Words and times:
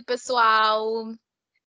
Oi, 0.00 0.04
pessoal! 0.04 1.14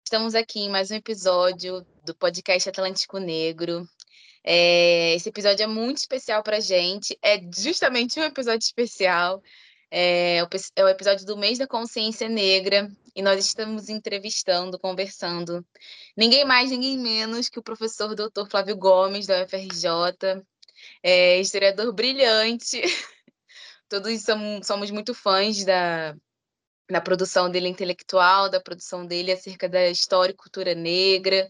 Estamos 0.03 0.33
aqui 0.33 0.61
em 0.61 0.69
mais 0.69 0.89
um 0.89 0.95
episódio 0.95 1.85
do 2.03 2.15
podcast 2.15 2.67
Atlântico 2.67 3.19
Negro. 3.19 3.87
É, 4.43 5.13
esse 5.13 5.29
episódio 5.29 5.61
é 5.63 5.67
muito 5.67 5.97
especial 5.97 6.41
para 6.41 6.57
a 6.57 6.59
gente, 6.59 7.15
é 7.21 7.39
justamente 7.55 8.19
um 8.19 8.23
episódio 8.23 8.65
especial. 8.65 9.39
É 9.91 10.43
o, 10.43 10.47
é 10.75 10.83
o 10.83 10.89
episódio 10.89 11.27
do 11.27 11.37
mês 11.37 11.59
da 11.59 11.67
consciência 11.67 12.27
negra 12.27 12.89
e 13.15 13.21
nós 13.21 13.45
estamos 13.45 13.87
entrevistando, 13.87 14.79
conversando 14.79 15.63
ninguém 16.17 16.43
mais, 16.43 16.71
ninguém 16.71 16.97
menos 16.97 17.49
que 17.49 17.59
o 17.59 17.63
professor 17.63 18.15
Dr. 18.15 18.49
Flávio 18.49 18.75
Gomes, 18.75 19.27
da 19.27 19.43
UFRJ, 19.43 20.43
é, 21.03 21.39
historiador 21.39 21.93
brilhante. 21.93 22.81
Todos 23.87 24.23
somos 24.63 24.89
muito 24.89 25.13
fãs 25.13 25.63
da, 25.63 26.15
da 26.89 27.01
produção 27.01 27.49
dele 27.49 27.67
intelectual, 27.69 28.49
da 28.49 28.59
produção 28.59 29.05
dele 29.05 29.31
acerca 29.31 29.69
da 29.69 29.89
história 29.89 30.31
e 30.31 30.35
cultura 30.35 30.75
negra 30.75 31.49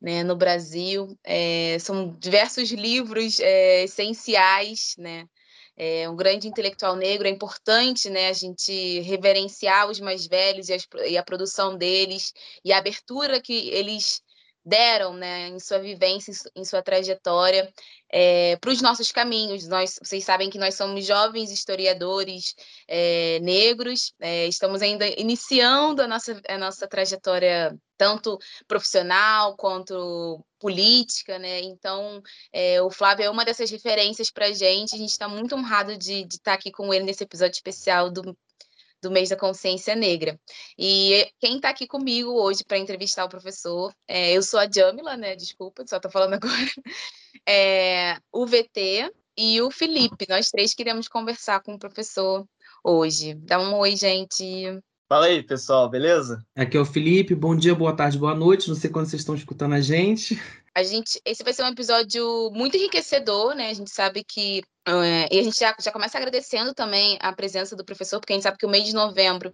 né, 0.00 0.22
no 0.24 0.36
Brasil. 0.36 1.18
É, 1.22 1.78
são 1.78 2.16
diversos 2.18 2.70
livros 2.70 3.38
é, 3.40 3.84
essenciais, 3.84 4.94
né? 4.98 5.26
É 5.76 6.08
um 6.10 6.16
grande 6.16 6.46
intelectual 6.46 6.94
negro, 6.94 7.26
é 7.26 7.30
importante 7.30 8.10
né, 8.10 8.28
a 8.28 8.34
gente 8.34 9.00
reverenciar 9.00 9.88
os 9.88 9.98
mais 9.98 10.26
velhos 10.26 10.68
e, 10.68 10.74
as, 10.74 10.86
e 11.06 11.16
a 11.16 11.22
produção 11.22 11.74
deles 11.74 12.34
e 12.62 12.70
a 12.70 12.76
abertura 12.76 13.40
que 13.40 13.70
eles 13.70 14.20
deram 14.64 15.14
né, 15.14 15.48
em 15.48 15.58
sua 15.58 15.78
vivência, 15.78 16.32
em 16.54 16.64
sua 16.64 16.82
trajetória, 16.82 17.72
é, 18.12 18.56
para 18.56 18.70
os 18.70 18.82
nossos 18.82 19.10
caminhos. 19.12 19.66
Nós, 19.66 19.98
vocês 20.02 20.24
sabem 20.24 20.50
que 20.50 20.58
nós 20.58 20.74
somos 20.74 21.04
jovens 21.06 21.50
historiadores 21.50 22.54
é, 22.88 23.38
negros, 23.40 24.12
é, 24.20 24.46
estamos 24.46 24.82
ainda 24.82 25.06
iniciando 25.20 26.02
a 26.02 26.08
nossa, 26.08 26.40
a 26.48 26.58
nossa 26.58 26.86
trajetória 26.86 27.76
tanto 27.96 28.38
profissional 28.66 29.56
quanto 29.56 30.42
política, 30.58 31.38
né? 31.38 31.60
Então, 31.60 32.22
o 32.82 32.90
Flávio 32.90 33.26
é 33.26 33.30
uma 33.30 33.44
dessas 33.44 33.70
referências 33.70 34.30
para 34.30 34.46
a 34.46 34.52
gente. 34.52 34.94
A 34.94 34.98
gente 34.98 35.10
está 35.10 35.28
muito 35.28 35.54
honrado 35.54 35.98
de, 35.98 36.24
de 36.24 36.36
estar 36.36 36.52
tá 36.52 36.54
aqui 36.54 36.70
com 36.70 36.94
ele 36.94 37.04
nesse 37.04 37.24
episódio 37.24 37.56
especial 37.56 38.10
do 38.10 38.34
do 39.02 39.10
mês 39.10 39.28
da 39.28 39.36
consciência 39.36 39.94
negra. 39.94 40.38
E 40.78 41.30
quem 41.38 41.56
está 41.56 41.70
aqui 41.70 41.86
comigo 41.86 42.30
hoje 42.30 42.64
para 42.64 42.78
entrevistar 42.78 43.24
o 43.24 43.28
professor, 43.28 43.94
é, 44.06 44.32
eu 44.32 44.42
sou 44.42 44.60
a 44.60 44.68
Jamila, 44.70 45.16
né? 45.16 45.34
Desculpa, 45.36 45.84
só 45.86 45.96
estou 45.96 46.10
falando 46.10 46.34
agora. 46.40 46.70
É, 47.46 48.16
o 48.32 48.46
VT 48.46 49.12
e 49.36 49.60
o 49.62 49.70
Felipe. 49.70 50.26
Nós 50.28 50.50
três 50.50 50.74
queremos 50.74 51.08
conversar 51.08 51.62
com 51.62 51.74
o 51.74 51.78
professor 51.78 52.46
hoje. 52.84 53.34
Dá 53.34 53.58
um 53.58 53.76
oi, 53.78 53.96
gente. 53.96 54.80
Fala 55.10 55.26
aí, 55.26 55.42
pessoal, 55.42 55.88
beleza? 55.88 56.40
Aqui 56.54 56.76
é 56.76 56.80
o 56.80 56.84
Felipe. 56.84 57.34
Bom 57.34 57.56
dia, 57.56 57.74
boa 57.74 57.92
tarde, 57.96 58.16
boa 58.16 58.32
noite. 58.32 58.68
Não 58.68 58.76
sei 58.76 58.88
quando 58.88 59.06
vocês 59.06 59.22
estão 59.22 59.34
escutando 59.34 59.74
a 59.74 59.80
gente. 59.80 60.40
A 60.72 60.84
gente, 60.84 61.20
esse 61.24 61.42
vai 61.42 61.52
ser 61.52 61.64
um 61.64 61.68
episódio 61.68 62.48
muito 62.54 62.76
enriquecedor, 62.76 63.56
né? 63.56 63.70
A 63.70 63.74
gente 63.74 63.90
sabe 63.90 64.22
que 64.22 64.62
é, 64.86 65.34
e 65.34 65.40
a 65.40 65.42
gente 65.42 65.58
já, 65.58 65.74
já 65.80 65.90
começa 65.90 66.16
agradecendo 66.16 66.72
também 66.72 67.18
a 67.20 67.32
presença 67.32 67.74
do 67.74 67.84
professor, 67.84 68.20
porque 68.20 68.34
a 68.34 68.36
gente 68.36 68.44
sabe 68.44 68.56
que 68.56 68.64
o 68.64 68.70
mês 68.70 68.84
de 68.84 68.94
novembro 68.94 69.52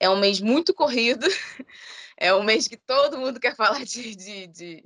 é 0.00 0.10
um 0.10 0.18
mês 0.18 0.40
muito 0.40 0.74
corrido, 0.74 1.24
é 2.18 2.34
um 2.34 2.42
mês 2.42 2.66
que 2.66 2.76
todo 2.76 3.18
mundo 3.18 3.38
quer 3.38 3.54
falar 3.54 3.84
de, 3.84 4.16
de, 4.16 4.48
de, 4.48 4.84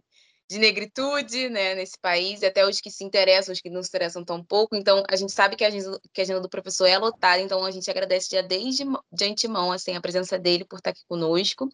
de 0.53 0.59
negritude 0.59 1.49
né, 1.49 1.75
nesse 1.75 1.99
país, 1.99 2.43
e 2.43 2.47
até 2.47 2.67
os 2.67 2.79
que 2.79 2.91
se 2.91 3.03
interessam, 3.03 3.55
os 3.55 3.61
que 3.61 3.71
não 3.71 3.83
se 3.83 3.89
interessam 3.89 4.23
tão 4.23 4.45
pouco. 4.45 4.77
Então, 4.77 5.03
a 5.09 5.17
gente 5.17 5.33
sabe 5.33 5.57
que 5.57 5.65
a 5.65 5.69
agenda, 5.69 5.99
que 6.13 6.21
a 6.21 6.25
agenda 6.25 6.41
do 6.41 6.49
professor 6.49 6.87
é 6.87 6.99
lotada, 6.99 7.41
então 7.41 7.65
a 7.65 7.71
gente 7.71 7.91
agradece 7.91 8.29
já 8.31 8.43
desde 8.43 8.85
de 9.11 9.25
antemão 9.25 9.73
assim, 9.73 9.97
a 9.97 10.01
presença 10.01 10.39
dele 10.39 10.67
por 10.67 10.77
estar 10.77 10.91
aqui 10.91 11.01
conosco, 11.09 11.71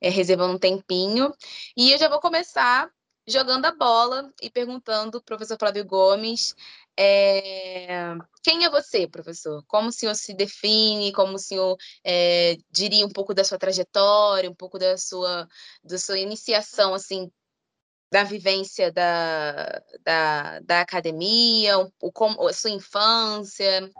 é, 0.00 0.08
reservando 0.08 0.54
um 0.54 0.58
tempinho. 0.58 1.30
E 1.76 1.92
eu 1.92 1.98
já 1.98 2.08
vou 2.08 2.18
começar 2.18 2.90
jogando 3.26 3.66
a 3.66 3.72
bola 3.72 4.32
e 4.40 4.48
perguntando 4.48 5.22
professor 5.22 5.58
Flávio 5.58 5.84
Gomes 5.84 6.54
é... 7.00 8.16
quem 8.42 8.64
é 8.64 8.70
você, 8.70 9.06
professor? 9.06 9.62
Como 9.68 9.88
o 9.88 9.92
senhor 9.92 10.16
se 10.16 10.34
define? 10.34 11.12
Como 11.12 11.34
o 11.34 11.38
senhor 11.38 11.76
é, 12.02 12.56
diria 12.70 13.06
um 13.06 13.10
pouco 13.10 13.32
da 13.32 13.44
sua 13.44 13.56
trajetória, 13.56 14.50
um 14.50 14.54
pouco 14.54 14.80
da 14.80 14.98
sua, 14.98 15.46
da 15.84 15.96
sua 15.96 16.18
iniciação, 16.18 16.94
assim, 16.94 17.30
da 18.10 18.24
vivência 18.24 18.90
da, 18.90 19.82
da, 20.04 20.60
da 20.60 20.80
academia, 20.80 21.78
o, 22.00 22.12
como, 22.12 22.46
a 22.46 22.52
sua 22.52 22.70
infância? 22.70 23.90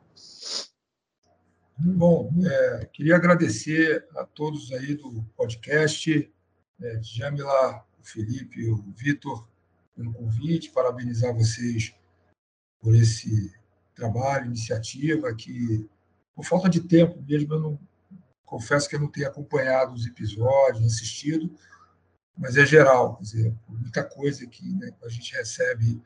Bom, 1.79 2.33
é, 2.45 2.87
queria 2.87 3.17
agradecer 3.17 4.07
a 4.17 4.25
todos 4.25 4.73
aí 4.73 4.95
do 4.95 5.23
podcast, 5.37 6.33
é, 6.83 7.03
Jamila, 7.03 7.85
o 8.01 8.05
Felipe 8.05 8.71
o 8.71 8.93
Vitor, 8.97 9.47
pelo 9.95 10.13
convite, 10.13 10.71
parabenizar 10.71 11.35
vocês 11.35 11.95
por 12.81 12.95
esse 12.95 13.53
trabalho, 13.95 14.47
iniciativa, 14.47 15.35
que, 15.35 15.89
por 16.35 16.45
falta 16.45 16.69
de 16.69 16.81
tempo 16.81 17.21
mesmo, 17.23 17.55
eu 17.55 17.61
não, 17.61 17.81
confesso 18.45 18.89
que 18.89 18.97
eu 18.97 19.01
não 19.01 19.09
tenho 19.11 19.29
acompanhado 19.29 19.93
os 19.93 20.07
episódios, 20.07 20.85
assistido, 20.85 21.55
mas 22.38 22.56
é 22.56 22.65
geral, 22.65 23.16
quer 23.16 23.22
dizer, 23.25 23.54
muita 23.69 24.04
coisa 24.04 24.47
que 24.47 24.72
né, 24.75 24.93
a 25.04 25.09
gente 25.09 25.34
recebe 25.34 26.00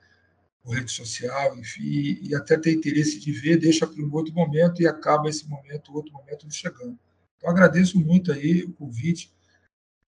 por 0.63 0.75
rede 0.75 0.91
social, 0.91 1.57
enfim, 1.59 2.19
e 2.23 2.35
até 2.35 2.57
tem 2.57 2.75
interesse 2.75 3.21
de 3.21 3.33
ver, 3.33 3.59
deixa 3.59 3.87
para 3.87 4.03
um 4.03 4.13
outro 4.13 4.33
momento 4.33 4.81
e 4.81 4.87
acaba 4.87 5.29
esse 5.29 5.47
momento, 5.47 5.95
outro 5.95 6.13
momento 6.13 6.51
chegando. 6.51 6.99
Então, 7.37 7.51
agradeço 7.51 7.99
muito 8.01 8.33
aí 8.33 8.63
o 8.63 8.73
convite. 8.73 9.31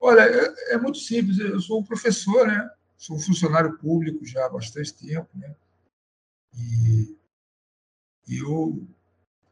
Olha, 0.00 0.20
é, 0.22 0.74
é 0.74 0.78
muito 0.78 0.98
simples, 0.98 1.38
eu 1.38 1.60
sou 1.60 1.80
um 1.80 1.84
professor, 1.84 2.46
né? 2.46 2.70
Sou 2.96 3.16
um 3.16 3.20
funcionário 3.20 3.76
público 3.78 4.24
já 4.24 4.46
há 4.46 4.48
bastante 4.48 4.94
tempo, 4.94 5.28
né? 5.34 5.54
E, 6.54 7.18
e 8.28 8.38
eu 8.38 8.86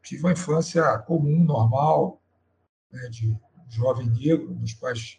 tive 0.02 0.22
uma 0.22 0.32
infância 0.32 0.98
comum, 1.00 1.44
normal, 1.44 2.22
né, 2.90 3.08
de 3.08 3.36
jovem 3.68 4.08
negro. 4.08 4.54
Meus 4.54 4.74
pais, 4.74 5.18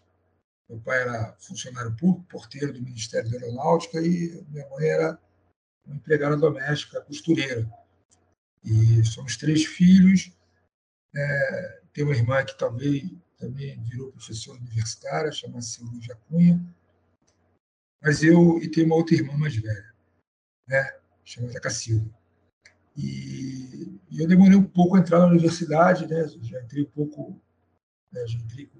meu 0.73 0.81
pai 0.81 1.01
era 1.01 1.35
funcionário 1.39 1.95
público, 1.95 2.27
porteiro 2.27 2.73
do 2.73 2.81
Ministério 2.81 3.29
da 3.29 3.37
Aeronáutica, 3.37 4.01
e 4.01 4.43
minha 4.49 4.67
mãe 4.69 4.87
era 4.87 5.19
uma 5.85 5.95
empregada 5.95 6.35
doméstica, 6.35 7.01
costureira. 7.01 7.71
E 8.63 9.03
somos 9.05 9.37
três 9.37 9.65
filhos. 9.65 10.31
É, 11.15 11.81
tem 11.93 12.03
uma 12.03 12.15
irmã 12.15 12.43
que 12.43 12.57
também, 12.57 13.21
também 13.37 13.79
virou 13.83 14.11
professora 14.11 14.57
universitária, 14.59 15.31
chama-se 15.31 15.83
Lúcia 15.83 16.17
Cunha. 16.27 16.59
Mas 18.01 18.23
eu 18.23 18.57
e 18.57 18.67
tem 18.67 18.85
uma 18.85 18.95
outra 18.95 19.15
irmã 19.15 19.37
mais 19.37 19.55
velha. 19.55 19.93
Né? 20.67 20.99
chamada 21.23 21.59
Cacilda. 21.59 22.09
E, 22.97 23.99
e, 24.09 24.21
eu 24.21 24.27
demorei 24.27 24.57
um 24.57 24.63
pouco 24.63 24.95
a 24.95 24.99
entrar 24.99 25.19
na 25.19 25.27
universidade, 25.27 26.07
né? 26.07 26.27
já 26.41 26.61
entrei 26.61 26.83
um 26.83 26.91
pouco, 26.91 27.39
né? 28.11 28.25
já 28.27 28.37
entrei 28.39 28.65
com, 28.67 28.79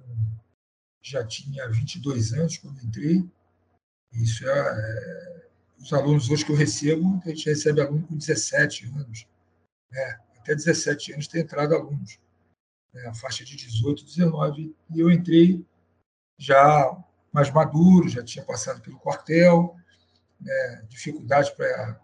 já 1.04 1.24
tinha 1.26 1.68
22 1.68 2.34
anos 2.34 2.58
quando 2.58 2.82
entrei. 2.82 3.30
Isso 4.14 4.48
é, 4.48 4.52
é, 4.52 5.48
os 5.78 5.92
alunos 5.92 6.30
hoje 6.30 6.46
que 6.46 6.52
eu 6.52 6.56
recebo, 6.56 7.22
a 7.26 7.30
gente 7.30 7.50
recebe 7.50 7.82
aluno 7.82 8.08
com 8.08 8.16
17 8.16 8.86
anos, 8.86 9.28
né? 9.92 10.20
até 10.40 10.56
17 10.56 11.14
anos 11.14 11.28
tem 11.28 11.42
entrado 11.42 11.76
alunos, 11.76 12.20
né? 12.94 13.06
a 13.08 13.14
faixa 13.14 13.44
de 13.44 13.56
18, 13.56 14.06
19, 14.06 14.74
e 14.96 15.00
eu 15.00 15.12
entrei 15.12 15.66
já 16.38 17.04
mais 17.34 17.52
maduro, 17.52 18.08
já 18.08 18.24
tinha 18.24 18.46
passado 18.46 18.82
pelo 18.82 19.00
quartel, 19.00 19.76
né? 20.40 20.86
dificuldade 20.88 21.54
para 21.56 22.00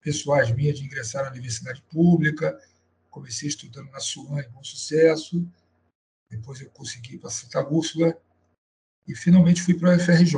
pessoais 0.00 0.50
minhas 0.52 0.78
de 0.78 0.84
ingressar 0.84 1.24
na 1.24 1.30
universidade 1.30 1.82
pública. 1.90 2.56
Comecei 3.10 3.48
estudando 3.48 3.90
na 3.90 4.00
SUAN 4.00 4.40
em 4.40 4.50
bom 4.50 4.62
sucesso. 4.62 5.44
Depois 6.30 6.60
eu 6.60 6.70
consegui 6.70 7.14
ir 7.14 7.18
para 7.18 7.30
Santa 7.30 7.66
Úrsula 7.66 8.16
e 9.08 9.14
finalmente 9.14 9.62
fui 9.62 9.74
para 9.74 9.94
a 9.94 9.96
UFRJ. 9.96 10.36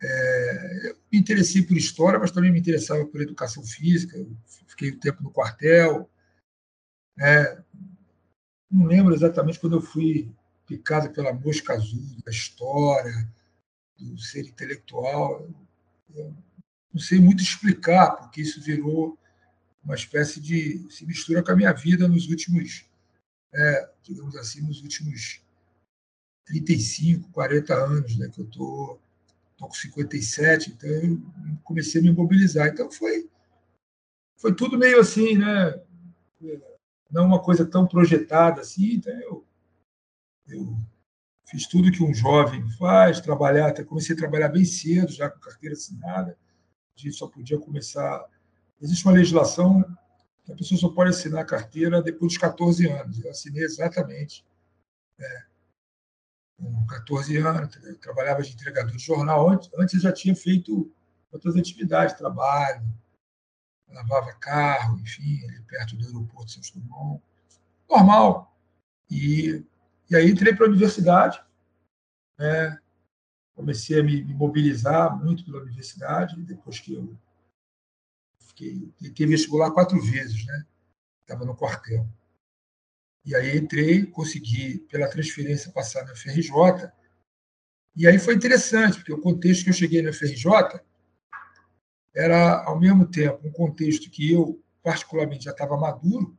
É, 0.00 0.88
eu 0.88 0.96
me 1.12 1.18
interessei 1.18 1.62
por 1.62 1.76
história, 1.76 2.18
mas 2.18 2.30
também 2.30 2.52
me 2.52 2.60
interessava 2.60 3.04
por 3.06 3.20
educação 3.20 3.64
física. 3.64 4.16
Eu 4.16 4.36
fiquei 4.66 4.92
um 4.92 4.98
tempo 4.98 5.22
no 5.22 5.30
quartel. 5.30 6.08
É, 7.18 7.62
não 8.70 8.86
lembro 8.86 9.14
exatamente 9.14 9.58
quando 9.58 9.76
eu 9.76 9.82
fui 9.82 10.30
picado 10.66 11.10
pela 11.10 11.32
mosca 11.32 11.74
azul 11.74 12.00
da 12.24 12.30
história, 12.30 13.28
do 13.98 14.18
ser 14.18 14.46
intelectual. 14.46 15.48
Eu 16.14 16.34
não 16.92 17.00
sei 17.00 17.18
muito 17.18 17.42
explicar, 17.42 18.12
porque 18.12 18.42
isso 18.42 18.60
virou 18.60 19.18
uma 19.82 19.94
espécie 19.94 20.40
de. 20.40 20.86
se 20.90 21.04
mistura 21.04 21.42
com 21.42 21.52
a 21.52 21.56
minha 21.56 21.72
vida 21.72 22.06
nos 22.08 22.28
últimos, 22.28 22.86
é, 23.52 23.90
digamos 24.02 24.36
assim, 24.36 24.60
nos 24.62 24.82
últimos 24.82 25.43
35, 26.46 27.30
40 27.30 27.74
anos, 27.74 28.16
né, 28.18 28.28
que 28.28 28.40
eu 28.40 28.46
tô, 28.46 28.98
tô 29.56 29.66
com 29.66 29.74
57, 29.74 30.70
então 30.70 30.90
eu 30.90 31.20
comecei 31.64 32.00
a 32.00 32.04
me 32.04 32.12
mobilizar. 32.12 32.68
Então 32.68 32.90
foi, 32.90 33.28
foi 34.36 34.54
tudo 34.54 34.78
meio 34.78 35.00
assim, 35.00 35.36
né? 35.38 35.80
Não 37.10 37.26
uma 37.26 37.42
coisa 37.42 37.64
tão 37.64 37.86
projetada 37.86 38.60
assim, 38.60 38.94
então 38.94 39.12
eu 39.20 39.44
Eu 40.48 40.76
fiz 41.46 41.66
tudo 41.66 41.90
que 41.90 42.02
um 42.02 42.12
jovem 42.14 42.68
faz, 42.72 43.20
trabalhar, 43.20 43.68
até 43.68 43.84
comecei 43.84 44.14
a 44.14 44.18
trabalhar 44.18 44.48
bem 44.48 44.64
cedo, 44.64 45.12
já 45.12 45.30
com 45.30 45.40
carteira 45.40 45.74
assinada. 45.74 46.36
A 46.96 47.00
gente 47.00 47.16
só 47.16 47.26
podia 47.28 47.58
começar. 47.58 48.24
Existe 48.80 49.04
uma 49.06 49.14
legislação 49.14 49.82
que 50.44 50.52
a 50.52 50.56
pessoa 50.56 50.78
só 50.78 50.88
pode 50.88 51.10
assinar 51.10 51.42
a 51.42 51.46
carteira 51.46 52.02
depois 52.02 52.32
dos 52.32 52.38
14 52.38 52.86
anos. 52.88 53.24
Eu 53.24 53.30
assinei 53.30 53.64
exatamente 53.64 54.44
é, 55.18 55.44
com 56.56 56.86
14 56.86 57.36
anos, 57.38 57.76
trabalhava 58.00 58.42
de 58.42 58.52
entregador 58.52 58.92
de 58.92 59.02
jornal. 59.02 59.48
Antes, 59.50 59.70
antes 59.76 59.94
eu 59.94 60.00
já 60.00 60.12
tinha 60.12 60.34
feito 60.34 60.92
outras 61.32 61.56
atividades, 61.56 62.16
trabalho, 62.16 62.82
lavava 63.88 64.32
carro, 64.34 64.98
enfim, 65.00 65.44
ali 65.44 65.60
perto 65.62 65.96
do 65.96 66.06
aeroporto 66.06 66.46
de 66.46 66.52
Santos 66.52 66.70
Dumont. 66.70 67.22
Normal. 67.88 68.56
E, 69.10 69.64
e 70.10 70.16
aí 70.16 70.30
entrei 70.30 70.54
para 70.54 70.66
a 70.66 70.68
universidade, 70.68 71.42
né? 72.38 72.78
comecei 73.54 74.00
a 74.00 74.02
me, 74.02 74.22
me, 74.22 74.34
mobilizar 74.34 75.16
muito 75.16 75.44
pela 75.44 75.62
universidade, 75.62 76.40
depois 76.42 76.80
que 76.80 76.94
eu 76.94 77.16
fiquei, 78.40 78.92
tentei 79.00 79.26
vestibular 79.26 79.70
quatro 79.70 80.00
vezes, 80.00 80.44
né? 80.44 80.66
Estava 81.20 81.44
no 81.44 81.56
quartel. 81.56 82.06
E 83.24 83.34
aí 83.34 83.56
entrei, 83.56 84.04
consegui, 84.06 84.78
pela 84.90 85.08
transferência, 85.08 85.72
passar 85.72 86.04
na 86.04 86.14
FRJ. 86.14 86.90
E 87.96 88.06
aí 88.06 88.18
foi 88.18 88.34
interessante, 88.34 88.96
porque 88.98 89.12
o 89.12 89.20
contexto 89.20 89.64
que 89.64 89.70
eu 89.70 89.74
cheguei 89.74 90.02
na 90.02 90.12
FRJ 90.12 90.80
era, 92.14 92.62
ao 92.64 92.78
mesmo 92.78 93.06
tempo, 93.06 93.46
um 93.46 93.52
contexto 93.52 94.10
que 94.10 94.32
eu, 94.32 94.62
particularmente, 94.82 95.44
já 95.44 95.52
estava 95.52 95.76
maduro, 95.76 96.36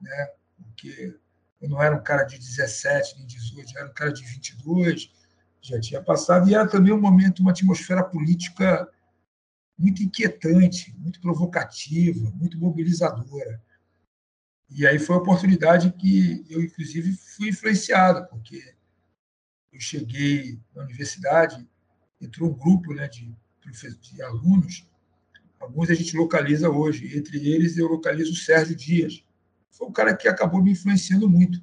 né? 0.00 0.28
porque 0.58 1.14
eu 1.60 1.68
não 1.68 1.82
era 1.82 1.96
um 1.96 2.02
cara 2.02 2.24
de 2.24 2.38
17 2.38 3.18
nem 3.18 3.26
18, 3.26 3.70
já 3.70 3.80
era 3.80 3.88
um 3.90 3.94
cara 3.94 4.12
de 4.12 4.24
22, 4.24 5.10
já 5.60 5.80
tinha 5.80 6.02
passado, 6.02 6.48
e 6.48 6.54
era 6.54 6.66
também 6.66 6.92
um 6.92 7.00
momento, 7.00 7.40
uma 7.40 7.52
atmosfera 7.52 8.02
política 8.02 8.88
muito 9.78 10.02
inquietante, 10.02 10.94
muito 10.98 11.20
provocativa, 11.20 12.30
muito 12.30 12.58
mobilizadora. 12.58 13.60
E 14.70 14.86
aí 14.86 14.98
foi 14.98 15.16
a 15.16 15.18
oportunidade 15.18 15.92
que 15.92 16.44
eu, 16.48 16.62
inclusive, 16.62 17.12
fui 17.12 17.48
influenciado, 17.48 18.26
porque 18.28 18.74
eu 19.72 19.80
cheguei 19.80 20.58
na 20.74 20.82
universidade, 20.82 21.68
entrou 22.20 22.50
um 22.50 22.54
grupo 22.54 22.92
né, 22.94 23.08
de, 23.08 23.34
de 24.00 24.22
alunos 24.22 24.86
Alguns 25.64 25.88
a 25.88 25.94
gente 25.94 26.14
localiza 26.14 26.68
hoje. 26.68 27.16
Entre 27.16 27.38
eles, 27.50 27.78
eu 27.78 27.86
localizo 27.86 28.32
o 28.32 28.36
Sérgio 28.36 28.76
Dias. 28.76 29.24
Foi 29.70 29.88
um 29.88 29.92
cara 29.92 30.14
que 30.14 30.28
acabou 30.28 30.62
me 30.62 30.72
influenciando 30.72 31.28
muito, 31.28 31.58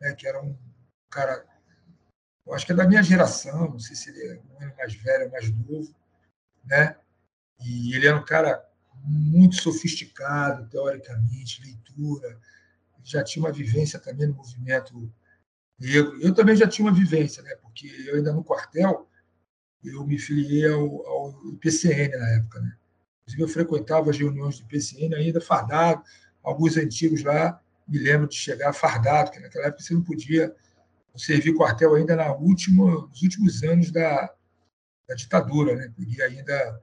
né? 0.00 0.12
que 0.14 0.26
era 0.26 0.42
um 0.42 0.56
cara, 1.08 1.46
eu 2.46 2.52
acho 2.52 2.66
que 2.66 2.72
é 2.72 2.74
da 2.74 2.86
minha 2.86 3.02
geração, 3.02 3.70
não 3.70 3.78
sei 3.78 3.96
se 3.96 4.10
ele 4.10 4.22
é 4.24 4.40
um 4.40 4.62
ano 4.62 4.76
mais 4.76 4.94
velho 4.94 5.30
mais 5.30 5.50
novo, 5.50 5.94
né? 6.64 6.96
E 7.60 7.94
ele 7.94 8.06
era 8.06 8.16
um 8.16 8.24
cara 8.24 8.68
muito 9.04 9.56
sofisticado, 9.56 10.68
teoricamente, 10.68 11.62
leitura, 11.62 12.38
já 13.02 13.24
tinha 13.24 13.44
uma 13.44 13.52
vivência 13.52 13.98
também 13.98 14.28
no 14.28 14.34
movimento 14.34 15.12
negro. 15.78 16.20
Eu 16.20 16.34
também 16.34 16.56
já 16.56 16.68
tinha 16.68 16.86
uma 16.86 16.94
vivência, 16.94 17.42
né? 17.42 17.54
porque 17.62 17.86
eu 18.06 18.16
ainda 18.16 18.32
no 18.32 18.44
quartel, 18.44 19.08
eu 19.82 20.06
me 20.06 20.18
filiei 20.18 20.70
ao, 20.70 21.06
ao 21.06 21.48
IPCN 21.54 22.16
na 22.16 22.28
época. 22.36 22.60
Né? 22.60 22.76
Inclusive, 23.22 23.42
eu 23.42 23.48
frequentava 23.48 24.10
as 24.10 24.18
reuniões 24.18 24.58
do 24.58 24.66
PCN 24.66 25.14
ainda 25.14 25.40
fardado. 25.40 26.02
Alguns 26.42 26.76
antigos 26.76 27.22
lá 27.22 27.60
me 27.88 27.98
lembro 27.98 28.28
de 28.28 28.36
chegar 28.36 28.72
fardado, 28.72 29.30
que 29.30 29.40
naquela 29.40 29.66
época 29.66 29.82
você 29.82 29.94
não 29.94 30.02
podia 30.02 30.54
servir 31.16 31.54
quartel 31.54 31.94
ainda 31.94 32.14
na 32.14 32.32
última, 32.32 33.06
nos 33.08 33.22
últimos 33.22 33.62
anos 33.62 33.90
da, 33.90 34.32
da 35.08 35.14
ditadura, 35.14 35.74
né? 35.74 35.92
Peguei 35.96 36.22
ainda 36.22 36.80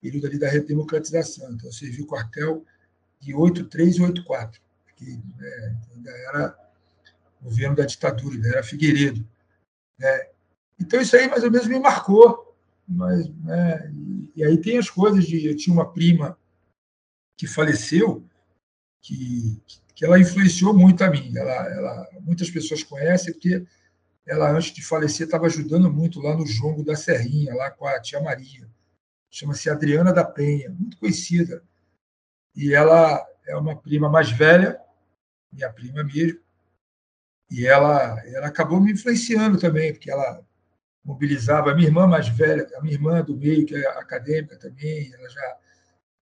período 0.00 0.26
ali 0.26 0.38
da 0.38 0.48
redemocratização. 0.48 1.52
Então, 1.52 1.68
eu 1.68 1.72
servi 1.72 2.02
o 2.02 2.06
quartel 2.06 2.64
de 3.20 3.34
83 3.34 3.96
e 3.96 4.02
84, 4.02 4.60
que 4.96 5.04
né, 5.36 5.76
ainda 5.94 6.10
era 6.10 6.58
governo 7.42 7.76
da 7.76 7.84
ditadura, 7.84 8.34
ainda 8.34 8.48
era 8.48 8.62
Figueiredo. 8.62 9.26
Né? 9.98 10.28
Então, 10.78 11.00
isso 11.00 11.16
aí 11.16 11.28
mais 11.28 11.42
ou 11.42 11.50
menos 11.50 11.66
me 11.66 11.78
marcou 11.78 12.46
mas 12.88 13.28
né, 13.42 13.92
e, 14.36 14.44
aí 14.44 14.58
tem 14.58 14.78
as 14.78 14.88
coisas 14.88 15.24
de 15.24 15.46
eu 15.46 15.56
tinha 15.56 15.74
uma 15.74 15.92
prima 15.92 16.38
que 17.36 17.46
faleceu 17.46 18.24
que, 19.02 19.60
que 19.94 20.04
ela 20.04 20.20
influenciou 20.20 20.72
muito 20.72 21.02
a 21.02 21.10
mim 21.10 21.32
ela, 21.36 21.68
ela 21.70 22.08
muitas 22.20 22.50
pessoas 22.50 22.84
conhecem 22.84 23.32
porque 23.32 23.66
ela 24.24 24.50
antes 24.50 24.72
de 24.72 24.84
falecer 24.84 25.26
estava 25.26 25.46
ajudando 25.46 25.92
muito 25.92 26.20
lá 26.20 26.36
no 26.36 26.46
jongo 26.46 26.84
da 26.84 26.94
Serrinha 26.94 27.54
lá 27.54 27.70
com 27.70 27.86
a 27.86 28.00
tia 28.00 28.20
Maria 28.20 28.68
chama-se 29.38 29.68
Adriana 29.68 30.12
da 30.12 30.24
Penha 30.24 30.70
muito 30.70 30.96
conhecida 30.98 31.62
e 32.54 32.74
ela 32.74 33.24
é 33.46 33.56
uma 33.56 33.76
prima 33.76 34.08
mais 34.08 34.30
velha 34.30 34.80
minha 35.52 35.72
prima 35.72 36.02
mesmo 36.04 36.40
e 37.50 37.66
ela 37.66 38.20
ela 38.26 38.46
acabou 38.46 38.80
me 38.80 38.92
influenciando 38.92 39.58
também 39.58 39.92
porque 39.92 40.10
ela 40.10 40.44
mobilizava. 41.06 41.70
A 41.70 41.74
minha 41.74 41.86
irmã 41.86 42.06
mais 42.06 42.28
velha, 42.28 42.66
a 42.76 42.82
minha 42.82 42.94
irmã 42.94 43.22
do 43.22 43.36
meio, 43.36 43.64
que 43.64 43.76
é 43.76 43.86
acadêmica 43.90 44.58
também, 44.58 45.12
ela 45.14 45.28
já 45.28 45.56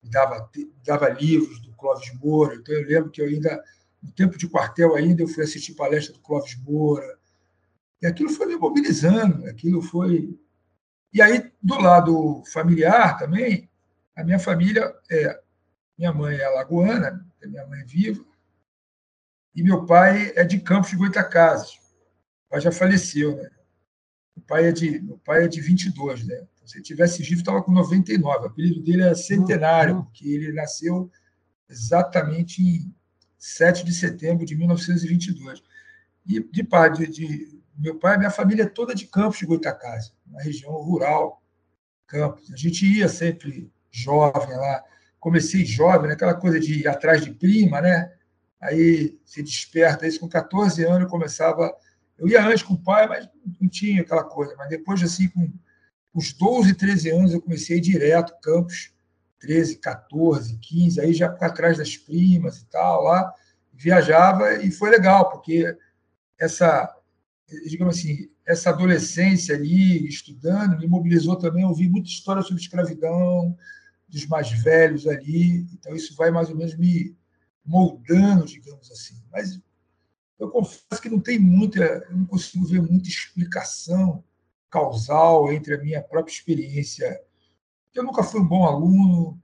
me 0.03 0.11
dava, 0.11 0.51
dava 0.85 1.09
livros 1.09 1.59
do 1.63 1.73
Clóvis 1.73 2.13
Moura. 2.21 2.55
Então, 2.57 2.75
eu 2.75 2.87
lembro 2.87 3.11
que 3.11 3.23
eu 3.23 3.27
ainda, 3.27 3.65
no 4.03 4.13
tempo 4.13 4.37
de 4.37 4.47
quartel 4.47 4.95
ainda, 4.95 5.23
eu 5.23 5.29
fui 5.29 5.43
assistir 5.43 5.75
palestra 5.75 6.13
do 6.13 6.21
Clóvis 6.21 6.57
Moura. 6.63 7.19
E 8.03 8.07
aquilo 8.07 8.29
foi 8.29 8.47
me 8.47 8.57
mobilizando, 8.57 9.47
aquilo 9.49 9.81
foi... 9.81 10.39
E 11.15 11.23
aí, 11.23 11.53
do 11.63 11.81
lado 11.81 12.43
familiar 12.53 13.17
também, 13.17 13.71
a 14.17 14.25
minha 14.25 14.39
família 14.39 14.93
é... 15.09 15.41
Minha 15.97 16.13
mãe 16.13 16.37
é 16.37 16.45
alagoana, 16.45 17.25
minha 17.47 17.65
mãe 17.69 17.81
é 17.81 17.85
viva, 17.85 18.25
e 19.55 19.63
meu 19.63 19.87
pai 19.87 20.33
é 20.35 20.43
de 20.43 20.59
Campos 20.59 20.91
de 20.91 20.97
Goitacazes. 20.97 21.75
O 21.75 22.51
pai 22.51 22.61
já 22.61 22.73
faleceu, 22.73 23.37
né? 23.37 23.49
O 24.37 24.41
pai 24.41 24.67
é 24.67 24.73
de, 24.73 24.97
o 25.09 25.17
pai 25.19 25.45
é 25.45 25.49
de 25.49 25.61
22, 25.61 26.27
né? 26.27 26.35
Então, 26.35 26.67
se 26.67 26.79
ele 26.79 26.85
tivesse 26.85 27.23
vivo, 27.23 27.41
estava 27.41 27.63
com 27.63 27.71
99. 27.71 28.45
O 28.45 28.47
apelido 28.49 28.83
dele 28.83 29.03
é 29.03 29.15
Centenário, 29.15 29.97
uhum. 29.97 30.03
porque 30.03 30.29
ele 30.29 30.53
nasceu 30.53 31.09
exatamente 31.69 32.61
em 32.61 32.93
7 33.39 33.85
de 33.85 33.95
setembro 33.95 34.45
de 34.45 34.57
1922. 34.57 35.63
E 36.27 36.41
de 36.41 36.65
pai, 36.65 36.93
de, 36.93 37.07
de 37.07 37.61
meu 37.77 37.99
pai, 37.99 38.17
minha 38.17 38.31
família 38.31 38.63
é 38.63 38.67
toda 38.67 38.95
de 38.95 39.07
Campos 39.07 39.39
de 39.39 39.47
Goitacazes, 39.47 40.13
uma 40.27 40.43
região 40.43 40.73
rural, 40.73 41.43
Campos. 42.07 42.51
A 42.53 42.57
gente 42.57 42.87
ia 42.87 43.09
sempre 43.09 43.71
jovem 43.91 44.57
lá. 44.57 44.83
Comecei 45.19 45.65
jovem, 45.65 46.09
né? 46.09 46.15
aquela 46.15 46.35
coisa 46.35 46.61
de 46.61 46.81
ir 46.81 46.89
atrás 46.89 47.25
de 47.25 47.33
prima, 47.33 47.81
né? 47.81 48.13
Aí 48.61 49.19
se 49.25 49.43
desperta 49.43 50.07
isso 50.07 50.21
com 50.21 50.29
14 50.29 50.85
anos, 50.85 51.03
eu 51.03 51.09
começava 51.09 51.75
eu 52.19 52.29
ia 52.29 52.45
antes 52.45 52.63
com 52.63 52.75
o 52.75 52.83
pai, 52.83 53.07
mas 53.09 53.29
não 53.61 53.69
tinha 53.69 54.03
aquela 54.03 54.25
coisa. 54.25 54.55
Mas 54.57 54.69
depois, 54.69 55.03
assim, 55.03 55.29
com 55.29 55.51
os 56.15 56.33
12, 56.33 56.75
13 56.75 57.11
anos, 57.11 57.33
eu 57.33 57.41
comecei 57.41 57.81
direto, 57.81 58.39
campos, 58.41 58.93
13, 59.41 59.77
14, 59.77 60.57
15, 60.59 61.01
aí 61.01 61.13
já 61.13 61.29
para 61.29 61.53
trás 61.53 61.79
das 61.79 61.97
primas 61.97 62.59
e 62.59 62.67
tal, 62.67 63.03
lá, 63.03 63.33
viajava 63.73 64.55
e 64.63 64.71
foi 64.71 64.91
legal, 64.91 65.31
porque 65.31 65.77
essa, 66.39 66.95
digamos 67.67 67.99
assim, 67.99 68.29
essa 68.47 68.71
adolescência 68.71 69.55
ali, 69.55 70.07
estudando, 70.07 70.79
me 70.79 70.87
mobilizou 70.87 71.37
também 71.37 71.65
a 71.65 71.69
ouvir 71.69 71.89
muita 71.89 72.09
história 72.09 72.43
sobre 72.43 72.63
escravidão, 72.63 73.57
dos 74.09 74.27
mais 74.27 74.51
velhos 74.51 75.07
ali, 75.07 75.67
então 75.73 75.95
isso 75.95 76.15
vai 76.15 76.31
mais 76.31 76.49
ou 76.49 76.57
menos 76.57 76.77
me 76.77 77.17
moldando, 77.65 78.45
digamos 78.45 78.91
assim. 78.91 79.21
Mas 79.33 79.61
eu 80.39 80.51
confesso 80.51 81.01
que 81.01 81.09
não 81.09 81.21
tem 81.21 81.39
muita, 81.39 81.83
eu 81.83 82.17
não 82.17 82.27
consigo 82.27 82.67
ver 82.67 82.83
muita 82.83 83.09
explicação 83.09 84.23
causal 84.71 85.53
entre 85.53 85.75
a 85.75 85.79
minha 85.79 86.03
própria 86.03 86.33
experiência. 86.33 87.21
Eu 87.95 88.03
nunca 88.03 88.23
fui 88.23 88.41
um 88.41 88.49
bom 88.49 88.65
aluno, 88.65 89.41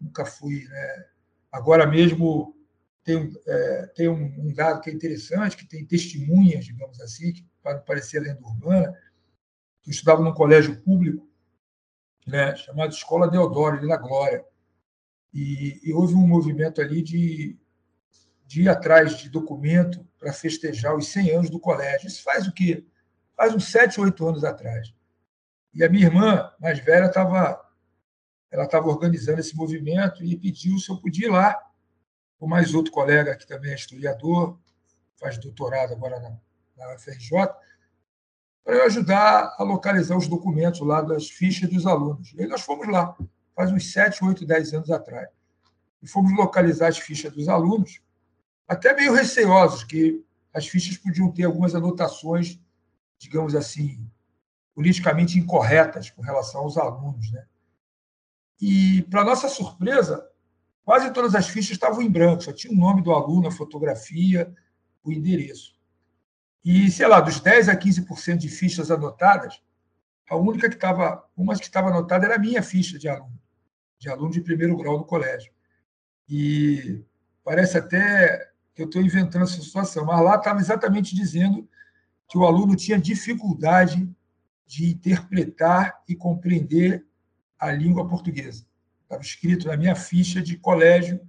nunca 0.00 0.24
fui. 0.24 0.64
Né? 0.64 1.04
Agora 1.52 1.86
mesmo 1.86 2.56
tem, 3.04 3.32
é, 3.46 3.86
tem 3.94 4.08
um, 4.08 4.24
um, 4.38 4.52
dado 4.52 4.80
que 4.80 4.90
é 4.90 4.92
interessante, 4.92 5.56
que 5.56 5.66
tem 5.66 5.84
testemunhas, 5.84 6.64
digamos 6.64 7.00
assim, 7.00 7.32
que 7.32 7.46
para 7.62 7.78
parecer 7.78 8.20
lenda 8.20 8.40
urbana. 8.42 8.98
Eu 9.86 9.90
estudava 9.90 10.22
num 10.22 10.32
colégio 10.32 10.80
público, 10.82 11.28
né, 12.26 12.56
chamado 12.56 12.92
Escola 12.92 13.30
Deodoro, 13.30 13.76
ali 13.76 13.86
na 13.86 13.96
Glória. 13.96 14.44
E, 15.32 15.80
e 15.82 15.92
houve 15.92 16.14
um 16.14 16.26
movimento 16.26 16.80
ali 16.80 17.02
de 17.02 17.58
de 18.46 18.62
ir 18.62 18.68
atrás 18.68 19.18
de 19.18 19.28
documento 19.28 20.06
para 20.18 20.32
festejar 20.32 20.96
os 20.96 21.08
100 21.08 21.30
anos 21.30 21.50
do 21.50 21.58
colégio. 21.58 22.06
Isso 22.06 22.22
faz 22.22 22.46
o 22.46 22.52
quê? 22.52 22.86
Faz 23.36 23.54
uns 23.54 23.70
7, 23.70 24.00
8 24.00 24.28
anos 24.28 24.44
atrás. 24.44 24.94
E 25.72 25.82
a 25.82 25.88
minha 25.88 26.06
irmã, 26.06 26.50
mais 26.60 26.78
velha, 26.78 27.06
estava 27.06 27.60
ela 28.50 28.64
estava 28.64 28.86
organizando 28.86 29.40
esse 29.40 29.56
movimento 29.56 30.22
e 30.22 30.36
pediu 30.36 30.78
se 30.78 30.88
eu 30.88 30.96
podia 30.98 31.26
ir 31.26 31.30
lá, 31.30 31.60
com 32.38 32.46
mais 32.46 32.74
outro 32.74 32.92
colega 32.92 33.36
que 33.36 33.46
também 33.46 33.72
é 33.72 33.74
historiador, 33.74 34.58
faz 35.16 35.38
doutorado 35.38 35.92
agora 35.92 36.18
na 36.20 36.36
na 36.76 36.94
UFRJ, 36.94 37.30
para 38.64 38.84
ajudar 38.84 39.54
a 39.58 39.62
localizar 39.62 40.16
os 40.16 40.26
documentos 40.26 40.80
lá 40.80 41.02
das 41.02 41.28
fichas 41.28 41.68
dos 41.68 41.86
alunos. 41.86 42.32
E 42.34 42.46
nós 42.46 42.62
fomos 42.62 42.88
lá, 42.88 43.16
faz 43.54 43.70
uns 43.70 43.92
7, 43.92 44.24
8, 44.24 44.46
10 44.46 44.74
anos 44.74 44.90
atrás. 44.90 45.28
E 46.02 46.08
fomos 46.08 46.36
localizar 46.36 46.88
as 46.88 46.98
fichas 46.98 47.32
dos 47.32 47.48
alunos, 47.48 48.00
até 48.66 48.94
meio 48.94 49.12
receosos, 49.12 49.84
que 49.84 50.24
as 50.52 50.66
fichas 50.66 50.96
podiam 50.96 51.30
ter 51.30 51.44
algumas 51.44 51.74
anotações, 51.74 52.58
digamos 53.18 53.54
assim, 53.54 54.08
politicamente 54.74 55.38
incorretas 55.38 56.10
com 56.10 56.22
relação 56.22 56.62
aos 56.62 56.76
alunos. 56.76 57.30
Né? 57.32 57.46
E, 58.60 59.02
para 59.10 59.24
nossa 59.24 59.48
surpresa, 59.48 60.26
quase 60.84 61.12
todas 61.12 61.34
as 61.34 61.48
fichas 61.48 61.72
estavam 61.72 62.02
em 62.02 62.10
branco, 62.10 62.42
só 62.42 62.52
tinha 62.52 62.72
o 62.72 62.76
nome 62.76 63.02
do 63.02 63.12
aluno, 63.12 63.48
a 63.48 63.50
fotografia, 63.50 64.52
o 65.02 65.10
endereço. 65.10 65.74
E, 66.64 66.90
sei 66.90 67.06
lá, 67.06 67.20
dos 67.20 67.40
10 67.40 67.68
a 67.68 67.76
15% 67.76 68.36
de 68.36 68.48
fichas 68.48 68.90
anotadas, 68.90 69.60
a 70.28 70.36
única 70.36 70.68
que 70.68 70.76
estava, 70.76 71.24
uma 71.36 71.54
que 71.54 71.64
estava 71.64 71.88
anotada 71.88 72.24
era 72.26 72.36
a 72.36 72.38
minha 72.38 72.62
ficha 72.62 72.98
de 72.98 73.08
aluno, 73.08 73.38
de 73.98 74.08
aluno 74.08 74.30
de 74.30 74.40
primeiro 74.40 74.76
grau 74.76 74.98
do 74.98 75.04
colégio. 75.04 75.52
E 76.28 77.02
parece 77.42 77.76
até 77.76 78.50
que 78.74 78.82
eu 78.82 78.86
estou 78.86 79.02
inventando 79.02 79.44
essa 79.44 79.60
situação, 79.60 80.06
mas 80.06 80.20
lá 80.22 80.36
estava 80.36 80.60
exatamente 80.60 81.14
dizendo 81.14 81.68
que 82.28 82.38
o 82.38 82.46
aluno 82.46 82.74
tinha 82.74 82.98
dificuldade 82.98 84.10
de 84.66 84.90
interpretar 84.90 86.02
e 86.08 86.16
compreender 86.16 87.06
a 87.58 87.70
língua 87.70 88.08
portuguesa. 88.08 88.66
Estava 89.14 89.22
escrito 89.22 89.68
na 89.68 89.76
minha 89.76 89.94
ficha 89.94 90.42
de 90.42 90.56
colégio 90.56 91.20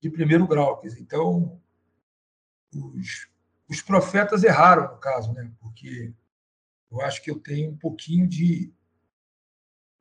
de 0.00 0.10
primeiro 0.10 0.46
grau. 0.46 0.82
Então, 0.98 1.58
os, 2.74 3.28
os 3.68 3.80
profetas 3.80 4.44
erraram, 4.44 4.92
no 4.92 4.98
caso, 4.98 5.32
né? 5.32 5.50
porque 5.58 6.12
eu 6.90 7.00
acho 7.00 7.22
que 7.22 7.30
eu 7.30 7.38
tenho 7.38 7.70
um 7.70 7.76
pouquinho 7.76 8.26
de. 8.26 8.72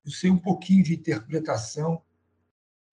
Eu 0.03 0.11
sei 0.11 0.29
um 0.29 0.37
pouquinho 0.37 0.83
de 0.83 0.95
interpretação, 0.95 2.01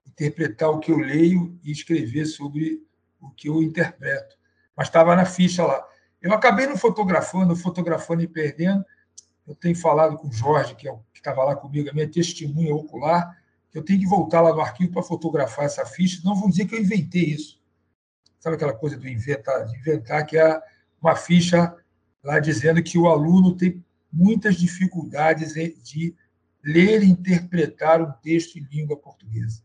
interpretar 0.06 0.70
o 0.70 0.80
que 0.80 0.92
eu 0.92 0.98
leio 0.98 1.58
e 1.62 1.70
escrever 1.70 2.26
sobre 2.26 2.86
o 3.20 3.30
que 3.30 3.48
eu 3.48 3.62
interpreto. 3.62 4.36
Mas 4.76 4.88
estava 4.88 5.14
na 5.14 5.24
ficha 5.24 5.64
lá. 5.64 5.86
Eu 6.20 6.32
acabei 6.32 6.66
não 6.66 6.76
fotografando, 6.76 7.54
fotografando 7.54 8.22
e 8.22 8.28
perdendo, 8.28 8.84
eu 9.46 9.54
tenho 9.54 9.76
falado 9.76 10.16
com 10.16 10.28
o 10.28 10.32
Jorge, 10.32 10.74
que, 10.74 10.88
é 10.88 10.98
estava 11.14 11.44
lá 11.44 11.54
comigo, 11.54 11.88
a 11.88 11.92
minha 11.92 12.10
testemunha 12.10 12.74
ocular, 12.74 13.38
eu 13.74 13.82
tenho 13.82 13.98
que 13.98 14.06
voltar 14.06 14.40
lá 14.40 14.54
no 14.54 14.60
arquivo 14.60 14.92
para 14.92 15.02
fotografar 15.02 15.64
essa 15.64 15.84
ficha, 15.84 16.22
não 16.24 16.36
vão 16.36 16.48
dizer 16.48 16.66
que 16.66 16.76
eu 16.76 16.80
inventei 16.80 17.24
isso. 17.24 17.60
Sabe 18.38 18.54
aquela 18.54 18.72
coisa 18.72 18.96
do 18.96 19.08
inventar, 19.08 19.66
de 19.66 19.76
inventar, 19.76 20.24
que 20.24 20.38
é 20.38 20.62
uma 21.02 21.16
ficha 21.16 21.76
lá 22.22 22.38
dizendo 22.38 22.82
que 22.82 22.96
o 22.96 23.08
aluno 23.08 23.56
tem 23.56 23.84
muitas 24.12 24.54
dificuldades 24.56 25.54
de 25.82 26.14
ler 26.62 27.02
e 27.02 27.10
interpretar 27.10 28.00
um 28.00 28.12
texto 28.22 28.56
em 28.56 28.66
língua 28.70 28.96
portuguesa. 28.96 29.62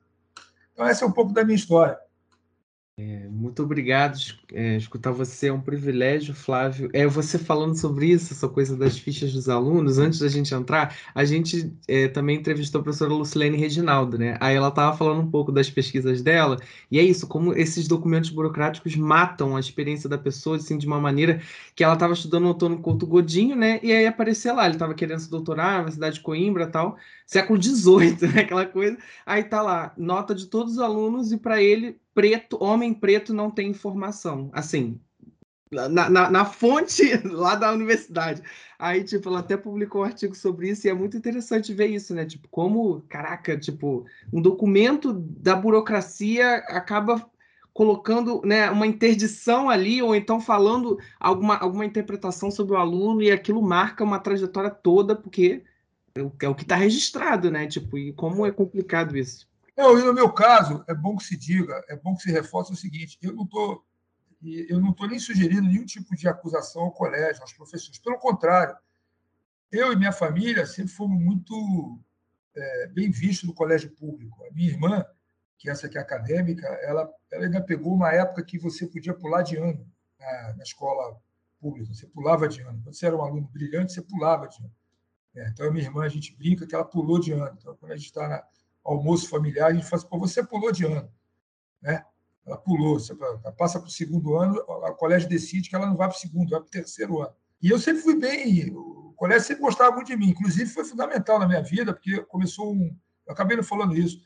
Então, 0.73 0.87
essa 0.87 1.05
é 1.05 1.07
um 1.07 1.11
pouco 1.11 1.31
da 1.31 1.43
minha 1.43 1.55
história. 1.55 1.97
É, 3.01 3.29
muito 3.29 3.63
obrigado. 3.63 4.17
É, 4.51 4.75
escutar 4.75 5.11
você 5.11 5.47
é 5.47 5.53
um 5.53 5.61
privilégio, 5.61 6.33
Flávio. 6.35 6.89
É, 6.91 7.07
você 7.07 7.37
falando 7.39 7.73
sobre 7.77 8.07
isso, 8.07 8.33
essa 8.33 8.49
coisa 8.49 8.75
das 8.75 8.97
fichas 8.99 9.31
dos 9.31 9.47
alunos, 9.47 9.97
antes 9.97 10.19
da 10.19 10.27
gente 10.27 10.53
entrar, 10.53 10.93
a 11.15 11.23
gente 11.23 11.73
é, 11.87 12.09
também 12.09 12.35
entrevistou 12.37 12.81
a 12.81 12.83
professora 12.83 13.13
Lucilene 13.13 13.55
Reginaldo, 13.55 14.17
né? 14.17 14.35
Aí 14.41 14.53
ela 14.53 14.67
estava 14.67 14.97
falando 14.97 15.21
um 15.21 15.31
pouco 15.31 15.49
das 15.49 15.69
pesquisas 15.69 16.21
dela, 16.21 16.57
e 16.91 16.99
é 16.99 17.03
isso, 17.03 17.25
como 17.25 17.53
esses 17.53 17.87
documentos 17.87 18.31
burocráticos 18.31 18.97
matam 18.97 19.55
a 19.55 19.61
experiência 19.61 20.09
da 20.09 20.17
pessoa, 20.17 20.57
assim, 20.57 20.77
de 20.77 20.85
uma 20.85 20.99
maneira 20.99 21.41
que 21.75 21.85
ela 21.85 21.93
estava 21.93 22.11
estudando 22.11 22.47
o 22.47 22.49
Antônio 22.49 22.79
Couto 22.79 23.07
Godinho, 23.07 23.55
né? 23.55 23.79
E 23.81 23.93
aí 23.93 24.07
aparecia 24.07 24.51
lá, 24.51 24.65
ele 24.65 24.75
estava 24.75 24.93
querendo 24.93 25.19
se 25.19 25.29
doutorar 25.29 25.85
na 25.85 25.91
cidade 25.91 26.15
de 26.15 26.21
Coimbra 26.21 26.63
e 26.63 26.67
tal, 26.67 26.97
século 27.29 27.61
XVIII, 27.61 28.27
né? 28.33 28.41
Aquela 28.41 28.65
coisa. 28.65 28.97
Aí 29.23 29.43
tá 29.43 29.61
lá, 29.61 29.93
nota 29.95 30.33
de 30.33 30.47
todos 30.47 30.73
os 30.73 30.79
alunos, 30.79 31.31
e 31.31 31.37
para 31.37 31.61
ele 31.61 31.99
preto, 32.11 32.57
homem 32.59 32.91
preto 32.91 33.35
não 33.35 33.51
tem 33.51 33.69
informação. 33.69 34.49
Assim, 34.51 34.99
na, 35.71 35.87
na, 35.87 36.31
na, 36.31 36.43
fonte 36.43 37.03
lá 37.29 37.53
da 37.53 37.71
universidade. 37.71 38.41
Aí, 38.79 39.03
tipo, 39.03 39.29
ela 39.29 39.41
até 39.41 39.55
publicou 39.55 40.01
um 40.01 40.05
artigo 40.05 40.35
sobre 40.35 40.71
isso 40.71 40.87
e 40.87 40.89
é 40.89 40.93
muito 40.93 41.15
interessante 41.15 41.71
ver 41.71 41.85
isso, 41.85 42.15
né? 42.15 42.25
Tipo, 42.25 42.47
como, 42.49 43.01
caraca, 43.07 43.55
tipo, 43.55 44.07
um 44.33 44.41
documento 44.41 45.13
da 45.13 45.55
burocracia 45.55 46.55
acaba 46.67 47.29
colocando 47.71 48.41
né, 48.43 48.71
uma 48.71 48.87
interdição 48.87 49.69
ali, 49.69 50.01
ou 50.01 50.15
então 50.15 50.41
falando 50.41 50.97
alguma, 51.19 51.57
alguma 51.57 51.85
interpretação 51.85 52.49
sobre 52.49 52.73
o 52.73 52.77
aluno, 52.77 53.21
e 53.21 53.29
aquilo 53.29 53.61
marca 53.61 54.03
uma 54.03 54.17
trajetória 54.17 54.71
toda, 54.71 55.15
porque 55.15 55.63
é 56.15 56.47
o 56.47 56.55
que 56.55 56.63
está 56.63 56.75
registrado, 56.75 57.51
né? 57.51 57.67
Tipo, 57.67 57.97
e 57.97 58.13
como 58.13 58.45
é 58.45 58.51
complicado 58.51 59.17
isso. 59.17 59.47
Não, 59.77 59.97
e 59.97 60.03
no 60.03 60.13
meu 60.13 60.31
caso, 60.31 60.83
é 60.87 60.93
bom 60.93 61.15
que 61.15 61.23
se 61.23 61.37
diga, 61.37 61.83
é 61.87 61.95
bom 61.95 62.15
que 62.15 62.23
se 62.23 62.31
reforce 62.31 62.73
o 62.73 62.75
seguinte: 62.75 63.17
eu 63.21 63.33
não 63.33 63.43
estou 63.43 63.83
eu 64.41 64.79
não 64.79 64.91
estou 64.91 65.07
nem 65.07 65.19
sugerindo 65.19 65.67
nenhum 65.67 65.85
tipo 65.85 66.15
de 66.15 66.27
acusação 66.27 66.83
ao 66.83 66.91
colégio, 66.91 67.41
aos 67.41 67.53
professores. 67.53 67.99
Pelo 67.99 68.17
contrário, 68.17 68.75
eu 69.71 69.91
e 69.91 69.95
minha 69.95 70.11
família 70.11 70.65
sempre 70.65 70.91
fomos 70.91 71.21
muito 71.21 71.99
é, 72.55 72.87
bem 72.87 73.11
vistos 73.11 73.47
no 73.47 73.53
colégio 73.53 73.91
público. 73.91 74.43
A 74.45 74.53
minha 74.53 74.69
irmã, 74.69 75.05
que 75.57 75.69
essa 75.69 75.89
que 75.89 75.97
é 75.97 76.01
acadêmica, 76.01 76.65
ela, 76.81 77.09
ela 77.29 77.45
ainda 77.45 77.61
pegou 77.61 77.93
uma 77.93 78.13
época 78.13 78.43
que 78.43 78.57
você 78.57 78.87
podia 78.87 79.13
pular 79.13 79.41
de 79.41 79.57
ano 79.57 79.85
na, 80.17 80.55
na 80.55 80.63
escola 80.63 81.19
pública. 81.59 81.93
Você 81.93 82.07
pulava 82.07 82.47
de 82.47 82.61
ano. 82.61 82.81
Quando 82.81 82.95
você 82.95 83.05
era 83.05 83.17
um 83.17 83.21
aluno 83.21 83.47
brilhante, 83.47 83.91
você 83.91 84.01
pulava 84.01 84.47
de 84.47 84.57
ano. 84.63 84.71
É, 85.35 85.47
então, 85.49 85.67
a 85.67 85.71
minha 85.71 85.85
irmã, 85.85 86.03
a 86.03 86.09
gente 86.09 86.35
brinca 86.35 86.65
que 86.65 86.73
ela 86.73 86.85
pulou 86.85 87.19
de 87.19 87.31
ano. 87.31 87.55
Então, 87.59 87.75
quando 87.75 87.91
a 87.91 87.95
gente 87.95 88.07
está 88.07 88.27
na 88.27 88.43
almoço 88.83 89.29
familiar, 89.29 89.69
a 89.69 89.73
gente 89.73 89.85
fala 89.85 90.01
assim, 90.01 90.09
Pô, 90.09 90.19
você 90.19 90.43
pulou 90.43 90.71
de 90.71 90.85
ano. 90.85 91.09
Né? 91.81 92.03
Ela 92.45 92.57
pulou, 92.57 92.99
você 92.99 93.13
passa 93.57 93.79
para 93.79 93.87
o 93.87 93.91
segundo 93.91 94.35
ano, 94.35 94.55
o 94.67 94.95
colégio 94.95 95.29
decide 95.29 95.69
que 95.69 95.75
ela 95.75 95.85
não 95.85 95.95
vai 95.95 96.07
para 96.07 96.17
o 96.17 96.19
segundo, 96.19 96.49
vai 96.49 96.59
para 96.59 96.67
o 96.67 96.71
terceiro 96.71 97.21
ano. 97.21 97.33
E 97.61 97.69
eu 97.69 97.77
sempre 97.77 98.01
fui 98.01 98.17
bem, 98.17 98.73
o 98.73 99.13
colégio 99.15 99.47
sempre 99.47 99.61
gostava 99.61 99.95
muito 99.95 100.07
de 100.07 100.15
mim, 100.15 100.29
inclusive 100.29 100.69
foi 100.69 100.83
fundamental 100.83 101.37
na 101.37 101.47
minha 101.47 101.61
vida, 101.61 101.93
porque 101.93 102.21
começou 102.23 102.73
um. 102.73 102.95
Eu 103.27 103.33
acabei 103.33 103.55
não 103.55 103.63
falando 103.63 103.95
isso. 103.95 104.19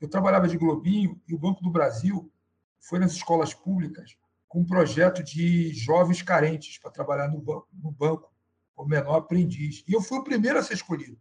Eu 0.00 0.08
trabalhava 0.08 0.48
de 0.48 0.56
Globinho 0.56 1.20
e 1.28 1.34
o 1.34 1.38
Banco 1.38 1.62
do 1.62 1.70
Brasil 1.70 2.32
foi 2.80 2.98
nas 2.98 3.12
escolas 3.12 3.54
públicas 3.54 4.16
com 4.48 4.60
um 4.60 4.66
projeto 4.66 5.22
de 5.22 5.72
jovens 5.74 6.22
carentes 6.22 6.78
para 6.78 6.90
trabalhar 6.90 7.28
no 7.28 7.92
banco, 7.92 8.32
como 8.78 8.88
menor 8.88 9.16
aprendiz. 9.16 9.84
E 9.88 9.92
eu 9.92 10.00
fui 10.00 10.18
o 10.18 10.24
primeiro 10.24 10.58
a 10.58 10.62
ser 10.62 10.74
escolhido 10.74 11.18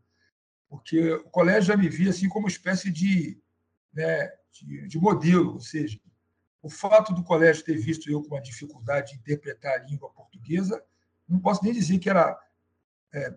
porque 0.70 1.14
o 1.14 1.30
colégio 1.30 1.64
já 1.64 1.78
me 1.78 1.90
via 1.90 2.10
assim 2.10 2.28
como 2.28 2.46
uma 2.46 2.52
espécie 2.52 2.92
de, 2.92 3.40
né, 3.94 4.30
de, 4.52 4.88
de, 4.88 4.98
modelo, 5.00 5.54
ou 5.54 5.60
seja, 5.60 6.00
o 6.62 6.70
fato 6.70 7.14
do 7.14 7.24
colégio 7.24 7.64
ter 7.64 7.78
visto 7.78 8.10
eu 8.10 8.22
com 8.22 8.36
uma 8.36 8.42
dificuldade 8.42 9.14
de 9.14 9.20
interpretar 9.20 9.74
a 9.74 9.84
língua 9.84 10.10
portuguesa, 10.10 10.84
não 11.28 11.40
posso 11.40 11.64
nem 11.64 11.74
dizer 11.74 12.00
que 12.00 12.10
era 12.10 12.38
é, 13.14 13.34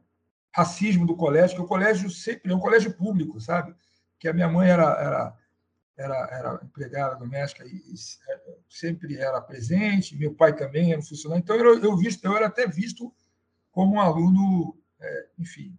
racismo 0.53 1.07
do 1.07 1.17
colégio, 1.17 1.57
que 1.57 1.63
o 1.63 1.69
colégio 1.69 2.11
sempre 2.11 2.53
é 2.53 2.55
um 2.55 2.61
colégio 2.61 2.93
público, 2.97 3.41
sabe? 3.41 3.75
Que 4.19 4.29
a 4.29 4.33
minha 4.33 4.49
mãe 4.49 4.69
era, 4.69 4.85
era, 4.85 5.37
era, 5.97 6.29
era 6.33 6.61
empregada 6.65 7.17
doméstica 7.17 7.65
e, 7.65 7.77
e 7.77 7.95
sempre 8.69 9.17
era 9.17 9.41
presente, 9.41 10.17
meu 10.17 10.35
pai 10.35 10.55
também 10.55 10.93
era 10.93 11.03
funcionário, 11.03 11.43
então 11.43 11.57
eu, 11.57 11.83
eu, 11.83 11.97
visto, 11.97 12.25
eu 12.25 12.37
era 12.37 12.47
até 12.47 12.67
visto 12.67 13.15
como 13.71 13.97
um 13.97 14.01
aluno, 14.01 14.77
é, 15.01 15.29
enfim, 15.39 15.77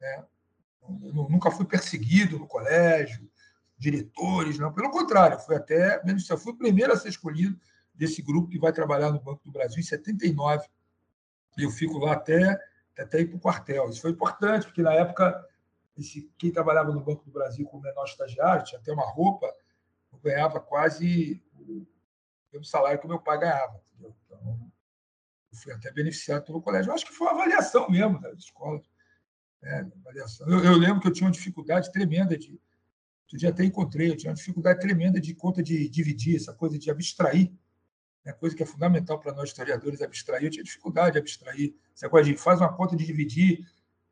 né, 0.00 0.24
nunca 0.88 1.50
fui 1.50 1.64
perseguido 1.64 2.38
no 2.38 2.46
colégio, 2.46 3.28
diretores, 3.78 4.58
não. 4.58 4.72
Pelo 4.72 4.90
contrário, 4.90 5.38
fui 5.38 5.56
até, 5.56 6.02
menos 6.04 6.28
eu 6.28 6.38
fui 6.38 6.52
o 6.52 6.56
primeiro 6.56 6.92
a 6.92 6.96
ser 6.96 7.08
escolhido 7.08 7.58
desse 7.94 8.22
grupo 8.22 8.48
que 8.48 8.58
vai 8.58 8.72
trabalhar 8.72 9.10
no 9.10 9.20
Banco 9.20 9.42
do 9.44 9.52
Brasil 9.52 9.80
em 9.80 9.82
79. 9.82 10.66
E 11.58 11.62
eu 11.62 11.70
fico 11.70 11.98
lá 11.98 12.12
até, 12.12 12.58
até 12.98 13.20
ir 13.20 13.26
para 13.26 13.36
o 13.36 13.40
quartel. 13.40 13.88
Isso 13.88 14.02
foi 14.02 14.10
importante, 14.10 14.66
porque 14.66 14.82
na 14.82 14.92
época, 14.92 15.44
esse, 15.96 16.30
quem 16.38 16.52
trabalhava 16.52 16.92
no 16.92 17.00
Banco 17.00 17.24
do 17.24 17.30
Brasil 17.30 17.66
como 17.66 17.82
menor 17.82 18.04
estagiário, 18.04 18.64
tinha 18.64 18.78
até 18.78 18.92
uma 18.92 19.08
roupa, 19.10 19.46
eu 20.12 20.18
ganhava 20.18 20.60
quase 20.60 21.42
o 21.54 21.86
mesmo 22.52 22.64
salário 22.64 23.00
que 23.00 23.08
meu 23.08 23.18
pai 23.18 23.38
ganhava. 23.38 23.80
Entendeu? 23.94 24.14
Fui 25.56 25.72
até 25.72 25.90
beneficiado 25.92 26.44
pelo 26.44 26.62
colégio. 26.62 26.90
Eu 26.90 26.94
acho 26.94 27.06
que 27.06 27.12
foi 27.12 27.26
uma 27.28 27.34
avaliação 27.34 27.88
mesmo 27.88 28.20
das 28.20 28.38
escolas 28.38 28.82
é, 29.62 29.84
eu, 30.46 30.64
eu, 30.64 30.76
lembro 30.76 31.00
que 31.00 31.08
eu 31.08 31.12
tinha 31.12 31.26
uma 31.26 31.32
dificuldade 31.32 31.90
tremenda 31.90 32.36
de. 32.38 32.60
Outro 33.24 33.38
dia 33.38 33.48
até 33.48 33.64
encontrei, 33.64 34.10
eu 34.10 34.16
tinha 34.16 34.30
uma 34.30 34.36
dificuldade 34.36 34.78
tremenda 34.78 35.20
de 35.20 35.34
conta 35.34 35.60
de 35.60 35.88
dividir, 35.88 36.36
essa 36.36 36.54
coisa 36.54 36.78
de 36.78 36.88
abstrair, 36.88 37.52
né, 38.24 38.32
coisa 38.32 38.54
que 38.54 38.62
é 38.62 38.66
fundamental 38.66 39.18
para 39.18 39.32
nós 39.32 39.48
historiadores, 39.48 40.00
abstrair. 40.00 40.44
Eu 40.44 40.50
tinha 40.50 40.62
dificuldade 40.62 41.14
de 41.14 41.18
abstrair. 41.18 41.74
Essa 41.92 42.08
coisa 42.08 42.30
de 42.30 42.36
faz 42.36 42.60
uma 42.60 42.72
conta 42.72 42.94
de 42.94 43.04
dividir, 43.04 43.66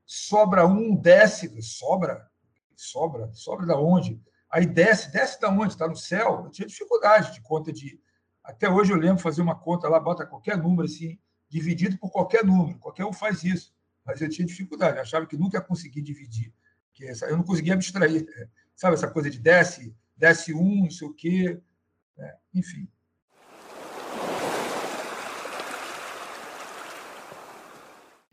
sobra 0.05 0.67
um 0.67 0.97
décimo, 0.97 1.63
sobra, 1.63 2.29
sobra, 2.75 3.33
sobra 3.33 3.65
da 3.65 3.79
onde? 3.79 4.21
Aí 4.51 4.67
desce, 4.67 5.13
desce 5.13 5.41
da 5.41 5.49
onde? 5.49 5.75
Está 5.75 5.87
no 5.87 5.97
céu? 5.97 6.43
Eu 6.47 6.51
tinha 6.51 6.67
dificuldade 6.67 7.35
de 7.35 7.41
conta 7.41 7.73
de. 7.73 8.01
Até 8.43 8.69
hoje 8.69 8.93
eu 8.93 8.97
lembro 8.97 9.23
fazer 9.23 9.43
uma 9.43 9.55
conta 9.55 9.89
lá, 9.89 10.01
bota 10.01 10.27
qualquer 10.27 10.59
número 10.59 10.87
assim, 10.87 11.19
dividido 11.55 11.97
por 11.99 12.11
qualquer 12.11 12.45
número. 12.45 12.81
Qualquer 12.81 13.05
um 13.05 13.13
faz 13.13 13.45
isso. 13.45 13.73
Mas 14.05 14.21
eu 14.21 14.29
tinha 14.29 14.45
dificuldade, 14.45 14.97
eu 14.97 15.03
achava 15.03 15.25
que 15.25 15.37
nunca 15.37 15.59
ia 15.59 15.63
conseguir 15.63 16.03
dividir. 16.03 16.53
Que 16.93 17.05
eu 17.05 17.37
não 17.37 17.45
conseguia 17.45 17.75
abstrair. 17.75 18.27
É, 18.37 18.49
sabe 18.75 18.95
essa 18.95 19.09
coisa 19.09 19.31
de 19.31 19.39
desce, 19.39 19.95
desce 20.17 20.53
um, 20.53 20.83
não 20.83 20.91
sei 20.91 21.07
o 21.07 21.15
quê. 21.15 21.61
É, 22.19 22.37
enfim. 22.53 22.89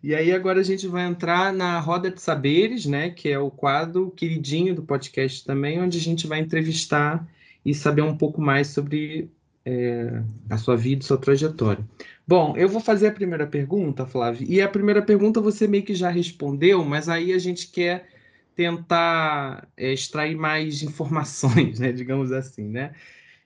E 0.03 0.15
aí 0.15 0.31
agora 0.33 0.59
a 0.59 0.63
gente 0.63 0.87
vai 0.87 1.05
entrar 1.05 1.53
na 1.53 1.79
Roda 1.79 2.09
de 2.09 2.19
Saberes, 2.19 2.87
né, 2.87 3.11
que 3.11 3.29
é 3.29 3.37
o 3.37 3.51
quadro 3.51 4.09
queridinho 4.09 4.73
do 4.73 4.81
podcast 4.81 5.45
também, 5.45 5.79
onde 5.79 5.99
a 5.99 6.01
gente 6.01 6.25
vai 6.25 6.39
entrevistar 6.39 7.27
e 7.63 7.75
saber 7.75 8.01
um 8.01 8.17
pouco 8.17 8.41
mais 8.41 8.69
sobre 8.69 9.31
é, 9.65 10.23
a 10.49 10.57
sua 10.57 10.75
vida, 10.75 11.03
sua 11.03 11.17
trajetória. 11.17 11.85
Bom, 12.27 12.55
eu 12.57 12.69
vou 12.69 12.81
fazer 12.81 13.07
a 13.07 13.11
primeira 13.11 13.45
pergunta, 13.47 14.05
Flávio, 14.05 14.45
e 14.49 14.61
a 14.61 14.67
primeira 14.69 15.01
pergunta 15.01 15.41
você 15.41 15.67
meio 15.67 15.83
que 15.83 15.93
já 15.93 16.09
respondeu, 16.09 16.83
mas 16.85 17.09
aí 17.09 17.33
a 17.33 17.39
gente 17.39 17.67
quer 17.67 18.09
tentar 18.55 19.67
é, 19.77 19.91
extrair 19.93 20.35
mais 20.35 20.83
informações, 20.83 21.79
né, 21.79 21.91
digamos 21.91 22.31
assim, 22.31 22.67
né? 22.67 22.93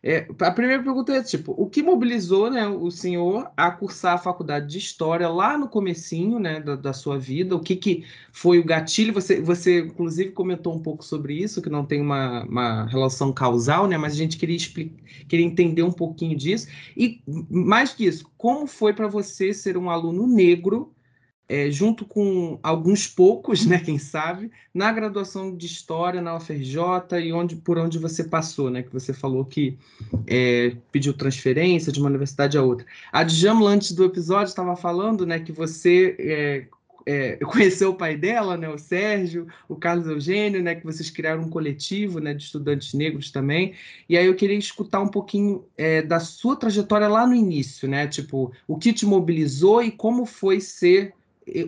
É, 0.08 0.28
a 0.42 0.52
primeira 0.52 0.84
pergunta 0.84 1.12
é 1.14 1.24
tipo, 1.24 1.52
o 1.58 1.68
que 1.68 1.82
mobilizou 1.82 2.52
né, 2.52 2.68
o 2.68 2.92
senhor 2.92 3.50
a 3.58 3.72
cursar 3.72 4.14
a 4.14 4.18
faculdade 4.20 4.68
de 4.68 4.78
História 4.78 5.28
lá 5.28 5.58
no 5.58 5.68
comecinho 5.68 6.38
né, 6.38 6.60
da, 6.60 6.76
da, 6.76 6.94
sua 6.94 7.18
vida? 7.18 7.56
O 7.56 7.60
que, 7.60 7.76
que 7.76 8.06
foi 8.32 8.60
o 8.60 8.64
gatilho? 8.64 9.12
Você, 9.16 9.42
você, 9.42 9.80
inclusive, 9.80 10.30
comentou 10.30 10.76
um 10.76 10.80
pouco 10.80 11.04
sobre 11.04 11.34
isso, 11.34 11.60
que 11.60 11.72
não 11.72 11.84
tem 11.84 12.02
uma, 12.02 12.44
uma 12.44 12.86
relação 12.86 13.34
causal, 13.34 13.88
né, 13.88 13.98
mas 13.98 14.14
a 14.14 14.16
gente 14.16 14.38
queria, 14.38 14.56
explicar, 14.56 14.96
queria 15.28 15.44
entender 15.44 15.82
um 15.82 15.92
pouquinho 15.92 16.38
disso. 16.38 16.68
E, 16.96 17.20
mais 17.50 17.92
que 17.92 18.06
isso, 18.06 18.30
como 18.38 18.68
foi 18.68 18.94
para 18.94 19.08
você 19.08 19.56
ser 19.56 19.76
um 19.76 19.90
aluno 19.90 20.28
negro 20.28 20.95
é, 21.48 21.70
junto 21.70 22.06
com 22.06 22.60
alguns 22.64 23.08
poucos, 23.08 23.66
né, 23.66 23.80
quem 23.80 24.00
sabe, 24.00 24.52
na 24.74 24.92
graduação 24.92 25.56
de 25.56 25.66
História 25.66 26.22
na 26.22 26.36
UFRJ 26.36 27.20
e 27.24 27.32
onde, 27.32 27.56
por 27.56 27.78
onde 27.78 28.00
você 28.00 28.24
passou, 28.24 28.70
né, 28.70 28.82
que 28.82 28.92
você 28.92 29.14
falou 29.14 29.46
que 29.46 29.78
é, 30.26 30.76
pediu 30.92 31.14
transferência 31.14 31.92
de 31.92 32.00
uma 32.00 32.10
universidade 32.10 32.58
a 32.58 32.64
outra. 32.64 32.86
A 33.12 33.24
Djamla, 33.24 33.70
antes 33.70 33.92
do 33.92 34.04
episódio, 34.04 34.50
estava 34.50 34.76
falando 34.76 35.26
né, 35.26 35.40
que 35.40 35.52
você 35.52 36.16
é, 36.18 36.66
é, 37.06 37.36
conheceu 37.46 37.92
o 37.92 37.96
pai 37.96 38.18
dela, 38.18 38.58
né, 38.58 38.68
o 38.68 38.78
Sérgio, 38.78 39.48
o 39.70 39.76
Carlos 39.76 40.08
Eugênio, 40.08 40.64
né, 40.64 40.74
que 40.74 40.84
vocês 40.86 41.12
criaram 41.12 41.44
um 41.44 41.50
coletivo 41.50 42.20
né, 42.20 42.34
de 42.34 42.44
estudantes 42.44 42.94
negros 42.94 43.30
também. 43.30 43.76
E 44.10 44.18
aí 44.18 44.26
eu 44.26 44.36
queria 44.36 44.58
escutar 44.58 45.00
um 45.00 45.08
pouquinho 45.08 45.64
é, 45.78 46.02
da 46.02 46.20
sua 46.20 46.56
trajetória 46.56 47.08
lá 47.08 47.28
no 47.28 47.36
início, 47.36 47.88
né, 47.88 48.08
tipo, 48.08 48.52
o 48.68 48.78
que 48.78 48.92
te 48.92 49.06
mobilizou 49.06 49.84
e 49.84 49.92
como 49.92 50.26
foi 50.26 50.60
ser 50.60 51.14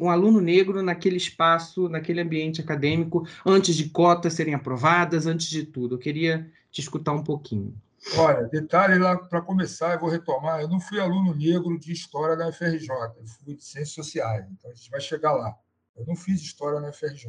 um 0.01 0.09
aluno 0.09 0.41
negro 0.41 0.81
naquele 0.81 1.17
espaço, 1.17 1.87
naquele 1.89 2.21
ambiente 2.21 2.61
acadêmico, 2.61 3.27
antes 3.45 3.75
de 3.75 3.89
cotas 3.89 4.33
serem 4.33 4.53
aprovadas, 4.53 5.25
antes 5.25 5.49
de 5.49 5.63
tudo. 5.65 5.95
Eu 5.95 5.99
queria 5.99 6.51
te 6.71 6.81
escutar 6.81 7.13
um 7.13 7.23
pouquinho. 7.23 7.75
Olha, 8.15 8.43
detalhe 8.43 8.97
lá 8.97 9.17
para 9.17 9.41
começar, 9.41 9.93
eu 9.93 9.99
vou 9.99 10.09
retomar. 10.09 10.61
Eu 10.61 10.67
não 10.67 10.79
fui 10.79 10.99
aluno 10.99 11.33
negro 11.33 11.77
de 11.79 11.91
história 11.91 12.35
na 12.35 12.51
FRJ, 12.51 12.87
eu 12.89 13.27
fui 13.27 13.55
de 13.55 13.63
ciências 13.63 13.91
sociais, 13.91 14.45
então 14.51 14.71
a 14.71 14.73
gente 14.73 14.89
vai 14.89 15.01
chegar 15.01 15.33
lá. 15.33 15.55
Eu 15.95 16.05
não 16.05 16.15
fiz 16.15 16.41
história 16.41 16.79
na 16.79 16.91
FRJ, 16.91 17.27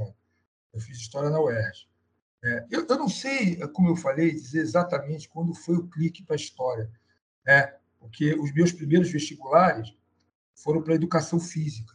eu 0.72 0.80
fiz 0.80 0.98
história 0.98 1.30
na 1.30 1.40
UERJ. 1.40 1.88
É, 2.44 2.66
eu, 2.70 2.86
eu, 2.88 2.96
não 2.96 3.08
sei, 3.08 3.56
como 3.68 3.88
eu 3.88 3.96
falei, 3.96 4.30
dizer 4.30 4.60
exatamente 4.60 5.28
quando 5.28 5.52
foi 5.54 5.76
o 5.76 5.88
clique 5.88 6.22
para 6.22 6.34
a 6.34 6.36
história, 6.36 6.88
né? 7.44 7.74
porque 7.98 8.34
os 8.34 8.52
meus 8.52 8.70
primeiros 8.70 9.10
vestibulares 9.10 9.92
foram 10.54 10.82
para 10.82 10.94
educação 10.94 11.40
física. 11.40 11.94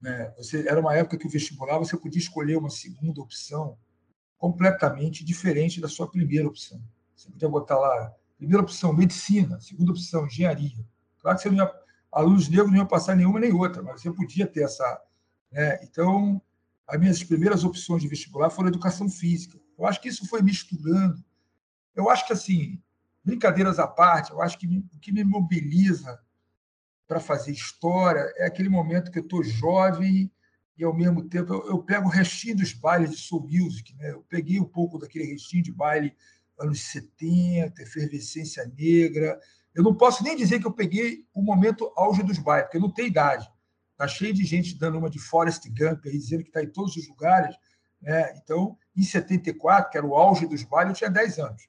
Né? 0.00 0.32
Você, 0.36 0.68
era 0.68 0.80
uma 0.80 0.94
época 0.94 1.18
que 1.18 1.26
o 1.26 1.30
vestibular 1.30 1.78
você 1.78 1.96
podia 1.96 2.20
escolher 2.20 2.56
uma 2.56 2.70
segunda 2.70 3.20
opção 3.20 3.78
completamente 4.38 5.24
diferente 5.24 5.80
da 5.80 5.88
sua 5.88 6.10
primeira 6.10 6.46
opção. 6.46 6.82
Você 7.14 7.30
podia 7.30 7.48
botar 7.48 7.78
lá, 7.78 8.14
primeira 8.36 8.62
opção, 8.62 8.92
medicina, 8.92 9.60
segunda 9.60 9.92
opção, 9.92 10.26
engenharia. 10.26 10.84
Claro 11.20 11.36
que 11.36 11.42
você 11.42 11.50
não 11.50 11.56
ia, 11.56 11.72
alunos 12.12 12.48
negros 12.48 12.70
não 12.70 12.76
iam 12.76 12.86
passar 12.86 13.16
nenhuma 13.16 13.40
nem 13.40 13.52
outra, 13.52 13.82
mas 13.82 14.02
você 14.02 14.12
podia 14.12 14.46
ter 14.46 14.64
essa. 14.64 15.02
Né? 15.50 15.82
Então, 15.82 16.40
as 16.86 17.00
minhas 17.00 17.22
primeiras 17.24 17.64
opções 17.64 18.02
de 18.02 18.08
vestibular 18.08 18.50
foram 18.50 18.68
educação 18.68 19.08
física. 19.08 19.58
Eu 19.78 19.86
acho 19.86 20.00
que 20.00 20.08
isso 20.08 20.26
foi 20.28 20.42
misturando. 20.42 21.24
Eu 21.94 22.10
acho 22.10 22.26
que, 22.26 22.32
assim, 22.32 22.80
brincadeiras 23.24 23.78
à 23.78 23.86
parte, 23.86 24.30
eu 24.30 24.40
acho 24.40 24.58
que 24.58 24.66
o 24.66 24.98
que 25.00 25.10
me 25.10 25.24
mobiliza 25.24 26.20
para 27.06 27.20
fazer 27.20 27.52
história, 27.52 28.32
é 28.36 28.46
aquele 28.46 28.68
momento 28.68 29.10
que 29.10 29.18
eu 29.18 29.22
estou 29.22 29.42
jovem 29.42 30.30
e, 30.76 30.84
ao 30.84 30.94
mesmo 30.94 31.28
tempo, 31.28 31.54
eu, 31.54 31.68
eu, 31.68 31.82
pego 31.82 32.06
o 32.06 32.10
restinho 32.10 32.56
dos 32.56 32.72
bailes 32.72 33.10
de 33.10 33.16
soul 33.16 33.48
music. 33.48 33.94
Né? 33.96 34.10
Eu 34.10 34.24
peguei 34.28 34.60
um 34.60 34.64
pouco 34.64 34.98
daquele 34.98 35.24
restinho 35.24 35.62
de 35.62 35.72
baile 35.72 36.14
anos 36.58 36.80
70, 36.80 37.82
efervescência 37.82 38.70
negra. 38.76 39.38
Eu 39.74 39.82
não 39.82 39.94
posso 39.94 40.22
nem 40.22 40.36
dizer 40.36 40.60
que 40.60 40.66
eu 40.66 40.72
peguei 40.72 41.26
o 41.34 41.42
momento 41.42 41.92
auge 41.96 42.22
dos 42.22 42.38
bailes, 42.38 42.64
porque 42.64 42.78
eu 42.78 42.82
não 42.82 42.92
tenho 42.92 43.08
idade. 43.08 43.50
Está 43.92 44.08
cheio 44.08 44.34
de 44.34 44.44
gente 44.44 44.78
dando 44.78 44.98
uma 44.98 45.08
de 45.08 45.18
Forrest 45.18 45.66
Gump, 45.68 46.04
dizendo 46.04 46.42
que 46.42 46.50
está 46.50 46.62
em 46.62 46.70
todos 46.70 46.96
os 46.96 47.08
lugares. 47.08 47.56
Né? 48.00 48.34
Então, 48.36 48.76
em 48.94 49.02
74, 49.02 49.90
que 49.90 49.98
era 49.98 50.06
o 50.06 50.14
auge 50.14 50.46
dos 50.46 50.62
bailes, 50.64 50.90
eu 50.90 50.96
tinha 50.96 51.10
10 51.10 51.38
anos. 51.38 51.68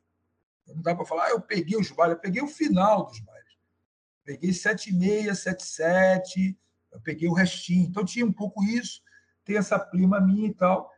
Não 0.67 0.81
dá 0.81 0.93
para 0.93 1.05
falar, 1.05 1.27
ah, 1.27 1.29
eu 1.31 1.41
peguei 1.41 1.77
os 1.77 1.89
bailes, 1.91 2.15
eu 2.15 2.21
peguei 2.21 2.41
o 2.41 2.47
final 2.47 3.05
dos. 3.05 3.21
Peguei 4.27 4.49
7,6, 4.49 5.31
7,7, 5.31 6.57
eu 6.91 6.99
peguei 6.99 7.29
o 7.29 7.33
restinho. 7.33 7.87
Então 7.87 8.03
tinha 8.03 8.25
um 8.25 8.31
pouco 8.33 8.61
isso, 8.61 9.01
tem 9.45 9.55
essa 9.55 9.79
prima 9.79 10.19
minha 10.19 10.49
e 10.49 10.53
tal. 10.53 10.91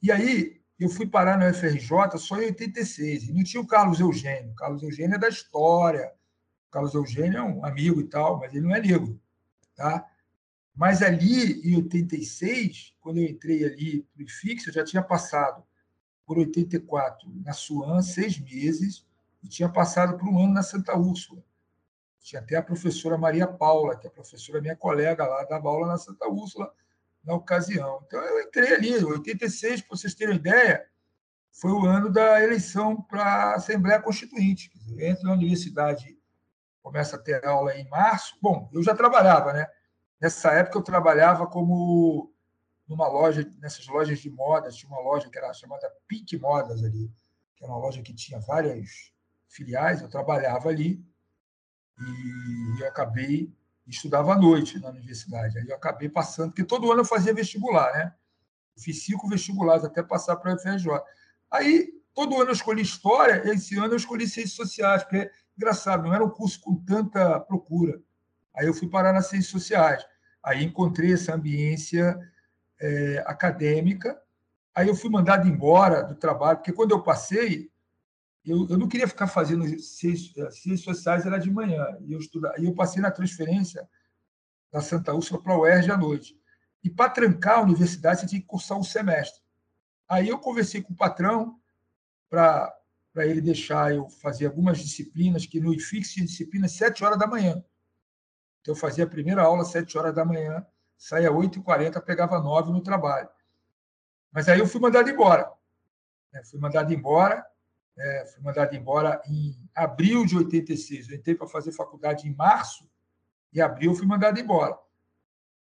E 0.00 0.10
aí 0.10 0.58
eu 0.80 0.88
fui 0.88 1.06
parar 1.06 1.36
na 1.36 1.50
UFRJ 1.50 2.16
só 2.16 2.40
em 2.40 2.46
86. 2.46 3.24
E 3.24 3.32
não 3.34 3.44
tinha 3.44 3.60
o 3.60 3.66
Carlos 3.66 4.00
Eugênio. 4.00 4.52
O 4.52 4.54
Carlos 4.54 4.82
Eugênio 4.82 5.16
é 5.16 5.18
da 5.18 5.28
história. 5.28 6.14
O 6.68 6.70
Carlos 6.70 6.94
Eugênio 6.94 7.36
é 7.36 7.42
um 7.42 7.62
amigo 7.62 8.00
e 8.00 8.04
tal, 8.04 8.38
mas 8.38 8.54
ele 8.54 8.66
não 8.66 8.74
é 8.74 8.80
negro. 8.80 9.20
Tá? 9.76 10.08
Mas 10.74 11.02
ali, 11.02 11.60
em 11.68 11.76
86, 11.76 12.94
quando 13.02 13.18
eu 13.18 13.24
entrei 13.24 13.66
ali 13.66 14.00
para 14.14 14.20
o 14.20 14.22
IFIX, 14.22 14.68
eu 14.68 14.72
já 14.72 14.82
tinha 14.82 15.02
passado 15.02 15.62
por 16.24 16.38
84 16.38 17.30
na 17.44 17.52
Suan, 17.52 18.00
seis 18.00 18.38
meses, 18.38 19.06
e 19.44 19.48
tinha 19.48 19.68
passado 19.68 20.16
por 20.16 20.26
um 20.26 20.38
ano 20.38 20.54
na 20.54 20.62
Santa 20.62 20.96
Úrsula. 20.96 21.44
Tinha 22.22 22.40
até 22.40 22.56
a 22.56 22.62
professora 22.62 23.18
Maria 23.18 23.48
Paula, 23.48 23.96
que 23.96 24.06
é 24.06 24.10
a 24.10 24.12
professora 24.12 24.60
minha 24.60 24.76
colega 24.76 25.26
lá, 25.26 25.44
dava 25.44 25.68
aula 25.68 25.88
na 25.88 25.98
Santa 25.98 26.28
Úrsula 26.28 26.72
na 27.24 27.34
ocasião. 27.34 28.02
Então, 28.06 28.20
eu 28.20 28.42
entrei 28.42 28.74
ali, 28.74 28.90
em 28.92 29.04
86, 29.04 29.82
para 29.82 29.96
vocês 29.96 30.14
terem 30.14 30.36
ideia, 30.36 30.86
foi 31.50 31.72
o 31.72 31.84
ano 31.84 32.10
da 32.10 32.42
eleição 32.42 33.02
para 33.02 33.24
a 33.24 33.54
Assembleia 33.56 34.00
Constituinte. 34.00 34.70
Dizer, 34.74 35.04
entro 35.04 35.24
na 35.24 35.32
universidade, 35.32 36.16
começa 36.80 37.16
a 37.16 37.18
ter 37.18 37.44
aula 37.44 37.76
em 37.76 37.88
março. 37.88 38.36
Bom, 38.40 38.70
eu 38.72 38.82
já 38.82 38.94
trabalhava, 38.94 39.52
né? 39.52 39.66
Nessa 40.20 40.52
época, 40.52 40.78
eu 40.78 40.82
trabalhava 40.82 41.46
como 41.46 42.32
numa 42.86 43.08
loja, 43.08 43.48
nessas 43.58 43.86
lojas 43.86 44.20
de 44.20 44.30
modas, 44.30 44.76
tinha 44.76 44.90
uma 44.90 45.00
loja 45.00 45.28
que 45.28 45.38
era 45.38 45.52
chamada 45.52 45.90
Pink 46.06 46.38
Modas 46.38 46.82
ali, 46.84 47.10
que 47.56 47.64
era 47.64 47.72
uma 47.72 47.80
loja 47.80 48.02
que 48.02 48.14
tinha 48.14 48.38
várias 48.40 49.12
filiais, 49.48 50.00
eu 50.00 50.08
trabalhava 50.08 50.68
ali 50.68 51.04
e 51.98 52.82
eu 52.82 52.88
acabei 52.88 53.52
estudava 53.86 54.32
à 54.32 54.38
noite 54.38 54.78
na 54.78 54.90
universidade. 54.90 55.58
Aí 55.58 55.68
eu 55.68 55.76
acabei 55.76 56.08
passando, 56.08 56.50
porque 56.50 56.64
todo 56.64 56.90
ano 56.90 57.00
eu 57.00 57.04
fazia 57.04 57.34
vestibular, 57.34 57.92
né? 57.92 58.14
Fiz 58.76 59.04
cinco 59.04 59.28
vestibulares 59.28 59.84
até 59.84 60.02
passar 60.02 60.36
para 60.36 60.52
a 60.52 60.54
UFRJ. 60.54 60.88
Aí, 61.50 61.92
todo 62.14 62.36
ano 62.36 62.50
eu 62.50 62.54
escolhi 62.54 62.82
História, 62.82 63.42
esse 63.52 63.76
ano 63.76 63.92
eu 63.92 63.96
escolhi 63.96 64.26
Ciências 64.26 64.56
Sociais, 64.56 65.02
porque, 65.02 65.30
engraçado, 65.56 66.04
não 66.04 66.14
era 66.14 66.24
um 66.24 66.30
curso 66.30 66.60
com 66.60 66.76
tanta 66.76 67.38
procura. 67.40 68.00
Aí 68.56 68.66
eu 68.66 68.74
fui 68.74 68.88
parar 68.88 69.12
nas 69.12 69.26
Ciências 69.26 69.50
Sociais. 69.50 70.04
Aí 70.42 70.64
encontrei 70.64 71.12
essa 71.12 71.34
ambiência 71.34 72.18
é, 72.80 73.22
acadêmica. 73.26 74.20
Aí 74.74 74.88
eu 74.88 74.94
fui 74.94 75.10
mandado 75.10 75.46
embora 75.46 76.02
do 76.02 76.14
trabalho, 76.14 76.58
porque 76.58 76.72
quando 76.72 76.92
eu 76.92 77.02
passei, 77.02 77.70
eu, 78.44 78.66
eu 78.68 78.78
não 78.78 78.88
queria 78.88 79.06
ficar 79.06 79.26
fazendo 79.26 79.64
ciências, 79.78 80.80
sociais, 80.80 81.24
era 81.24 81.38
de 81.38 81.50
manhã, 81.50 81.86
e 82.00 82.12
eu, 82.12 82.18
estudava, 82.18 82.54
e 82.58 82.64
eu 82.64 82.74
passei 82.74 83.00
na 83.00 83.10
transferência 83.10 83.88
da 84.70 84.80
Santa 84.80 85.14
Úrsula 85.14 85.40
para 85.40 85.52
a 85.52 85.58
UERJ 85.58 85.90
à 85.92 85.96
noite. 85.96 86.36
E 86.82 86.90
para 86.90 87.10
trancar 87.10 87.58
a 87.58 87.62
universidade, 87.62 88.20
você 88.20 88.26
tinha 88.26 88.40
que 88.40 88.46
cursar 88.46 88.78
um 88.78 88.82
semestre. 88.82 89.40
Aí 90.08 90.28
eu 90.28 90.38
conversei 90.38 90.82
com 90.82 90.92
o 90.92 90.96
patrão 90.96 91.60
para 92.28 92.74
ele 93.16 93.40
deixar 93.40 93.94
eu 93.94 94.08
fazer 94.08 94.46
algumas 94.46 94.78
disciplinas, 94.78 95.46
que 95.46 95.60
no 95.60 95.72
IFIX 95.72 96.12
tinha 96.12 96.26
disciplina 96.26 96.66
às 96.66 96.72
7 96.72 97.04
horas 97.04 97.18
da 97.18 97.26
manhã. 97.26 97.62
Então, 98.60 98.74
eu 98.74 98.76
fazia 98.76 99.04
a 99.04 99.08
primeira 99.08 99.42
aula 99.42 99.62
às 99.62 99.68
7 99.68 99.96
horas 99.98 100.14
da 100.14 100.24
manhã, 100.24 100.66
saía 100.96 101.28
às 101.28 101.34
8h40, 101.34 102.00
pegava 102.02 102.40
9 102.40 102.72
no 102.72 102.82
trabalho. 102.82 103.28
Mas 104.32 104.48
aí 104.48 104.58
eu 104.58 104.66
fui 104.66 104.80
mandado 104.80 105.10
embora. 105.10 105.52
Né? 106.32 106.42
Fui 106.44 106.58
mandado 106.58 106.92
embora, 106.92 107.44
é, 107.98 108.26
fui 108.26 108.42
mandado 108.42 108.74
embora 108.74 109.20
em 109.26 109.56
abril 109.74 110.24
de 110.24 110.36
86. 110.36 111.08
Eu 111.08 111.16
entrei 111.16 111.34
para 111.34 111.46
fazer 111.46 111.72
faculdade 111.72 112.26
em 112.26 112.34
março 112.34 112.88
Em 113.52 113.60
abril, 113.60 113.94
fui 113.94 114.06
mandado 114.06 114.40
embora. 114.40 114.78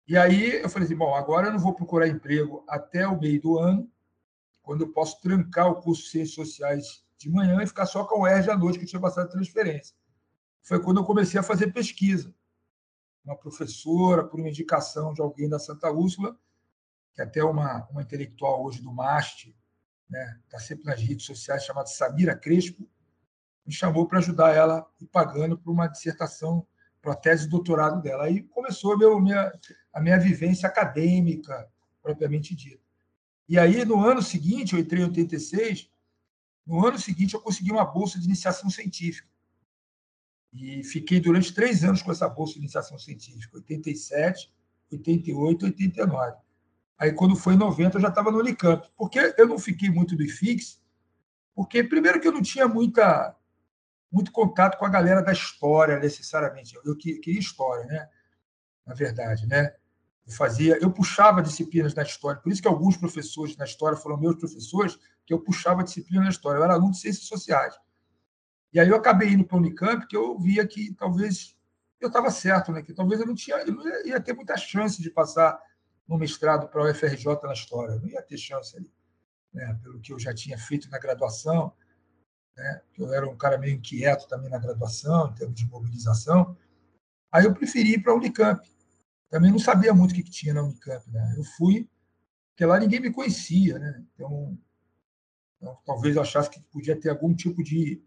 E 0.06 0.16
aí 0.16 0.60
eu 0.62 0.68
falei 0.68 0.86
assim: 0.86 0.96
bom, 0.96 1.14
agora 1.14 1.48
eu 1.48 1.52
não 1.52 1.58
vou 1.58 1.74
procurar 1.74 2.08
emprego 2.08 2.64
até 2.68 3.06
o 3.06 3.18
meio 3.18 3.40
do 3.40 3.58
ano, 3.58 3.90
quando 4.62 4.82
eu 4.82 4.92
posso 4.92 5.20
trancar 5.20 5.68
o 5.68 5.80
curso 5.80 6.02
de 6.02 6.10
Ciências 6.10 6.34
Sociais 6.34 7.04
de 7.16 7.28
manhã 7.30 7.62
e 7.62 7.66
ficar 7.66 7.86
só 7.86 8.04
com 8.04 8.20
o 8.20 8.22
UERJ 8.22 8.50
à 8.50 8.56
noite, 8.56 8.78
que 8.78 8.84
eu 8.84 8.88
tinha 8.88 9.00
a 9.00 9.26
transferência. 9.26 9.94
Foi 10.62 10.82
quando 10.82 10.98
eu 10.98 11.04
comecei 11.04 11.38
a 11.38 11.42
fazer 11.42 11.72
pesquisa. 11.72 12.34
Uma 13.24 13.36
professora, 13.36 14.24
por 14.24 14.40
uma 14.40 14.48
indicação 14.48 15.12
de 15.12 15.20
alguém 15.20 15.48
da 15.48 15.58
Santa 15.58 15.90
Úrsula, 15.90 16.36
que 17.12 17.20
é 17.20 17.24
até 17.24 17.44
uma, 17.44 17.86
uma 17.90 18.02
intelectual 18.02 18.64
hoje 18.64 18.80
do 18.80 18.92
MAST, 18.92 19.54
né, 20.10 20.38
está 20.44 20.58
sempre 20.58 20.84
nas 20.84 21.00
redes 21.00 21.24
sociais, 21.24 21.64
chamada 21.64 21.86
Samira 21.86 22.36
Crespo, 22.36 22.86
me 23.64 23.72
chamou 23.72 24.06
para 24.06 24.18
ajudar 24.18 24.54
ela 24.54 24.84
e 25.00 25.06
pagando 25.06 25.56
por 25.56 25.70
uma 25.70 25.86
dissertação, 25.86 26.66
para 27.00 27.12
a 27.12 27.16
tese 27.16 27.44
de 27.44 27.50
doutorado 27.50 28.02
dela. 28.02 28.24
Aí 28.24 28.42
começou 28.42 28.92
a 28.92 29.20
minha, 29.20 29.52
a 29.92 30.00
minha 30.00 30.18
vivência 30.18 30.68
acadêmica, 30.68 31.66
propriamente 32.02 32.54
dita. 32.54 32.82
E 33.48 33.58
aí, 33.58 33.84
no 33.84 34.04
ano 34.04 34.22
seguinte, 34.22 34.74
eu 34.74 34.78
entrei 34.78 35.02
em 35.02 35.06
86, 35.06 35.90
no 36.66 36.86
ano 36.86 36.98
seguinte 36.98 37.34
eu 37.34 37.40
consegui 37.40 37.72
uma 37.72 37.84
bolsa 37.84 38.18
de 38.18 38.26
iniciação 38.26 38.68
científica. 38.68 39.28
E 40.52 40.82
fiquei 40.84 41.20
durante 41.20 41.54
três 41.54 41.84
anos 41.84 42.02
com 42.02 42.10
essa 42.10 42.28
bolsa 42.28 42.54
de 42.54 42.60
iniciação 42.60 42.98
científica, 42.98 43.56
87, 43.56 44.52
88, 44.92 45.66
89. 45.66 46.36
Aí, 47.00 47.12
quando 47.12 47.34
foi 47.34 47.54
em 47.54 47.56
90, 47.56 47.96
eu 47.96 48.02
já 48.02 48.08
estava 48.08 48.30
no 48.30 48.40
Unicamp. 48.40 48.86
Por 48.94 49.08
que 49.08 49.34
eu 49.38 49.48
não 49.48 49.58
fiquei 49.58 49.88
muito 49.88 50.14
do 50.14 50.22
IFIX? 50.22 50.78
Porque, 51.54 51.82
primeiro, 51.82 52.20
que 52.20 52.28
eu 52.28 52.32
não 52.32 52.42
tinha 52.42 52.68
muita, 52.68 53.34
muito 54.12 54.30
contato 54.30 54.78
com 54.78 54.84
a 54.84 54.88
galera 54.90 55.22
da 55.22 55.32
história, 55.32 55.98
necessariamente. 55.98 56.78
Eu 56.84 56.94
queria 56.94 57.40
história, 57.40 57.86
né? 57.86 58.06
Na 58.84 58.92
verdade, 58.92 59.46
né? 59.46 59.74
Eu 60.26 60.32
fazia, 60.34 60.76
eu 60.78 60.92
puxava 60.92 61.42
disciplinas 61.42 61.94
na 61.94 62.02
história. 62.02 62.38
Por 62.38 62.52
isso 62.52 62.60
que 62.60 62.68
alguns 62.68 62.98
professores 62.98 63.56
na 63.56 63.64
história 63.64 63.96
foram 63.96 64.18
meus 64.18 64.36
professores, 64.36 64.98
que 65.24 65.32
eu 65.32 65.40
puxava 65.40 65.82
disciplina 65.82 66.24
na 66.24 66.30
história. 66.30 66.58
Eu 66.58 66.64
era 66.64 66.74
aluno 66.74 66.92
de 66.92 66.98
ciências 66.98 67.24
sociais. 67.24 67.74
E 68.74 68.78
aí 68.78 68.90
eu 68.90 68.96
acabei 68.96 69.30
indo 69.30 69.44
para 69.44 69.56
o 69.56 69.58
Unicamp, 69.58 70.06
que 70.06 70.16
eu 70.16 70.38
via 70.38 70.66
que 70.66 70.94
talvez 70.94 71.56
eu 71.98 72.08
estava 72.08 72.30
certo, 72.30 72.72
né? 72.72 72.82
Que 72.82 72.92
talvez 72.92 73.22
eu 73.22 73.26
não 73.26 73.34
tinha, 73.34 73.56
eu 73.56 73.72
não 73.72 73.86
ia 74.04 74.20
ter 74.20 74.34
muita 74.34 74.54
chance 74.58 75.00
de 75.00 75.10
passar 75.10 75.58
no 76.10 76.18
mestrado 76.18 76.66
para 76.68 76.82
o 76.82 76.90
UFRJ 76.90 77.40
na 77.44 77.52
História. 77.52 77.94
Não 77.94 78.08
ia 78.08 78.20
ter 78.20 78.36
chance 78.36 78.76
ali, 78.76 78.92
né? 79.54 79.78
pelo 79.80 80.00
que 80.00 80.12
eu 80.12 80.18
já 80.18 80.34
tinha 80.34 80.58
feito 80.58 80.90
na 80.90 80.98
graduação. 80.98 81.72
Né? 82.56 82.82
Eu 82.98 83.14
era 83.14 83.28
um 83.28 83.36
cara 83.36 83.56
meio 83.56 83.76
inquieto 83.76 84.26
também 84.26 84.50
na 84.50 84.58
graduação, 84.58 85.30
em 85.30 85.34
termos 85.34 85.54
de 85.54 85.64
mobilização. 85.66 86.56
Aí 87.30 87.44
eu 87.44 87.54
preferi 87.54 87.92
ir 87.92 88.02
para 88.02 88.12
a 88.12 88.16
Unicamp. 88.16 88.60
Também 89.28 89.52
não 89.52 89.60
sabia 89.60 89.94
muito 89.94 90.10
o 90.10 90.14
que, 90.16 90.24
que 90.24 90.32
tinha 90.32 90.52
na 90.52 90.64
Unicamp. 90.64 91.08
Né? 91.12 91.34
Eu 91.38 91.44
fui, 91.44 91.88
porque 92.48 92.64
lá 92.64 92.80
ninguém 92.80 92.98
me 92.98 93.12
conhecia. 93.12 93.78
Né? 93.78 94.04
Então, 94.12 94.58
então, 95.56 95.78
talvez 95.86 96.16
eu 96.16 96.22
achasse 96.22 96.50
que 96.50 96.60
podia 96.72 96.98
ter 96.98 97.10
algum 97.10 97.32
tipo 97.32 97.62
de, 97.62 98.02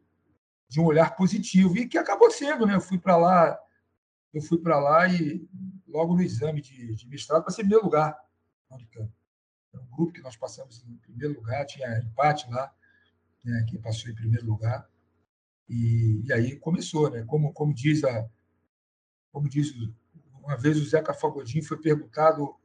de 0.67 0.81
um 0.81 0.85
olhar 0.85 1.15
positivo. 1.15 1.77
E 1.77 1.87
que 1.87 1.97
acabou 1.97 2.29
sendo. 2.29 2.65
Né? 2.65 2.75
Eu 2.75 2.81
fui 2.81 2.99
para 2.99 3.15
lá 3.15 3.57
eu 4.33 4.41
fui 4.41 4.57
para 4.57 4.79
lá 4.79 5.07
e 5.07 5.47
logo 5.93 6.15
no 6.15 6.21
exame 6.21 6.59
de, 6.59 6.95
de 6.95 7.07
mestrado 7.07 7.43
passei 7.43 7.63
em 7.63 7.67
primeiro 7.67 7.85
lugar 7.85 8.17
na 8.69 8.75
Unicamp. 8.75 9.11
Era 9.71 9.83
um 9.83 9.87
grupo 9.87 10.11
que 10.11 10.21
nós 10.21 10.35
passamos 10.35 10.83
em 10.83 10.97
primeiro 10.97 11.35
lugar, 11.35 11.65
tinha 11.65 11.99
empate 11.99 12.49
lá, 12.49 12.73
né, 13.43 13.65
quem 13.69 13.79
passou 13.79 14.09
em 14.09 14.15
primeiro 14.15 14.45
lugar. 14.45 14.89
E, 15.69 16.23
e 16.25 16.33
aí 16.33 16.55
começou, 16.57 17.09
né? 17.09 17.23
Como, 17.25 17.53
como 17.53 17.73
diz 17.73 18.03
a, 18.03 18.27
como 19.31 19.47
diz 19.47 19.73
uma 20.43 20.57
vez 20.57 20.77
o 20.77 20.85
Zeca 20.85 21.13
Fagodinho 21.13 21.63
foi 21.63 21.77
perguntado 21.77 22.43
o 22.43 22.59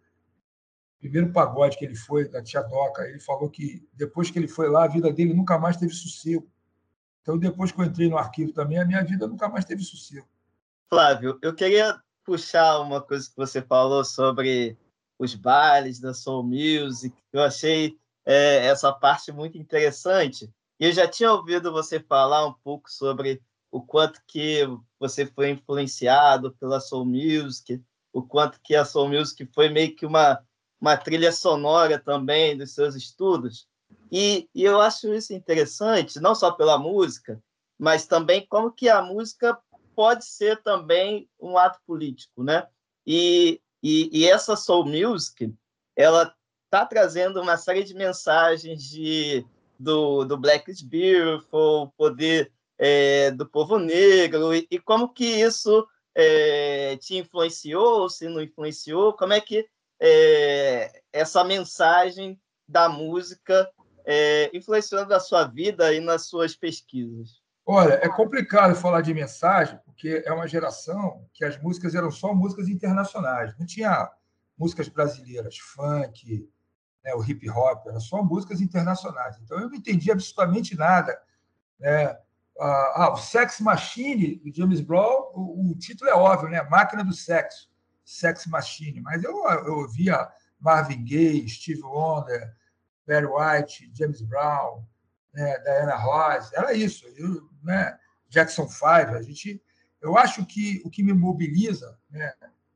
primeiro 0.99 1.33
pagode 1.33 1.79
que 1.79 1.85
ele 1.85 1.95
foi 1.95 2.29
da 2.29 2.43
Tia 2.43 2.61
Doca, 2.63 3.09
ele 3.09 3.21
falou 3.21 3.49
que 3.49 3.89
depois 3.95 4.31
que 4.31 4.39
ele 4.39 4.49
foi 4.49 4.69
lá 4.69 4.85
a 4.85 4.89
vida 4.89 5.13
dele 5.13 5.33
nunca 5.33 5.59
mais 5.59 5.77
teve 5.77 5.93
sossego. 5.93 6.51
Então 7.23 7.39
depois 7.39 7.71
que 7.71 7.81
eu 7.81 7.85
entrei 7.85 8.09
no 8.09 8.19
arquivo 8.19 8.53
também 8.53 8.79
a 8.79 8.85
minha 8.85 9.05
vida 9.05 9.27
nunca 9.29 9.49
mais 9.49 9.65
teve 9.65 9.83
sossego. 9.83 10.29
Flávio, 10.89 11.39
eu 11.41 11.55
queria 11.55 12.03
puxar 12.29 12.81
uma 12.81 13.01
coisa 13.01 13.27
que 13.27 13.35
você 13.35 13.63
falou 13.63 14.05
sobre 14.05 14.77
os 15.19 15.35
bailes 15.35 15.99
da 15.99 16.13
Soul 16.13 16.43
Music. 16.43 17.17
Eu 17.33 17.43
achei 17.43 17.99
é, 18.27 18.67
essa 18.67 18.93
parte 18.93 19.33
muito 19.33 19.57
interessante. 19.57 20.53
E 20.79 20.85
eu 20.85 20.93
já 20.93 21.09
tinha 21.09 21.33
ouvido 21.33 21.73
você 21.73 21.99
falar 21.99 22.47
um 22.47 22.53
pouco 22.53 22.91
sobre 22.93 23.43
o 23.71 23.81
quanto 23.81 24.21
que 24.27 24.61
você 25.01 25.25
foi 25.25 25.49
influenciado 25.53 26.55
pela 26.61 26.81
Soul 26.81 27.07
Music, 27.07 27.83
o 28.13 28.23
quanto 28.23 28.61
que 28.63 28.77
a 28.77 28.85
Soul 28.85 29.09
Music 29.09 29.49
foi 29.55 29.71
meio 29.71 29.97
que 29.97 30.05
uma, 30.05 30.39
uma 30.79 30.99
trilha 30.99 31.33
sonora 31.33 31.99
também 31.99 32.59
dos 32.59 32.75
seus 32.75 32.95
estudos. 32.95 33.67
E, 34.13 34.47
e 34.55 34.65
eu 34.65 34.83
acho 34.83 35.15
isso 35.15 35.33
interessante, 35.33 36.21
não 36.21 36.35
só 36.35 36.51
pela 36.51 36.77
música, 36.77 37.43
mas 37.79 38.07
também 38.07 38.47
como 38.47 38.71
que 38.71 38.91
a 38.91 39.01
música 39.01 39.59
pode 39.99 40.27
ser 40.27 40.63
também 40.63 41.29
um 41.41 41.59
ato 41.59 41.81
político, 41.85 42.45
né? 42.45 42.69
E, 43.05 43.61
e, 43.83 44.09
e 44.17 44.29
essa 44.29 44.55
soul 44.55 44.87
music, 44.87 45.53
ela 45.97 46.33
está 46.67 46.87
trazendo 46.87 47.43
uma 47.43 47.57
série 47.57 47.83
de 47.83 47.95
mensagens 47.95 48.81
de 48.85 49.45
do, 49.77 50.25
do 50.25 50.37
Black 50.39 50.71
is 50.71 50.83
Beautiful, 50.83 51.93
poder 51.97 52.53
é, 52.79 53.33
do 53.33 53.45
povo 53.45 53.77
negro, 53.77 54.55
e, 54.55 54.69
e 54.71 54.79
como 54.79 55.13
que 55.13 55.25
isso 55.25 55.85
é, 56.15 56.97
te 56.99 57.17
influenciou, 57.17 58.09
se 58.09 58.29
não 58.29 58.41
influenciou, 58.41 59.15
como 59.15 59.33
é 59.33 59.41
que 59.41 59.69
é, 60.01 61.03
essa 61.13 61.43
mensagem 61.43 62.41
da 62.69 62.89
música 62.89 63.69
é, 64.05 64.49
influenciou 64.57 65.05
na 65.07 65.19
sua 65.19 65.43
vida 65.43 65.93
e 65.93 65.99
nas 65.99 66.27
suas 66.29 66.55
pesquisas? 66.55 67.38
Olha, 67.71 68.01
é 68.03 68.09
complicado 68.09 68.75
falar 68.75 69.03
de 69.03 69.13
mensagem, 69.13 69.79
porque 69.85 70.23
é 70.25 70.33
uma 70.33 70.49
geração 70.49 71.29
que 71.35 71.45
as 71.45 71.61
músicas 71.61 71.95
eram 71.95 72.11
só 72.11 72.33
músicas 72.33 72.67
internacionais. 72.67 73.55
Não 73.59 73.67
tinha 73.67 74.11
músicas 74.57 74.89
brasileiras, 74.89 75.59
funk, 75.59 76.49
né, 77.05 77.15
o 77.15 77.23
hip 77.23 77.47
hop, 77.51 77.87
eram 77.87 78.01
só 78.01 78.23
músicas 78.23 78.63
internacionais. 78.63 79.37
Então 79.43 79.61
eu 79.61 79.69
não 79.69 79.75
entendi 79.75 80.11
absolutamente 80.11 80.75
nada. 80.75 81.21
Né? 81.79 82.19
Ah, 82.59 83.11
o 83.13 83.19
Sex 83.19 83.61
Machine, 83.61 84.37
do 84.37 84.51
James 84.51 84.81
Brown, 84.81 85.31
o, 85.35 85.73
o, 85.73 85.79
título 85.79 86.09
é 86.09 86.15
óbvio, 86.15 86.49
né? 86.49 86.63
Máquina 86.71 87.05
do 87.05 87.13
Sexo, 87.13 87.69
Sex 88.03 88.47
Machine. 88.47 89.03
Mas 89.03 89.23
eu, 89.23 89.47
eu 89.47 89.75
ouvia 89.81 90.27
Marvin 90.59 91.05
Gaye, 91.05 91.47
Steve 91.47 91.83
Wonder, 91.83 92.51
Barry 93.07 93.27
White, 93.27 93.91
James 93.93 94.23
Brown, 94.23 94.83
né, 95.39 95.59
Diana 95.61 95.95
Ross, 95.95 96.53
era 96.53 96.73
isso. 96.73 97.07
Eu, 97.17 97.49
né, 97.63 97.97
Jackson 98.29 98.69
Five, 98.69 99.15
a 99.17 99.23
gente, 99.23 99.63
eu 100.01 100.19
acho 100.19 100.45
que 100.45 100.83
o 100.85 100.91
que 100.91 101.03
me 101.03 101.13
mobiliza, 101.13 101.97
né, 102.11 102.33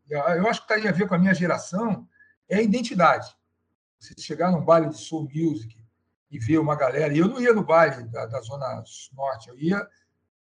eu 0.09 0.49
acho 0.49 0.63
que 0.63 0.75
tem 0.75 0.89
a 0.89 0.93
ver 0.93 1.09
com 1.09 1.15
a 1.15 1.19
minha 1.19 1.35
geração, 1.35 2.07
é 2.49 2.59
a 2.59 2.63
identidade. 2.63 3.35
Você 3.99 4.15
chegar 4.19 4.53
num 4.53 4.65
baile 4.65 4.89
de 4.89 4.99
soul 4.99 5.29
music 5.35 5.77
e 6.31 6.39
ver 6.39 6.59
uma 6.59 6.77
galera, 6.77 7.13
e 7.13 7.19
eu 7.19 7.29
não 7.29 7.41
ia 7.41 7.53
no 7.53 7.65
baile 7.65 8.05
da, 8.05 8.27
da 8.27 8.41
Zona 8.41 8.83
Norte, 9.13 9.49
eu 9.49 9.59
ia, 9.59 9.87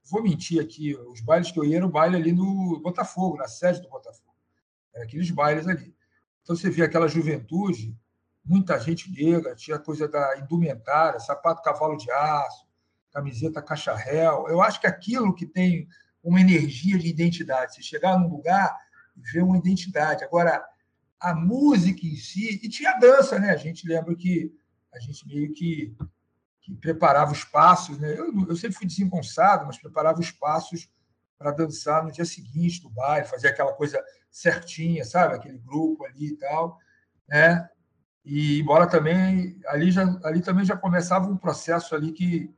vou 0.09 0.23
mentir 0.23 0.61
aqui, 0.61 0.95
os 0.95 1.19
bailes 1.21 1.51
que 1.51 1.59
eu 1.59 1.65
ia 1.65 1.77
era 1.77 1.85
o 1.85 1.91
baile 1.91 2.15
ali 2.15 2.31
no 2.31 2.79
Botafogo, 2.79 3.37
na 3.37 3.47
sede 3.47 3.81
do 3.81 3.89
Botafogo. 3.89 4.35
Era 4.93 5.03
aqueles 5.03 5.29
bailes 5.31 5.67
ali. 5.67 5.95
Então 6.41 6.55
você 6.55 6.69
vê 6.69 6.83
aquela 6.83 7.07
juventude 7.07 7.97
muita 8.45 8.79
gente 8.79 9.11
negra, 9.11 9.55
tinha 9.55 9.79
coisa 9.79 10.07
da 10.07 10.37
indumentária, 10.37 11.19
sapato 11.19 11.63
cavalo 11.63 11.97
de 11.97 12.09
aço, 12.11 12.65
camiseta 13.11 13.61
cacharel. 13.61 14.47
Eu 14.47 14.61
acho 14.61 14.79
que 14.79 14.87
aquilo 14.87 15.33
que 15.33 15.45
tem 15.45 15.87
uma 16.23 16.39
energia 16.39 16.97
de 16.97 17.07
identidade, 17.07 17.75
você 17.75 17.81
chegar 17.81 18.17
num 18.17 18.29
lugar 18.29 18.77
e 19.15 19.21
ver 19.31 19.43
uma 19.43 19.57
identidade. 19.57 20.23
Agora, 20.23 20.63
a 21.19 21.33
música 21.33 22.05
em 22.05 22.15
si, 22.15 22.59
e 22.61 22.69
tinha 22.69 22.99
dança, 22.99 23.39
né? 23.39 23.51
A 23.51 23.57
gente 23.57 23.87
lembra 23.87 24.15
que 24.15 24.53
a 24.93 24.99
gente 24.99 25.27
meio 25.27 25.53
que, 25.53 25.95
que 26.61 26.75
preparava 26.75 27.31
os 27.31 27.43
passos, 27.43 27.97
né? 27.97 28.13
Eu, 28.17 28.31
eu 28.47 28.55
sempre 28.55 28.77
fui 28.77 28.85
desengonçado, 28.85 29.65
mas 29.65 29.79
preparava 29.79 30.19
os 30.19 30.31
passos 30.31 30.89
para 31.37 31.51
dançar 31.51 32.03
no 32.03 32.11
dia 32.11 32.25
seguinte 32.25 32.81
do 32.81 32.89
baile, 32.89 33.27
fazer 33.27 33.49
aquela 33.49 33.73
coisa 33.73 34.03
certinha, 34.29 35.03
sabe? 35.03 35.35
Aquele 35.35 35.57
grupo 35.59 36.05
ali 36.05 36.27
e 36.27 36.37
tal, 36.37 36.77
né? 37.27 37.69
E 38.25 38.59
embora 38.59 38.87
também 38.87 39.59
ali 39.67 39.91
já 39.91 40.03
ali 40.23 40.41
também 40.41 40.65
já 40.65 40.75
começava 40.75 41.27
um 41.27 41.37
processo 41.37 41.93
ali 41.95 42.11
que 42.11 42.51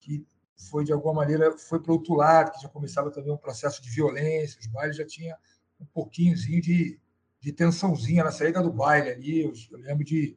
que 0.00 0.24
foi 0.70 0.84
de 0.84 0.92
alguma 0.92 1.14
maneira 1.14 1.56
foi 1.58 1.80
para 1.80 1.92
outro 1.92 2.14
lado, 2.14 2.52
que 2.52 2.62
já 2.62 2.68
começava 2.68 3.10
também 3.10 3.32
um 3.32 3.36
processo 3.36 3.82
de 3.82 3.90
violência, 3.90 4.60
os 4.60 4.66
bailes 4.66 4.96
já 4.96 5.06
tinha 5.06 5.36
um 5.80 5.86
pouquinhozinho 5.86 6.62
de, 6.62 7.00
de 7.40 7.52
tensãozinha 7.52 8.24
na 8.24 8.30
saída 8.30 8.62
do 8.62 8.72
baile 8.72 9.10
ali. 9.10 9.42
Eu, 9.42 9.52
eu 9.72 9.78
lembro 9.78 10.04
de 10.04 10.36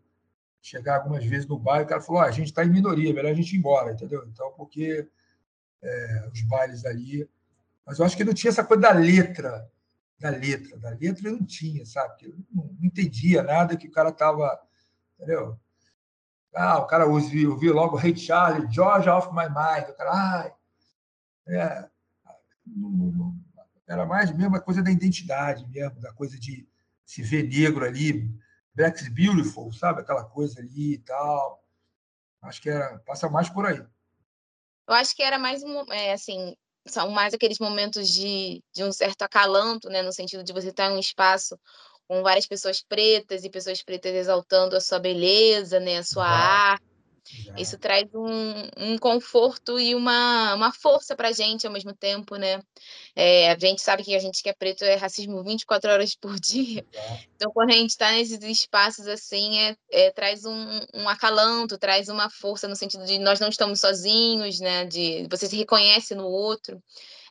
chegar 0.61 0.97
algumas 0.97 1.23
vezes 1.23 1.47
no 1.47 1.59
baile, 1.59 1.85
o 1.85 1.87
cara 1.87 2.01
falou: 2.01 2.21
oh, 2.21 2.25
a 2.25 2.31
gente 2.31 2.47
está 2.47 2.65
em 2.65 2.69
minoria, 2.69 3.13
melhor 3.13 3.31
a 3.31 3.35
gente 3.35 3.55
ir 3.55 3.59
embora, 3.59 3.91
entendeu? 3.91 4.25
Então, 4.27 4.51
porque 4.57 5.07
é, 5.81 6.29
os 6.33 6.41
bailes 6.41 6.85
ali. 6.85 7.29
Mas 7.85 7.99
eu 7.99 8.05
acho 8.05 8.17
que 8.17 8.23
não 8.23 8.33
tinha 8.33 8.49
essa 8.49 8.63
coisa 8.63 8.81
da 8.81 8.91
letra, 8.91 9.69
da 10.25 10.37
letra. 10.37 10.77
Da 10.77 10.89
letra 10.89 11.27
eu 11.27 11.33
não 11.33 11.45
tinha, 11.45 11.85
sabe? 11.85 12.25
Eu 12.25 12.35
não, 12.51 12.75
entendia 12.81 13.43
nada 13.43 13.77
que 13.77 13.87
o 13.87 13.91
cara 13.91 14.09
estava. 14.09 14.59
Entendeu? 15.15 15.59
Ah, 16.53 16.79
o 16.79 16.87
cara 16.87 17.05
ouvia, 17.05 17.49
ouvia 17.49 17.73
logo 17.73 17.99
Hey 17.99 18.15
Charlie, 18.15 18.71
George 18.71 19.09
of 19.09 19.29
My 19.29 19.47
Mind. 19.47 19.89
O 19.89 19.93
cara, 19.93 20.11
ai, 20.11 20.53
é, 21.47 21.89
era 23.87 24.05
mais 24.05 24.31
mesmo 24.31 24.55
a 24.55 24.61
coisa 24.61 24.81
da 24.81 24.89
identidade 24.89 25.67
mesmo, 25.67 25.99
da 25.99 26.11
coisa 26.13 26.39
de 26.39 26.67
se 27.05 27.21
ver 27.21 27.47
negro 27.47 27.85
ali, 27.85 28.33
Black's 28.73 29.07
Beautiful, 29.09 29.71
sabe? 29.73 30.01
Aquela 30.01 30.23
coisa 30.23 30.59
ali 30.59 30.93
e 30.93 30.97
tal. 30.99 31.63
Acho 32.41 32.61
que 32.61 32.69
era, 32.69 32.97
passa 32.99 33.29
mais 33.29 33.49
por 33.49 33.65
aí. 33.65 33.85
Eu 34.87 34.93
acho 34.93 35.15
que 35.15 35.23
era 35.23 35.37
mais 35.37 35.63
um, 35.63 35.91
é, 35.91 36.13
assim, 36.13 36.55
são 36.87 37.09
mais 37.09 37.33
aqueles 37.33 37.59
momentos 37.59 38.07
de, 38.07 38.63
de 38.73 38.83
um 38.83 38.91
certo 38.91 39.23
acalanto, 39.23 39.89
né? 39.89 40.01
No 40.01 40.13
sentido 40.13 40.43
de 40.43 40.53
você 40.53 40.69
estar 40.69 40.91
em 40.91 40.95
um 40.95 40.99
espaço 40.99 41.59
com 42.07 42.21
várias 42.21 42.45
pessoas 42.45 42.81
pretas 42.81 43.43
e 43.43 43.49
pessoas 43.49 43.81
pretas 43.81 44.13
exaltando 44.13 44.75
a 44.75 44.81
sua 44.81 44.99
beleza, 44.99 45.79
né? 45.79 45.97
A 45.97 46.03
sua 46.03 46.27
arte 46.27 46.94
isso 47.57 47.77
traz 47.77 48.05
um, 48.13 48.53
um, 48.77 48.97
conforto 48.97 49.79
e 49.79 49.95
uma, 49.95 50.53
uma 50.53 50.71
força 50.71 51.15
para 51.15 51.29
a 51.29 51.31
gente 51.31 51.65
ao 51.65 51.73
mesmo 51.73 51.93
tempo, 51.93 52.35
né? 52.35 52.61
É, 53.15 53.51
a 53.51 53.57
gente 53.57 53.81
sabe 53.81 54.03
que 54.03 54.15
a 54.15 54.19
gente 54.19 54.43
que 54.43 54.49
é 54.49 54.53
preto 54.53 54.83
é 54.83 54.95
racismo 54.95 55.43
24 55.43 55.91
horas 55.91 56.15
por 56.15 56.37
dia. 56.39 56.85
Então, 57.35 57.51
quando 57.51 57.71
a 57.71 57.75
gente 57.75 57.91
está 57.91 58.11
nesses 58.11 58.41
espaços 58.43 59.07
assim, 59.07 59.59
é, 59.59 59.75
é 59.91 60.11
traz 60.11 60.45
um, 60.45 60.79
um, 60.93 61.09
acalanto, 61.09 61.77
traz 61.77 62.09
uma 62.09 62.29
força 62.29 62.67
no 62.67 62.75
sentido 62.75 63.05
de 63.05 63.17
nós 63.19 63.39
não 63.39 63.49
estamos 63.49 63.79
sozinhos, 63.79 64.59
né? 64.59 64.85
De 64.85 65.27
você 65.29 65.47
se 65.47 65.55
reconhece 65.55 66.13
no 66.13 66.25
outro. 66.25 66.81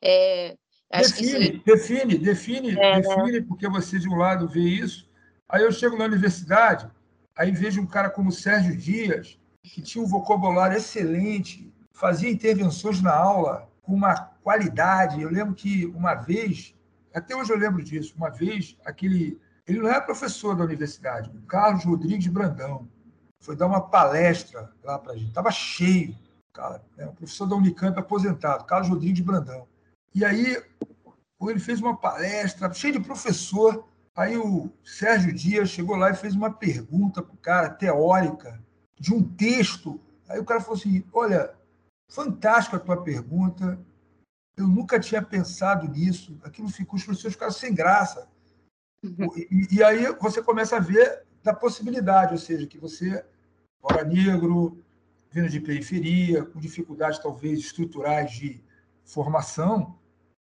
É, 0.03 0.57
define, 0.91 1.45
isso... 1.45 1.63
define, 1.65 2.19
define, 2.19 2.79
é, 2.79 3.01
define, 3.01 3.43
porque 3.43 3.69
você 3.69 3.99
de 3.99 4.09
um 4.09 4.17
lado 4.17 4.49
vê 4.49 4.61
isso. 4.61 5.09
Aí 5.49 5.63
eu 5.63 5.71
chego 5.71 5.97
na 5.97 6.07
universidade, 6.07 6.91
aí 7.37 7.53
vejo 7.53 7.81
um 7.81 7.87
cara 7.87 8.11
como 8.11 8.33
Sérgio 8.33 8.77
Dias, 8.77 9.39
que 9.71 9.83
tinha 9.83 10.05
um 10.05 10.07
vocabulário 10.07 10.77
excelente, 10.77 11.73
fazia 11.93 12.31
intervenções 12.31 13.01
na 13.01 13.15
aula 13.15 13.69
com 13.83 13.95
uma 13.95 14.15
qualidade. 14.43 15.23
Eu 15.23 15.31
lembro 15.31 15.55
que 15.55 15.87
uma 15.87 16.15
vez, 16.15 16.75
até 17.15 17.35
hoje 17.35 17.53
eu 17.53 17.59
lembro 17.59 17.83
disso, 17.83 18.15
uma 18.17 18.31
vez, 18.31 18.77
aquele. 18.85 19.41
Ele 19.67 19.81
não 19.81 19.89
era 19.89 20.03
professor 20.03 20.55
da 20.55 20.65
universidade, 20.65 21.31
o 21.31 21.41
Carlos 21.47 21.85
Rodrigues 21.85 22.27
Brandão. 22.27 22.87
Foi 23.41 23.57
dar 23.57 23.67
uma 23.67 23.81
palestra 23.81 24.71
lá 24.83 24.99
para 24.99 25.13
a 25.13 25.17
gente. 25.17 25.29
Estava 25.29 25.51
cheio, 25.51 26.17
cara. 26.53 26.83
Né? 26.97 27.07
Um 27.07 27.15
professor 27.15 27.47
da 27.47 27.57
Unicamp 27.57 27.99
aposentado, 27.99 28.65
Carlos 28.65 28.91
Rodrigues 28.91 29.25
Brandão. 29.25 29.67
E 30.15 30.25
aí, 30.25 30.63
ele 31.41 31.59
fez 31.59 31.81
uma 31.81 31.97
palestra, 31.97 32.73
cheio 32.73 32.95
de 32.95 33.01
professor. 33.01 33.87
Aí 34.15 34.37
o 34.37 34.71
Sérgio 34.85 35.33
Dias 35.33 35.71
chegou 35.71 35.97
lá 35.97 36.11
e 36.11 36.15
fez 36.15 36.35
uma 36.35 36.51
pergunta 36.53 37.23
para 37.23 37.35
o 37.35 37.39
cara, 37.39 37.71
teórica, 37.71 38.63
de 38.99 39.13
um 39.13 39.23
texto. 39.23 40.01
Aí 40.29 40.39
o 40.39 40.45
cara 40.45 40.61
falou 40.61 40.77
assim: 40.77 41.05
Olha, 41.13 41.55
fantástica 42.09 42.77
a 42.77 42.81
tua 42.81 43.03
pergunta. 43.03 43.79
Eu 44.57 44.69
nunca 44.69 45.01
tinha 45.01 45.21
pensado 45.21 45.89
nisso. 45.89 46.39
Aquilo 46.45 46.69
ficou, 46.69 46.97
os 46.97 47.05
professores 47.05 47.35
ficaram 47.35 47.53
sem 47.53 47.75
graça. 47.75 48.29
Uhum. 49.03 49.29
E, 49.37 49.77
e, 49.77 49.83
aí 49.83 50.07
você 50.21 50.43
começa 50.43 50.77
a 50.77 50.81
ver 50.81 51.25
da 51.43 51.53
possibilidade, 51.53 52.33
ou 52.33 52.39
seja, 52.39 52.67
que 52.67 52.79
você, 52.79 53.25
fora 53.81 54.05
negro, 54.05 54.83
vindo 55.31 55.49
de 55.49 55.61
periferia, 55.61 56.45
com 56.45 56.59
dificuldades 56.59 57.19
talvez 57.19 57.59
estruturais 57.59 58.33
de 58.33 58.63
formação, 59.05 59.99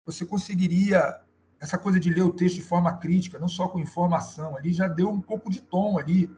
você 0.06 0.26
conseguiria 0.26 1.20
essa 1.60 1.78
coisa 1.78 2.00
de 2.00 2.10
ler 2.10 2.22
o 2.22 2.32
texto 2.32 2.56
de 2.56 2.62
forma 2.62 2.96
crítica, 2.98 3.40
não 3.40 3.50
só 3.50 3.68
com 3.68 3.80
informação, 3.80 4.56
ali 4.56 4.72
já 4.72 4.88
deu 4.88 5.10
um 5.10 5.20
pouco 5.20 5.50
de 5.50 5.60
tom 5.60 5.98
ali 5.98 6.30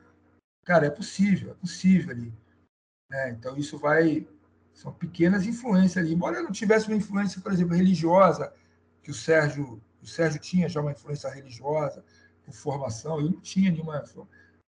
Cara, 0.69 0.86
é 0.86 0.91
possível, 0.91 1.49
é 1.49 1.53
possível 1.55 2.12
ali. 2.12 2.32
É, 3.12 3.32
então, 3.32 3.58
isso 3.58 3.79
vai. 3.79 4.27
São 4.71 4.93
pequenas 4.93 5.47
influências 5.47 5.97
ali. 5.97 6.13
Embora 6.13 6.38
eu 6.38 6.43
não 6.43 6.51
tivesse 6.51 6.88
uma 6.88 6.95
influência, 6.95 7.41
por 7.41 7.51
exemplo, 7.51 7.75
religiosa, 7.75 8.53
que 9.01 9.10
o 9.10 9.13
Sérgio, 9.15 9.82
o 9.99 10.05
Sérgio 10.05 10.39
tinha 10.39 10.69
já 10.69 10.79
uma 10.79 10.91
influência 10.91 11.27
religiosa, 11.27 12.05
por 12.45 12.53
formação, 12.53 13.19
eu 13.19 13.32
não 13.32 13.41
tinha 13.41 13.71
nenhuma. 13.71 14.03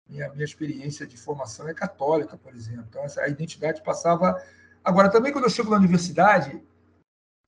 Minha, 0.08 0.28
minha 0.30 0.44
experiência 0.44 1.06
de 1.06 1.16
formação 1.16 1.68
é 1.68 1.72
católica, 1.72 2.36
por 2.36 2.52
exemplo. 2.52 2.86
Então, 2.88 3.04
essa, 3.04 3.22
a 3.22 3.28
identidade 3.28 3.80
passava. 3.80 4.42
Agora, 4.82 5.08
também 5.08 5.32
quando 5.32 5.44
eu 5.44 5.50
chego 5.50 5.70
na 5.70 5.76
universidade, 5.76 6.60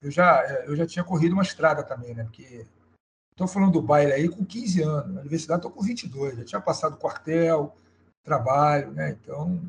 eu 0.01 0.13
já, 0.13 0.45
eu 0.65 0.77
já 0.77 0.87
tinha 0.87 1.05
corrido 1.05 1.33
uma 1.33 1.43
estrada 1.43 1.83
também, 1.83 2.15
né? 2.15 2.23
Porque 2.23 2.65
estou 3.33 3.49
falando 3.49 3.73
do 3.73 3.83
baile 3.83 4.13
aí 4.13 4.29
com 4.29 4.45
15 4.45 4.81
anos, 4.81 5.13
na 5.13 5.21
universidade 5.23 5.59
estou 5.59 5.73
com 5.73 5.83
22, 5.83 6.37
já 6.37 6.45
tinha 6.45 6.61
passado 6.61 6.97
quartel, 6.97 7.75
trabalho, 8.25 8.91
né? 8.93 9.17
Então, 9.21 9.61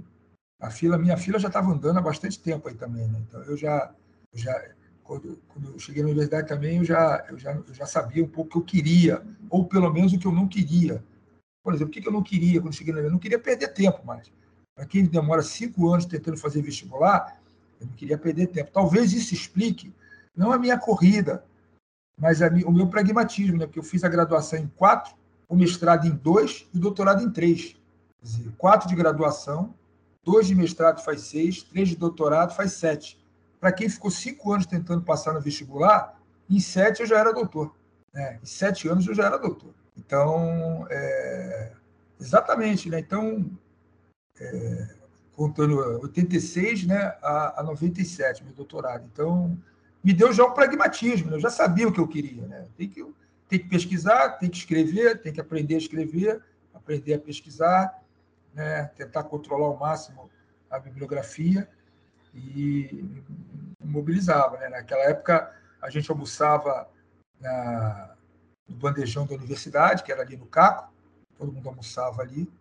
a 0.59 0.71
fila, 0.71 0.97
minha 0.97 1.17
fila 1.17 1.37
já 1.37 1.49
estava 1.49 1.69
andando 1.69 1.99
há 1.99 2.01
bastante 2.01 2.39
tempo 2.39 2.67
aí 2.67 2.73
também, 2.73 3.07
né? 3.07 3.21
Então, 3.27 3.41
eu 3.43 3.57
já, 3.57 3.93
eu 4.33 4.39
já 4.39 4.63
quando, 5.03 5.39
quando, 5.49 5.71
eu 5.71 5.79
cheguei 5.79 6.01
na 6.01 6.09
universidade 6.09 6.47
também, 6.47 6.77
eu 6.77 6.85
já, 6.85 7.23
eu, 7.29 7.37
já, 7.37 7.51
eu 7.51 7.73
já 7.73 7.85
sabia 7.85 8.23
um 8.23 8.27
pouco 8.27 8.59
o 8.59 8.63
que 8.63 8.77
eu 8.77 8.81
queria, 8.81 9.23
ou 9.49 9.65
pelo 9.65 9.93
menos 9.93 10.13
o 10.13 10.17
que 10.17 10.25
eu 10.25 10.31
não 10.31 10.47
queria. 10.47 11.03
Por 11.63 11.73
exemplo, 11.73 11.91
o 11.91 12.01
que 12.01 12.07
eu 12.07 12.11
não 12.11 12.23
queria 12.23 12.61
quando 12.61 12.73
cheguei 12.73 12.93
na 12.93 12.99
universidade? 12.99 13.07
Eu 13.07 13.11
não 13.11 13.19
queria 13.19 13.39
perder 13.39 13.73
tempo 13.73 14.05
mais. 14.05 14.31
Para 14.75 14.85
quem 14.85 15.05
demora 15.05 15.41
cinco 15.41 15.89
anos 15.91 16.05
tentando 16.05 16.37
fazer 16.37 16.61
vestibular, 16.61 17.39
eu 17.79 17.87
não 17.87 17.93
queria 17.93 18.17
perder 18.17 18.47
tempo. 18.47 18.71
Talvez 18.71 19.13
isso 19.13 19.33
explique, 19.33 19.93
não 20.35 20.51
a 20.51 20.57
minha 20.57 20.77
corrida, 20.77 21.43
mas 22.19 22.41
a, 22.41 22.47
o 22.47 22.71
meu 22.71 22.87
pragmatismo, 22.87 23.57
né? 23.57 23.65
porque 23.65 23.79
eu 23.79 23.83
fiz 23.83 24.03
a 24.03 24.09
graduação 24.09 24.57
em 24.57 24.67
quatro, 24.67 25.13
o 25.47 25.55
mestrado 25.55 26.07
em 26.07 26.11
dois 26.11 26.67
e 26.73 26.77
o 26.77 26.81
doutorado 26.81 27.23
em 27.23 27.29
três 27.29 27.75
dizer, 28.25 28.51
quatro 28.57 28.87
de 28.87 28.95
graduação, 28.95 29.73
dois 30.23 30.47
de 30.47 30.55
mestrado 30.55 31.03
faz 31.03 31.21
seis, 31.21 31.63
três 31.63 31.89
de 31.89 31.95
doutorado 31.95 32.55
faz 32.55 32.73
sete. 32.73 33.23
Para 33.59 33.71
quem 33.71 33.87
ficou 33.87 34.11
cinco 34.11 34.51
anos 34.51 34.65
tentando 34.65 35.03
passar 35.03 35.33
no 35.33 35.41
vestibular, 35.41 36.19
em 36.49 36.59
sete 36.59 37.01
eu 37.01 37.07
já 37.07 37.19
era 37.19 37.31
doutor. 37.31 37.73
Né? 38.13 38.39
Em 38.41 38.45
sete 38.45 38.87
anos 38.87 39.07
eu 39.07 39.13
já 39.13 39.25
era 39.25 39.37
doutor. 39.37 39.73
Então, 39.97 40.85
é, 40.89 41.71
exatamente, 42.19 42.89
né? 42.89 42.99
Então, 42.99 43.49
é, 44.39 44.87
contando 45.35 45.77
86 46.01 46.85
né, 46.85 47.15
a, 47.21 47.61
a 47.61 47.63
97, 47.63 48.43
meu 48.43 48.53
doutorado. 48.53 49.07
Então, 49.11 49.57
me 50.03 50.13
deu 50.13 50.31
já 50.31 50.43
o 50.43 50.53
pragmatismo, 50.53 51.29
né? 51.29 51.37
eu 51.37 51.41
já 51.41 51.49
sabia 51.49 51.87
o 51.87 51.91
que 51.91 51.99
eu 51.99 52.07
queria. 52.07 52.45
Né? 52.45 52.67
Tem, 52.77 52.89
que, 52.89 53.05
tem 53.47 53.59
que 53.59 53.67
pesquisar, 53.67 54.37
tem 54.37 54.49
que 54.49 54.57
escrever, 54.57 55.21
tem 55.21 55.33
que 55.33 55.41
aprender 55.41 55.75
a 55.75 55.79
escrever, 55.79 56.41
aprender 56.73 57.15
a 57.15 57.19
pesquisar, 57.19 58.04
né, 58.55 58.85
tentar 58.95 59.25
controlar 59.25 59.67
ao 59.67 59.77
máximo 59.77 60.31
a 60.71 60.79
bibliografia 60.79 61.69
e 62.33 63.23
mobilizava. 63.79 64.57
Né? 64.57 64.69
Naquela 64.69 65.03
época, 65.03 65.53
a 65.81 65.89
gente 65.89 66.09
almoçava 66.09 66.89
na, 67.39 68.15
no 68.67 68.75
bandejão 68.77 69.27
da 69.27 69.35
universidade, 69.35 70.03
que 70.03 70.11
era 70.11 70.21
ali 70.21 70.37
no 70.37 70.47
Caco, 70.47 70.91
todo 71.37 71.51
mundo 71.51 71.69
almoçava 71.69 72.21
ali. 72.21 72.51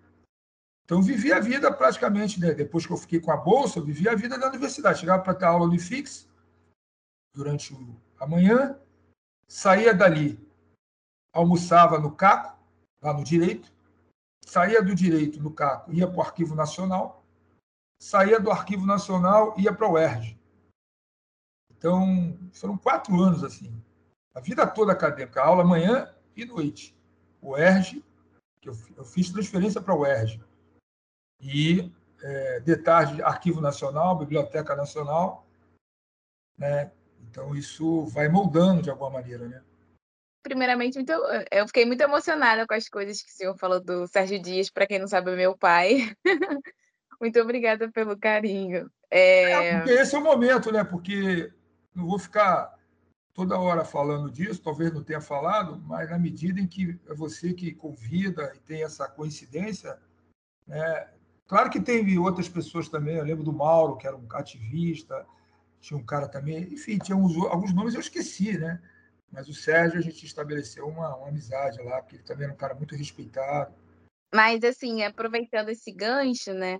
Então, 0.84 0.98
eu 0.98 1.02
vivia 1.02 1.36
a 1.36 1.40
vida 1.40 1.72
praticamente, 1.72 2.38
né? 2.38 2.52
depois 2.52 2.84
que 2.84 2.92
eu 2.92 2.96
fiquei 2.96 3.20
com 3.20 3.30
a 3.30 3.36
bolsa, 3.36 3.78
eu 3.78 3.84
vivia 3.84 4.12
a 4.12 4.16
vida 4.16 4.36
da 4.36 4.48
universidade. 4.48 4.98
Chegava 4.98 5.22
para 5.22 5.34
ter 5.34 5.46
aula 5.46 5.66
no 5.66 5.74
IFIX 5.74 6.28
durante 7.32 7.74
a 8.20 8.26
manhã, 8.26 8.78
saía 9.48 9.94
dali, 9.94 10.38
almoçava 11.32 11.98
no 11.98 12.14
Caco, 12.14 12.58
lá 13.00 13.12
no 13.12 13.24
Direito, 13.24 13.73
saía 14.46 14.82
do 14.82 14.94
direito 14.94 15.42
no 15.42 15.50
CACO, 15.50 15.92
ia 15.92 16.06
para 16.06 16.18
o 16.18 16.22
Arquivo 16.22 16.54
Nacional, 16.54 17.24
saía 17.98 18.38
do 18.38 18.50
Arquivo 18.50 18.86
Nacional, 18.86 19.54
ia 19.58 19.72
para 19.72 19.88
o 19.88 19.98
ERJ. 19.98 20.38
Então, 21.70 22.38
foram 22.52 22.78
quatro 22.78 23.20
anos 23.20 23.42
assim. 23.42 23.74
A 24.34 24.40
vida 24.40 24.66
toda 24.66 24.92
acadêmica, 24.92 25.42
aula 25.42 25.64
manhã 25.64 26.12
e 26.36 26.44
noite. 26.44 26.96
O 27.40 27.56
ERJ, 27.56 28.04
que 28.60 28.68
eu, 28.68 28.76
eu 28.96 29.04
fiz 29.04 29.30
transferência 29.30 29.80
para 29.80 29.94
o 29.94 30.06
ERJ. 30.06 30.40
E, 31.40 31.92
é, 32.22 32.60
de 32.60 32.76
tarde, 32.76 33.22
Arquivo 33.22 33.60
Nacional, 33.60 34.18
Biblioteca 34.18 34.74
Nacional. 34.74 35.46
Né? 36.56 36.90
Então, 37.22 37.54
isso 37.54 38.06
vai 38.06 38.28
moldando 38.28 38.82
de 38.82 38.90
alguma 38.90 39.10
maneira, 39.10 39.46
né? 39.46 39.62
Primeiramente, 40.44 40.96
muito, 40.96 41.12
eu 41.50 41.66
fiquei 41.66 41.86
muito 41.86 42.02
emocionada 42.02 42.66
com 42.66 42.74
as 42.74 42.88
coisas 42.88 43.20
que 43.22 43.30
o 43.30 43.34
senhor 43.34 43.56
falou 43.56 43.80
do 43.80 44.06
Sérgio 44.06 44.40
Dias, 44.40 44.70
para 44.70 44.86
quem 44.86 44.98
não 44.98 45.08
sabe, 45.08 45.32
é 45.32 45.36
meu 45.36 45.56
pai. 45.56 46.14
muito 47.20 47.40
obrigada 47.40 47.90
pelo 47.90 48.16
carinho. 48.16 48.88
É... 49.10 49.70
é... 49.70 49.84
esse 49.88 50.14
é 50.14 50.18
o 50.18 50.22
momento, 50.22 50.70
né? 50.70 50.84
Porque 50.84 51.50
não 51.94 52.06
vou 52.06 52.18
ficar 52.18 52.74
toda 53.32 53.58
hora 53.58 53.84
falando 53.84 54.30
disso, 54.30 54.62
talvez 54.62 54.92
não 54.92 55.02
tenha 55.02 55.20
falado, 55.20 55.82
mas 55.86 56.10
na 56.10 56.18
medida 56.18 56.60
em 56.60 56.66
que 56.66 57.00
é 57.08 57.14
você 57.14 57.54
que 57.54 57.72
convida 57.72 58.52
e 58.54 58.60
tem 58.60 58.84
essa 58.84 59.08
coincidência, 59.08 59.98
né? 60.66 61.08
Claro 61.46 61.70
que 61.70 61.80
teve 61.80 62.18
outras 62.18 62.48
pessoas 62.48 62.88
também, 62.88 63.16
eu 63.16 63.24
lembro 63.24 63.44
do 63.44 63.52
Mauro, 63.52 63.96
que 63.96 64.06
era 64.06 64.16
um 64.16 64.26
ativista, 64.32 65.26
tinha 65.80 65.98
um 65.98 66.04
cara 66.04 66.28
também, 66.28 66.72
enfim, 66.72 66.98
tinha 66.98 67.16
uns, 67.16 67.36
alguns 67.46 67.74
nomes 67.74 67.94
eu 67.94 68.00
esqueci, 68.00 68.56
né? 68.58 68.80
Mas 69.34 69.48
o 69.48 69.52
Sérgio, 69.52 69.98
a 69.98 70.02
gente 70.02 70.24
estabeleceu 70.24 70.86
uma, 70.86 71.16
uma 71.16 71.28
amizade 71.28 71.82
lá, 71.82 72.00
porque 72.00 72.16
ele 72.16 72.22
também 72.22 72.44
era 72.44 72.54
um 72.54 72.56
cara 72.56 72.74
muito 72.74 72.94
respeitado. 72.94 73.74
Mas, 74.32 74.64
assim, 74.64 75.02
aproveitando 75.02 75.68
esse 75.68 75.92
gancho, 75.92 76.52
né, 76.52 76.78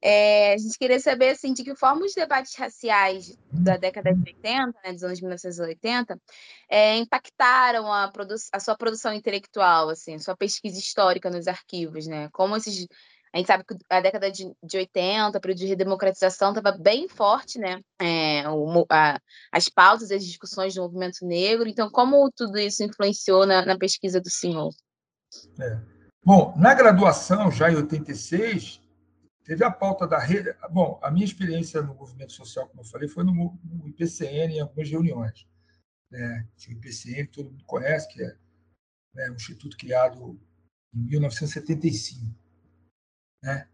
é, 0.00 0.54
a 0.54 0.58
gente 0.58 0.78
queria 0.78 1.00
saber, 1.00 1.30
assim, 1.30 1.52
de 1.52 1.62
que 1.62 1.74
forma 1.74 2.04
os 2.04 2.14
debates 2.14 2.54
raciais 2.56 3.36
da 3.50 3.76
década 3.76 4.12
de 4.14 4.20
80, 4.20 4.78
né, 4.82 4.92
dos 4.92 5.02
anos 5.02 5.20
1980, 5.20 6.18
é, 6.68 6.96
impactaram 6.96 7.92
a, 7.92 8.10
a, 8.52 8.60
sua 8.60 8.76
produção 8.76 9.12
intelectual, 9.12 9.90
assim, 9.90 10.14
a 10.14 10.18
sua 10.18 10.36
pesquisa 10.36 10.78
histórica 10.78 11.30
nos 11.30 11.46
arquivos, 11.46 12.06
né? 12.06 12.28
Como 12.32 12.56
esses... 12.56 12.86
A 13.34 13.38
gente 13.38 13.48
sabe 13.48 13.64
que 13.64 13.74
a 13.90 14.00
década 14.00 14.30
de, 14.30 14.54
de 14.62 14.76
80, 14.76 15.40
período 15.40 15.58
de 15.58 15.66
redemocratização, 15.66 16.50
estava 16.50 16.70
bem 16.70 17.08
forte, 17.08 17.58
né? 17.58 17.80
É, 18.00 18.48
o, 18.48 18.86
a, 18.88 19.20
as 19.50 19.68
pautas 19.68 20.10
e 20.10 20.14
as 20.14 20.24
discussões 20.24 20.76
do 20.76 20.82
movimento 20.82 21.26
negro. 21.26 21.68
Então, 21.68 21.90
como 21.90 22.30
tudo 22.30 22.56
isso 22.58 22.84
influenciou 22.84 23.44
na, 23.44 23.66
na 23.66 23.76
pesquisa 23.76 24.20
do 24.20 24.30
senhor? 24.30 24.72
É. 25.60 25.80
Bom, 26.24 26.54
na 26.56 26.74
graduação, 26.74 27.50
já 27.50 27.72
em 27.72 27.74
86, 27.74 28.80
teve 29.42 29.64
a 29.64 29.70
pauta 29.70 30.06
da 30.06 30.20
rede. 30.20 30.54
Bom, 30.70 31.00
a 31.02 31.10
minha 31.10 31.24
experiência 31.24 31.82
no 31.82 31.92
movimento 31.92 32.32
social, 32.32 32.68
como 32.68 32.82
eu 32.82 32.86
falei, 32.86 33.08
foi 33.08 33.24
no, 33.24 33.34
no 33.64 33.88
IPCN, 33.88 34.54
em 34.54 34.60
algumas 34.60 34.88
reuniões. 34.88 35.44
Né? 36.08 36.46
O 36.68 36.70
IPCN, 36.70 37.26
todo 37.26 37.50
mundo 37.50 37.64
conhece, 37.64 38.06
que 38.10 38.22
é 38.22 38.36
né, 39.12 39.28
um 39.32 39.34
instituto 39.34 39.76
criado 39.76 40.40
em 40.94 41.00
1975. 41.00 42.43
Né? 43.44 43.68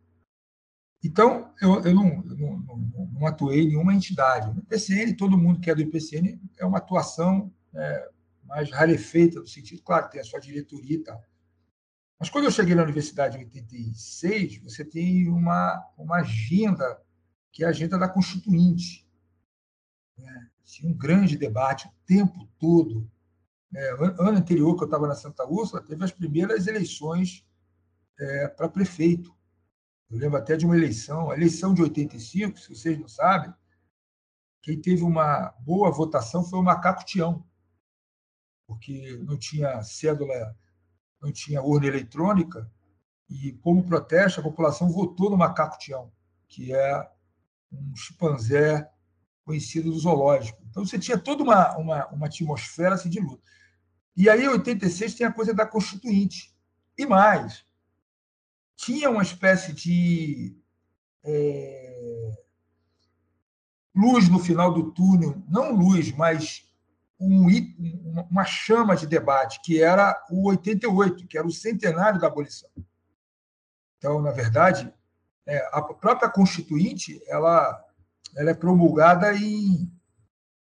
Então, 1.02 1.54
eu, 1.62 1.80
eu, 1.84 1.94
não, 1.94 2.08
eu 2.08 2.36
não, 2.36 2.58
não, 2.58 3.10
não, 3.12 3.26
atuei 3.26 3.62
em 3.62 3.68
nenhuma 3.68 3.94
entidade. 3.94 4.52
No 4.52 4.60
IPCN, 4.62 5.16
todo 5.16 5.38
mundo 5.38 5.60
que 5.60 5.70
é 5.70 5.74
do 5.74 5.80
IPCN 5.80 6.38
é 6.58 6.66
uma 6.66 6.78
atuação 6.78 7.54
né, 7.72 8.08
mais 8.42 8.70
rarefeita, 8.70 9.38
no 9.38 9.46
sentido, 9.46 9.80
claro, 9.82 10.10
tem 10.10 10.20
a 10.20 10.24
sua 10.24 10.40
diretoria 10.40 10.96
e 10.96 11.02
tal. 11.04 11.24
Mas 12.18 12.28
quando 12.28 12.46
eu 12.46 12.50
cheguei 12.50 12.74
na 12.74 12.82
universidade 12.82 13.38
em 13.38 13.44
86, 13.44 14.58
você 14.58 14.84
tem 14.84 15.28
uma, 15.28 15.82
uma 15.96 16.16
agenda, 16.16 17.00
que 17.52 17.62
é 17.62 17.66
a 17.66 17.70
agenda 17.70 17.96
da 17.96 18.08
Constituinte. 18.08 19.08
Né? 20.18 20.50
Tinha 20.64 20.90
um 20.92 20.94
grande 20.94 21.38
debate 21.38 21.86
o 21.86 21.92
tempo 22.04 22.46
todo. 22.58 23.08
É, 23.74 23.92
ano 23.92 24.36
anterior, 24.36 24.76
que 24.76 24.82
eu 24.82 24.86
estava 24.86 25.06
na 25.06 25.14
Santa 25.14 25.46
Úrsula, 25.46 25.80
teve 25.80 26.04
as 26.04 26.10
primeiras 26.10 26.66
eleições 26.66 27.46
é, 28.18 28.48
para 28.48 28.68
prefeito. 28.68 29.34
Eu 30.10 30.18
lembro 30.18 30.38
até 30.38 30.56
de 30.56 30.66
uma 30.66 30.76
eleição, 30.76 31.30
a 31.30 31.36
eleição 31.36 31.72
de 31.72 31.82
85, 31.82 32.58
se 32.58 32.74
vocês 32.74 32.98
não 32.98 33.08
sabem, 33.08 33.52
quem 34.62 34.80
teve 34.80 35.02
uma 35.02 35.54
boa 35.60 35.90
votação 35.90 36.44
foi 36.44 36.58
o 36.58 36.62
Macaco 36.62 37.04
Tião, 37.04 37.46
porque 38.66 39.16
não 39.24 39.38
tinha 39.38 39.82
cédula 39.82 40.56
não 41.20 41.30
tinha 41.30 41.62
urna 41.62 41.86
eletrônica, 41.86 42.70
e 43.28 43.52
como 43.62 43.84
protesto, 43.84 44.40
a 44.40 44.42
população 44.42 44.90
votou 44.90 45.30
no 45.30 45.36
macaco 45.36 45.78
Tião, 45.78 46.10
que 46.48 46.74
é 46.74 47.08
um 47.70 47.94
chimpanzé 47.94 48.90
conhecido 49.44 49.90
do 49.90 49.98
zoológico. 49.98 50.60
Então 50.68 50.84
você 50.84 50.98
tinha 50.98 51.16
toda 51.16 51.42
uma, 51.42 51.76
uma, 51.76 52.06
uma 52.08 52.26
atmosfera 52.26 52.96
assim, 52.96 53.08
de 53.08 53.20
luta. 53.20 53.42
E 54.16 54.28
aí, 54.28 54.44
em 54.44 54.48
86, 54.48 55.14
tem 55.14 55.26
a 55.26 55.32
coisa 55.32 55.54
da 55.54 55.64
Constituinte. 55.64 56.52
E 56.98 57.06
mais, 57.06 57.64
tinha 58.80 59.10
uma 59.10 59.22
espécie 59.22 59.74
de 59.74 60.56
é, 61.22 62.32
luz 63.94 64.26
no 64.28 64.38
final 64.38 64.72
do 64.72 64.90
túnel, 64.90 65.42
não 65.46 65.74
luz, 65.74 66.10
mas 66.12 66.66
um, 67.20 67.46
uma 68.30 68.44
chama 68.46 68.96
de 68.96 69.06
debate, 69.06 69.60
que 69.62 69.82
era 69.82 70.18
o 70.30 70.48
88, 70.48 71.26
que 71.26 71.36
era 71.36 71.46
o 71.46 71.52
centenário 71.52 72.18
da 72.18 72.28
abolição. 72.28 72.70
Então, 73.98 74.22
na 74.22 74.30
verdade, 74.30 74.90
é, 75.44 75.58
a 75.72 75.82
própria 75.82 76.30
Constituinte 76.30 77.22
ela, 77.28 77.84
ela 78.34 78.50
é 78.50 78.54
promulgada 78.54 79.34
em, 79.34 79.92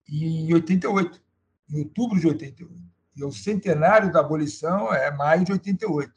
em 0.07 0.53
88, 0.53 1.19
em 1.71 1.79
outubro 1.79 2.19
de 2.19 2.27
88. 2.27 2.71
E 3.15 3.23
o 3.23 3.31
centenário 3.31 4.11
da 4.11 4.19
abolição 4.19 4.93
é 4.93 5.09
maio 5.09 5.43
de 5.43 5.53
88. 5.53 6.13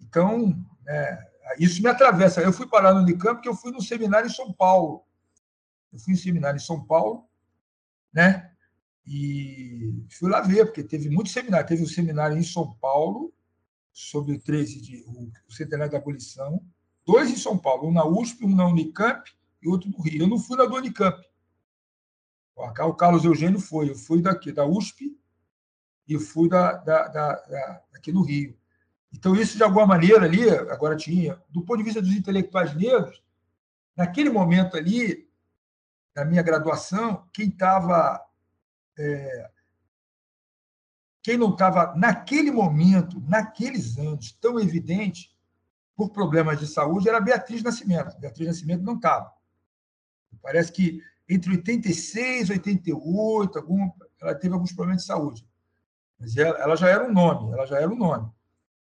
Então, 0.00 0.64
é, 0.88 1.18
isso 1.58 1.82
me 1.82 1.88
atravessa. 1.88 2.40
Eu 2.40 2.52
fui 2.52 2.66
parar 2.66 2.94
no 2.94 3.00
Unicamp 3.00 3.34
porque 3.34 3.48
eu 3.48 3.54
fui 3.54 3.70
no 3.70 3.82
seminário 3.82 4.26
em 4.26 4.32
São 4.32 4.52
Paulo. 4.52 5.04
Eu 5.92 5.98
fui 5.98 6.14
em 6.14 6.16
seminário 6.16 6.56
em 6.56 6.64
São 6.64 6.84
Paulo, 6.84 7.26
né? 8.12 8.50
E 9.06 10.04
fui 10.10 10.30
lá 10.30 10.40
ver, 10.40 10.66
porque 10.66 10.82
teve 10.82 11.08
muito 11.08 11.30
seminário. 11.30 11.66
Teve 11.66 11.82
um 11.82 11.86
seminário 11.86 12.36
em 12.36 12.42
São 12.42 12.74
Paulo, 12.74 13.32
sobre 13.98 14.34
o 14.34 14.40
13 14.40 14.80
de, 14.80 15.04
o, 15.08 15.52
centenário 15.52 15.90
da 15.90 15.98
abolição, 15.98 16.62
dois 17.04 17.30
em 17.30 17.36
São 17.36 17.58
Paulo, 17.58 17.88
um 17.88 17.92
na 17.92 18.06
USP, 18.06 18.44
um 18.44 18.54
na 18.54 18.64
Unicamp 18.66 19.28
e 19.60 19.68
outro 19.68 19.90
no 19.90 20.00
Rio. 20.00 20.22
Eu 20.22 20.28
não 20.28 20.38
fui 20.38 20.56
na 20.56 20.66
do 20.66 20.76
Unicamp. 20.76 21.20
O 22.54 22.94
Carlos 22.94 23.24
Eugênio 23.24 23.58
foi. 23.58 23.90
Eu 23.90 23.96
fui 23.96 24.22
daqui, 24.22 24.52
da 24.52 24.64
USP, 24.64 25.16
e 26.06 26.18
fui 26.18 26.48
da, 26.48 26.74
da, 26.74 27.08
da, 27.08 27.32
da, 27.32 27.82
aqui 27.94 28.12
no 28.12 28.22
Rio. 28.22 28.56
Então, 29.12 29.34
isso, 29.34 29.56
de 29.56 29.62
alguma 29.62 29.86
maneira, 29.86 30.24
ali, 30.24 30.48
agora 30.50 30.96
tinha, 30.96 31.40
do 31.48 31.62
ponto 31.62 31.78
de 31.78 31.84
vista 31.84 32.02
dos 32.02 32.12
intelectuais 32.12 32.74
negros, 32.74 33.22
naquele 33.96 34.30
momento 34.30 34.76
ali, 34.76 35.28
na 36.14 36.24
minha 36.24 36.42
graduação, 36.42 37.26
quem 37.32 37.48
estava 37.48 38.20
é, 38.98 39.50
quem 41.28 41.36
não 41.36 41.50
estava, 41.50 41.94
naquele 41.94 42.50
momento, 42.50 43.20
naqueles 43.28 43.98
anos, 43.98 44.32
tão 44.32 44.58
evidente, 44.58 45.36
por 45.94 46.10
problemas 46.10 46.58
de 46.58 46.66
saúde, 46.66 47.08
era 47.08 47.20
Beatriz 47.20 47.62
Nascimento. 47.62 48.18
Beatriz 48.18 48.46
Nascimento 48.46 48.82
não 48.82 48.94
estava. 48.94 49.30
Parece 50.40 50.72
que 50.72 51.02
entre 51.28 51.50
86 51.50 52.48
e 52.48 52.52
88, 52.52 53.58
algum, 53.58 53.90
ela 54.22 54.34
teve 54.34 54.54
alguns 54.54 54.72
problemas 54.72 55.02
de 55.02 55.08
saúde. 55.08 55.46
Mas 56.18 56.36
ela, 56.36 56.56
ela, 56.58 56.76
já 56.76 56.88
era 56.88 57.04
um 57.04 57.12
nome, 57.12 57.52
ela 57.52 57.66
já 57.66 57.78
era 57.78 57.90
um 57.90 57.96
nome. 57.96 58.30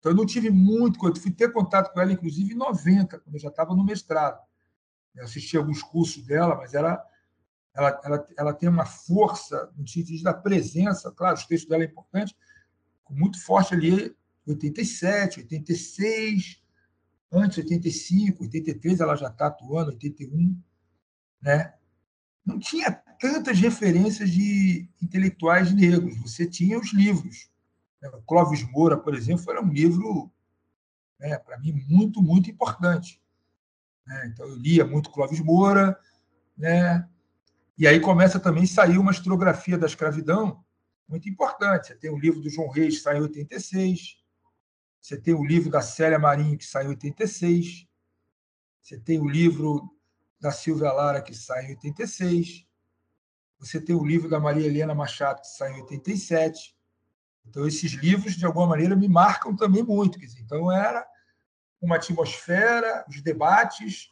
Então, 0.01 0.13
eu 0.13 0.17
não 0.17 0.27
tive 0.27 0.51
muito, 0.51 1.07
eu 1.07 1.15
fui 1.15 1.31
ter 1.31 1.53
contato 1.53 1.93
com 1.93 2.01
ela, 2.01 2.13
inclusive, 2.13 2.53
em 2.53 2.57
90, 2.57 3.21
quando 3.21 3.35
eu 3.35 3.41
já 3.41 3.51
estava 3.51 3.75
no 3.75 3.85
mestrado. 3.85 4.41
Eu 5.15 5.25
assisti 5.25 5.57
alguns 5.57 5.83
cursos 5.83 6.25
dela, 6.25 6.57
mas 6.57 6.75
era 6.75 7.05
ela, 7.75 8.01
ela, 8.03 8.29
ela 8.37 8.55
tem 8.55 8.69
uma 8.69 8.85
força 8.85 9.71
no 9.77 9.87
sentido 9.87 10.23
da 10.23 10.35
presença, 10.35 11.11
claro, 11.13 11.37
os 11.37 11.47
textos 11.47 11.69
dela 11.69 11.85
é 11.85 11.87
importante, 11.87 12.37
muito 13.09 13.43
forte 13.43 13.75
ali, 13.75 14.15
87, 14.47 15.41
86, 15.41 16.63
antes 17.33 17.59
85, 17.59 18.45
83 18.45 19.01
ela 19.01 19.17
já 19.17 19.29
está 19.29 19.47
atuando, 19.49 19.91
81, 19.91 20.57
né? 21.43 21.75
Não 22.45 22.59
tinha 22.59 22.91
tantas 23.21 23.59
referências 23.59 24.31
de 24.31 24.89
intelectuais 25.03 25.73
negros, 25.73 26.17
você 26.19 26.47
tinha 26.47 26.79
os 26.79 26.93
livros. 26.93 27.50
Né? 28.01 28.11
Clóvis 28.27 28.63
Moura, 28.71 28.97
por 28.97 29.15
exemplo, 29.15 29.51
era 29.51 29.63
um 29.63 29.73
livro, 29.73 30.31
né, 31.19 31.39
para 31.39 31.59
mim, 31.59 31.73
muito, 31.89 32.23
muito 32.23 32.51
importante. 32.51 33.21
Né? 34.07 34.27
Então, 34.33 34.47
eu 34.47 34.57
lia 34.57 34.85
muito 34.85 35.11
Clóvis 35.11 35.41
Moura, 35.41 35.99
né? 36.57 37.09
E 37.77 37.87
aí 37.87 37.99
começa 37.99 38.39
também 38.39 38.65
a 38.65 38.67
sair 38.67 38.99
uma 38.99 39.11
historiografia 39.11 39.79
da 39.79 39.87
escravidão 39.87 40.63
muito 41.09 41.29
importante. 41.29 41.89
Você 41.89 41.95
tem 41.95 42.11
o 42.11 42.19
livro 42.19 42.41
do 42.41 42.51
João 42.51 42.69
Reis, 42.69 42.97
que 42.97 43.03
sai 43.03 43.17
em 43.17 43.23
86. 43.23 44.19
Você 45.01 45.17
tem 45.17 45.33
o 45.33 45.45
livro 45.45 45.71
da 45.71 45.81
Célia 45.81 46.19
Marinho, 46.19 46.59
que 46.59 46.67
sai 46.67 46.85
em 46.85 46.89
86. 46.89 47.87
Você 48.83 48.99
tem 48.99 49.19
o 49.19 49.29
livro 49.29 49.91
da 50.39 50.51
Silvia 50.51 50.93
Lara, 50.93 51.23
que 51.23 51.35
sai 51.35 51.67
em 51.67 51.71
86. 51.71 52.67
Você 53.59 53.81
tem 53.81 53.95
o 53.95 54.05
livro 54.05 54.29
da 54.29 54.39
Maria 54.39 54.67
Helena 54.67 54.95
Machado, 54.95 55.41
que 55.41 55.49
sai 55.49 55.73
em 55.73 55.83
87. 55.83 56.77
Então, 57.47 57.67
esses 57.67 57.93
livros, 57.93 58.37
de 58.37 58.47
alguma 58.47 58.67
maneira, 58.67 58.95
me 58.95 59.09
marcam 59.09 59.55
também 59.57 59.83
muito. 59.83 60.19
Então, 60.39 60.71
era 60.71 61.07
uma 61.81 61.97
atmosfera, 61.97 63.05
os 63.09 63.21
debates, 63.23 64.09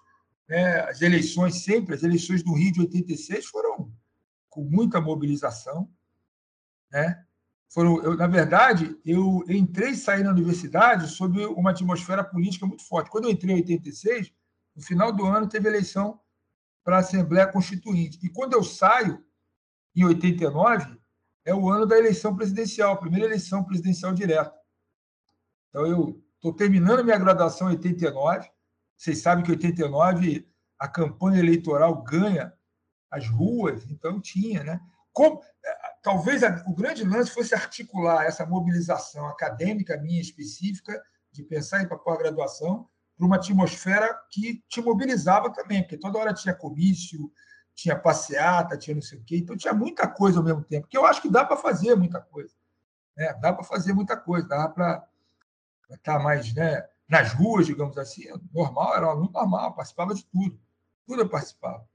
né? 0.49 0.81
As 0.81 1.03
eleições 1.03 1.63
sempre, 1.63 1.95
as 1.95 2.03
eleições 2.03 2.43
do 2.43 2.55
Rio 2.55 2.73
de 2.73 2.81
86 2.81 3.47
foram 3.47 3.93
com 4.49 4.65
muita 4.65 5.01
mobilização. 5.01 5.91
Né? 6.91 7.23
Foram, 7.69 8.03
eu, 8.03 8.17
na 8.17 8.27
verdade, 8.27 8.99
eu 9.05 9.45
entrei 9.47 9.91
e 9.91 9.97
saí 9.97 10.23
na 10.23 10.31
universidade 10.31 11.07
sob 11.09 11.45
uma 11.47 11.71
atmosfera 11.71 12.25
política 12.25 12.67
muito 12.67 12.83
forte. 12.83 13.11
Quando 13.11 13.25
eu 13.27 13.31
entrei 13.31 13.55
em 13.55 13.59
86, 13.59 14.33
no 14.75 14.83
final 14.83 15.13
do 15.13 15.27
ano 15.27 15.49
teve 15.49 15.69
eleição 15.69 16.19
para 16.83 16.97
a 16.97 17.01
Assembleia 17.01 17.47
Constituinte. 17.47 18.19
E 18.23 18.31
quando 18.31 18.55
eu 18.55 18.65
saio, 18.65 19.23
em 19.95 20.05
89, 20.05 20.98
é 21.49 21.55
o 21.55 21.71
ano 21.71 21.87
da 21.87 21.97
eleição 21.97 22.37
presidencial, 22.37 22.93
a 22.93 22.97
primeira 22.99 23.25
eleição 23.25 23.65
presidencial 23.65 24.13
direta. 24.13 24.53
Então, 25.71 25.87
eu 25.87 26.23
estou 26.35 26.53
terminando 26.53 27.03
minha 27.03 27.19
graduação 27.19 27.69
em 27.69 27.77
89, 27.77 28.51
vocês 28.95 29.23
sabem 29.23 29.43
que 29.43 29.51
em 29.51 29.55
89 29.55 30.47
a 30.79 30.87
campanha 30.87 31.39
eleitoral 31.39 32.03
ganha 32.03 32.53
as 33.11 33.27
ruas, 33.29 33.91
então 33.91 34.21
tinha, 34.21 34.63
né? 34.63 34.79
como, 35.11 35.41
é, 35.65 35.75
talvez 36.03 36.43
o 36.67 36.75
grande 36.75 37.03
lance 37.03 37.31
fosse 37.31 37.55
articular 37.55 38.27
essa 38.27 38.45
mobilização 38.45 39.27
acadêmica 39.27 39.97
minha 39.97 40.21
específica, 40.21 41.03
de 41.33 41.43
pensar 41.43 41.83
em 41.83 41.89
pós-graduação, 41.89 42.87
para 43.17 43.27
uma 43.27 43.37
atmosfera 43.37 44.15
que 44.31 44.63
te 44.69 44.83
mobilizava 44.83 45.51
também, 45.51 45.81
porque 45.81 45.97
toda 45.97 46.19
hora 46.19 46.35
tinha 46.35 46.55
comício, 46.55 47.33
tinha 47.79 47.97
passeata, 47.97 48.77
tinha 48.77 48.97
não 48.97 49.03
sei 49.03 49.21
o 49.21 49.23
quê, 49.23 49.37
então 49.37 49.57
tinha 49.57 49.73
muita 49.73 50.09
coisa 50.09 50.41
ao 50.41 50.45
mesmo 50.45 50.65
tempo, 50.65 50.89
que 50.89 50.99
eu 50.99 51.07
acho 51.07 51.23
que 51.23 51.31
dá 51.31 51.45
para 51.45 51.57
fazer 51.57 51.95
muita 51.95 52.21
coisa. 52.21 52.53
Né? 53.17 53.33
Dá 53.35 53.53
para 53.53 53.63
fazer 53.63 53.93
muita 53.93 54.17
coisa, 54.17 54.49
dá 54.49 54.69
para 54.69 55.07
estar 55.91 56.19
mais 56.19 56.53
né, 56.55 56.85
nas 57.09 57.33
ruas, 57.35 57.67
digamos 57.67 57.97
assim, 57.97 58.25
normal, 58.53 58.97
era 58.97 59.07
um 59.07 59.11
aluno 59.11 59.31
normal, 59.31 59.75
participava 59.75 60.13
de 60.13 60.25
tudo, 60.25 60.59
tudo 61.07 61.23
eu 61.23 61.29
participava. 61.29 61.89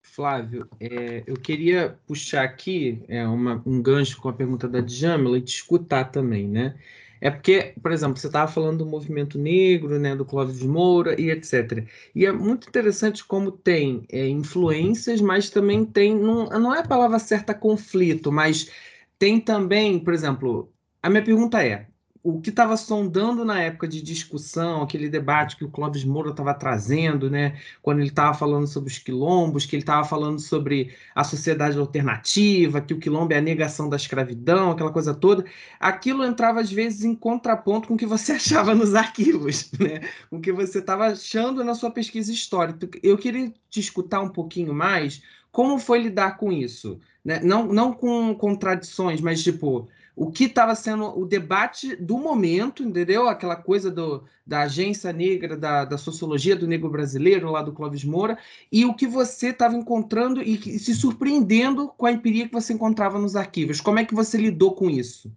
Flávio, 0.00 0.70
é, 0.80 1.22
eu 1.26 1.34
queria 1.34 1.98
puxar 2.06 2.42
aqui 2.42 3.04
é, 3.06 3.26
uma, 3.26 3.62
um 3.66 3.82
gancho 3.82 4.18
com 4.18 4.30
a 4.30 4.34
pergunta 4.34 4.66
da 4.66 4.80
Djamila 4.80 5.36
e 5.36 5.42
te 5.42 5.56
escutar 5.56 6.10
também, 6.10 6.48
né? 6.48 6.78
É 7.20 7.30
porque, 7.30 7.74
por 7.82 7.92
exemplo, 7.92 8.16
você 8.16 8.26
estava 8.26 8.50
falando 8.50 8.78
do 8.78 8.86
movimento 8.86 9.38
negro, 9.38 9.98
né, 9.98 10.14
do 10.14 10.24
Clóvis 10.24 10.62
Moura 10.62 11.20
e 11.20 11.30
etc. 11.30 11.86
E 12.14 12.26
é 12.26 12.32
muito 12.32 12.68
interessante 12.68 13.24
como 13.24 13.50
tem 13.52 14.04
é, 14.10 14.28
influências, 14.28 15.20
mas 15.20 15.50
também 15.50 15.84
tem, 15.84 16.14
não, 16.14 16.46
não 16.46 16.74
é 16.74 16.80
a 16.80 16.86
palavra 16.86 17.18
certa 17.18 17.54
conflito, 17.54 18.30
mas 18.32 18.70
tem 19.18 19.40
também, 19.40 19.98
por 19.98 20.12
exemplo, 20.12 20.72
a 21.02 21.08
minha 21.10 21.24
pergunta 21.24 21.62
é: 21.64 21.86
o 22.24 22.40
que 22.40 22.48
estava 22.48 22.74
sondando 22.74 23.44
na 23.44 23.60
época 23.60 23.86
de 23.86 24.00
discussão, 24.00 24.80
aquele 24.80 25.10
debate 25.10 25.56
que 25.56 25.64
o 25.64 25.68
Clóvis 25.68 26.04
Moura 26.04 26.30
estava 26.30 26.54
trazendo, 26.54 27.28
né, 27.28 27.60
quando 27.82 27.98
ele 27.98 28.08
estava 28.08 28.32
falando 28.32 28.66
sobre 28.66 28.90
os 28.90 28.98
quilombos, 28.98 29.66
que 29.66 29.76
ele 29.76 29.82
estava 29.82 30.08
falando 30.08 30.40
sobre 30.40 30.94
a 31.14 31.22
sociedade 31.22 31.76
alternativa, 31.78 32.80
que 32.80 32.94
o 32.94 32.98
quilombo 32.98 33.34
é 33.34 33.36
a 33.36 33.42
negação 33.42 33.90
da 33.90 33.96
escravidão, 33.96 34.70
aquela 34.70 34.90
coisa 34.90 35.12
toda, 35.12 35.44
aquilo 35.78 36.24
entrava 36.24 36.62
às 36.62 36.72
vezes 36.72 37.04
em 37.04 37.14
contraponto 37.14 37.88
com 37.88 37.94
o 37.94 37.98
que 37.98 38.06
você 38.06 38.32
achava 38.40 38.74
nos 38.74 38.94
arquivos, 38.94 39.70
né, 39.78 40.00
o 40.30 40.40
que 40.40 40.50
você 40.50 40.78
estava 40.78 41.08
achando 41.08 41.62
na 41.62 41.74
sua 41.74 41.90
pesquisa 41.90 42.32
histórica. 42.32 42.88
Eu 43.02 43.18
queria 43.18 43.52
te 43.68 43.80
escutar 43.80 44.22
um 44.22 44.30
pouquinho 44.30 44.72
mais 44.72 45.22
como 45.52 45.78
foi 45.78 46.00
lidar 46.00 46.38
com 46.38 46.50
isso, 46.50 46.98
né? 47.22 47.38
não, 47.44 47.66
não 47.66 47.92
com 47.92 48.34
contradições, 48.34 49.20
mas 49.20 49.42
tipo 49.42 49.88
o 50.16 50.30
que 50.30 50.44
estava 50.44 50.74
sendo 50.74 51.18
o 51.18 51.26
debate 51.26 51.96
do 51.96 52.16
momento, 52.16 52.82
entendeu? 52.82 53.28
Aquela 53.28 53.56
coisa 53.56 53.90
do, 53.90 54.24
da 54.46 54.62
agência 54.62 55.12
negra, 55.12 55.56
da, 55.56 55.84
da 55.84 55.98
sociologia 55.98 56.54
do 56.54 56.68
negro 56.68 56.88
brasileiro, 56.88 57.50
lá 57.50 57.62
do 57.62 57.72
Clóvis 57.72 58.04
Moura, 58.04 58.38
e 58.70 58.84
o 58.84 58.94
que 58.94 59.06
você 59.06 59.48
estava 59.48 59.74
encontrando 59.74 60.40
e, 60.40 60.54
e 60.54 60.78
se 60.78 60.94
surpreendendo 60.94 61.88
com 61.88 62.06
a 62.06 62.12
empiria 62.12 62.46
que 62.46 62.54
você 62.54 62.72
encontrava 62.72 63.18
nos 63.18 63.34
arquivos. 63.34 63.80
Como 63.80 63.98
é 63.98 64.04
que 64.04 64.14
você 64.14 64.38
lidou 64.38 64.74
com 64.74 64.88
isso? 64.88 65.32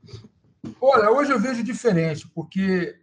Olha, 0.80 1.12
hoje 1.12 1.32
eu 1.32 1.40
vejo 1.40 1.64
diferente, 1.64 2.28
porque 2.36 3.00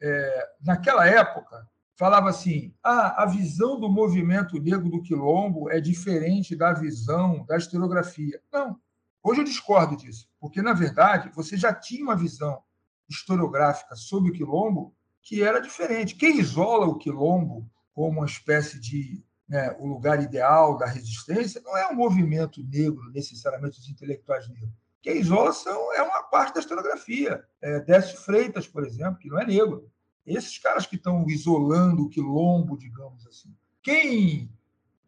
é, 0.00 0.48
naquela 0.64 1.06
época 1.06 1.66
falava 1.96 2.30
assim: 2.30 2.72
ah, 2.82 3.22
a 3.22 3.26
visão 3.26 3.78
do 3.78 3.88
movimento 3.88 4.58
negro 4.58 4.88
do 4.88 5.02
quilombo 5.02 5.68
é 5.68 5.80
diferente 5.80 6.56
da 6.56 6.72
visão 6.72 7.44
da 7.46 7.56
historiografia. 7.56 8.40
Não, 8.52 8.78
Hoje 9.22 9.40
eu 9.40 9.44
discordo 9.44 9.96
disso, 9.96 10.27
porque, 10.40 10.62
na 10.62 10.72
verdade, 10.72 11.30
você 11.34 11.56
já 11.56 11.72
tinha 11.72 12.04
uma 12.04 12.16
visão 12.16 12.62
historiográfica 13.08 13.96
sobre 13.96 14.30
o 14.30 14.34
quilombo 14.34 14.94
que 15.22 15.42
era 15.42 15.60
diferente. 15.60 16.14
Quem 16.14 16.38
isola 16.38 16.86
o 16.86 16.98
quilombo 16.98 17.68
como 17.92 18.18
uma 18.18 18.26
espécie 18.26 18.78
de 18.80 19.24
né, 19.48 19.74
o 19.78 19.86
lugar 19.86 20.22
ideal 20.22 20.76
da 20.76 20.86
resistência 20.86 21.60
não 21.64 21.76
é 21.76 21.88
o 21.88 21.92
um 21.92 21.96
movimento 21.96 22.62
negro, 22.62 23.10
necessariamente 23.12 23.80
os 23.80 23.88
intelectuais 23.88 24.48
negros. 24.48 24.72
Quem 25.00 25.18
isola 25.18 25.52
são, 25.52 25.92
é 25.94 26.02
uma 26.02 26.22
parte 26.24 26.54
da 26.54 26.60
historiografia. 26.60 27.42
É, 27.62 27.80
Décio 27.80 28.18
Freitas, 28.18 28.66
por 28.66 28.84
exemplo, 28.86 29.18
que 29.18 29.28
não 29.28 29.40
é 29.40 29.46
negro. 29.46 29.90
Esses 30.26 30.58
caras 30.58 30.86
que 30.86 30.96
estão 30.96 31.24
isolando 31.28 32.02
o 32.02 32.08
quilombo, 32.08 32.76
digamos 32.76 33.26
assim. 33.26 33.54
Quem 33.82 34.50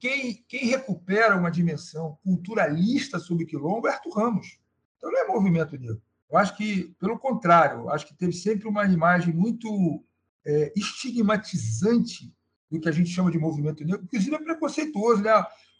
quem, 0.01 0.43
quem 0.49 0.65
recupera 0.65 1.37
uma 1.37 1.51
dimensão 1.51 2.19
culturalista 2.25 3.19
sobre 3.19 3.45
quilombo 3.45 3.87
é 3.87 3.93
Arthur 3.93 4.15
Ramos. 4.15 4.59
Então 5.01 5.11
não 5.11 5.19
é 5.19 5.27
movimento 5.27 5.79
negro. 5.79 6.01
Eu 6.31 6.39
acho 6.39 6.55
que, 6.57 6.95
pelo 7.01 7.19
contrário, 7.19 7.89
acho 7.89 8.07
que 8.07 8.15
teve 8.15 8.33
sempre 8.35 8.69
uma 8.69 8.85
imagem 8.85 9.35
muito 9.35 10.05
é, 10.47 10.73
estigmatizante 10.77 12.33
do 12.71 12.79
que 12.79 12.89
a 12.89 12.93
gente 12.93 13.09
chama 13.11 13.31
de 13.31 13.39
movimento 13.39 13.83
negro, 13.83 14.05
inclusive 14.05 14.37
é 14.37 14.39
preconceituoso, 14.39 15.23
né? 15.23 15.33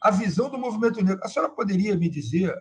A 0.03 0.11
visão 0.11 0.51
do 0.51 0.59
movimento 0.59 1.05
negro. 1.05 1.21
A 1.23 1.29
senhora 1.29 1.53
poderia 1.53 1.95
me 1.95 2.09
dizer, 2.09 2.53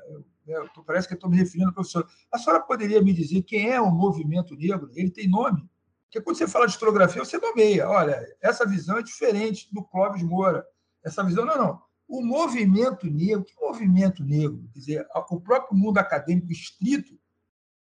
né, 0.46 0.56
parece 0.86 1.08
que 1.08 1.14
estou 1.14 1.30
me 1.30 1.38
referindo 1.38 1.70
ao 1.70 1.74
professor, 1.74 2.06
a 2.32 2.38
senhora 2.38 2.62
poderia 2.62 3.02
me 3.02 3.14
dizer 3.14 3.42
quem 3.44 3.72
é 3.72 3.80
o 3.82 3.90
movimento 3.90 4.56
negro? 4.56 4.92
Ele 4.94 5.10
tem 5.10 5.28
nome? 5.28 5.68
Porque 6.04 6.22
quando 6.22 6.38
você 6.38 6.48
fala 6.48 6.66
de 6.66 6.74
historiografia, 6.74 7.24
você 7.24 7.38
nomeia. 7.38 7.88
Olha, 7.88 8.20
essa 8.42 8.68
visão 8.68 8.98
é 8.98 9.04
diferente 9.04 9.74
do 9.74 9.84
Clóvis 9.84 10.22
Moura 10.22 10.66
essa 11.04 11.24
visão. 11.24 11.46
Não, 11.46 11.58
não. 11.58 11.82
O 12.10 12.26
movimento 12.26 13.06
negro, 13.06 13.46
que 13.46 13.56
movimento 13.62 14.24
negro? 14.24 14.68
Quer 14.74 14.80
dizer, 14.80 15.08
o 15.30 15.40
próprio 15.40 15.78
mundo 15.78 16.00
acadêmico 16.00 16.52
estrito 16.52 17.16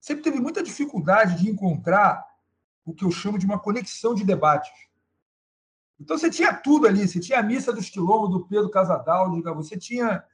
sempre 0.01 0.25
teve 0.25 0.41
muita 0.41 0.61
dificuldade 0.61 1.39
de 1.39 1.49
encontrar 1.49 2.27
o 2.85 2.93
que 2.93 3.05
eu 3.05 3.13
chamo 3.13 3.39
de 3.39 3.47
uma 3.47 3.61
conexão 3.61 4.17
de 4.17 4.25
debates. 4.25 4.73
Então 6.01 6.19
você 6.19 6.29
tinha 6.29 6.53
tudo 6.53 6.89
ali, 6.89 7.07
você 7.07 7.21
tinha 7.21 7.39
a 7.39 7.43
missa 7.45 7.73
do 7.73 7.79
Estilombo, 7.79 8.27
do 8.27 8.45
Pedro 8.49 8.69
Casadal, 8.71 9.31
você 9.55 9.79
tinha, 9.79 10.25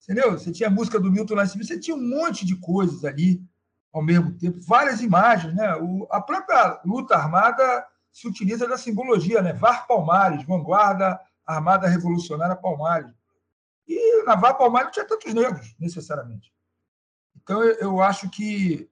entendeu? 0.00 0.30
Você 0.32 0.52
tinha 0.52 0.68
a 0.68 0.72
música 0.72 1.00
do 1.00 1.10
Milton 1.10 1.34
Nascimento, 1.34 1.66
você 1.66 1.80
tinha 1.80 1.96
um 1.96 2.08
monte 2.08 2.46
de 2.46 2.54
coisas 2.54 3.04
ali 3.04 3.42
ao 3.92 4.02
mesmo 4.02 4.32
tempo, 4.38 4.60
várias 4.60 5.00
imagens, 5.00 5.52
né? 5.56 5.74
O, 5.76 6.06
a 6.08 6.20
própria 6.20 6.80
luta 6.84 7.16
armada 7.16 7.84
se 8.12 8.28
utiliza 8.28 8.68
da 8.68 8.78
simbologia, 8.78 9.42
né? 9.42 9.52
Var 9.52 9.88
Palmares, 9.88 10.44
vanguarda 10.44 11.18
Armada 11.44 11.88
Revolucionária 11.88 12.54
Palmares. 12.54 13.23
E 13.86 14.24
na 14.24 14.34
Vá 14.36 14.54
Palmares 14.54 14.86
não 14.86 14.92
tinha 14.92 15.06
tantos 15.06 15.32
negros, 15.34 15.74
necessariamente. 15.78 16.52
Então, 17.36 17.62
eu, 17.62 17.74
eu 17.74 18.00
acho 18.00 18.30
que, 18.30 18.90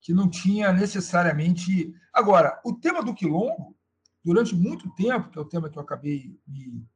que 0.00 0.12
não 0.12 0.28
tinha 0.28 0.72
necessariamente. 0.72 1.94
Agora, 2.12 2.60
o 2.64 2.74
tema 2.74 3.02
do 3.02 3.14
quilombo, 3.14 3.76
durante 4.24 4.54
muito 4.54 4.92
tempo, 4.94 5.30
que 5.30 5.38
é 5.38 5.40
o 5.40 5.48
tema 5.48 5.68
que 5.68 5.78
eu 5.78 5.82
acabei 5.82 6.38
me, 6.46 6.86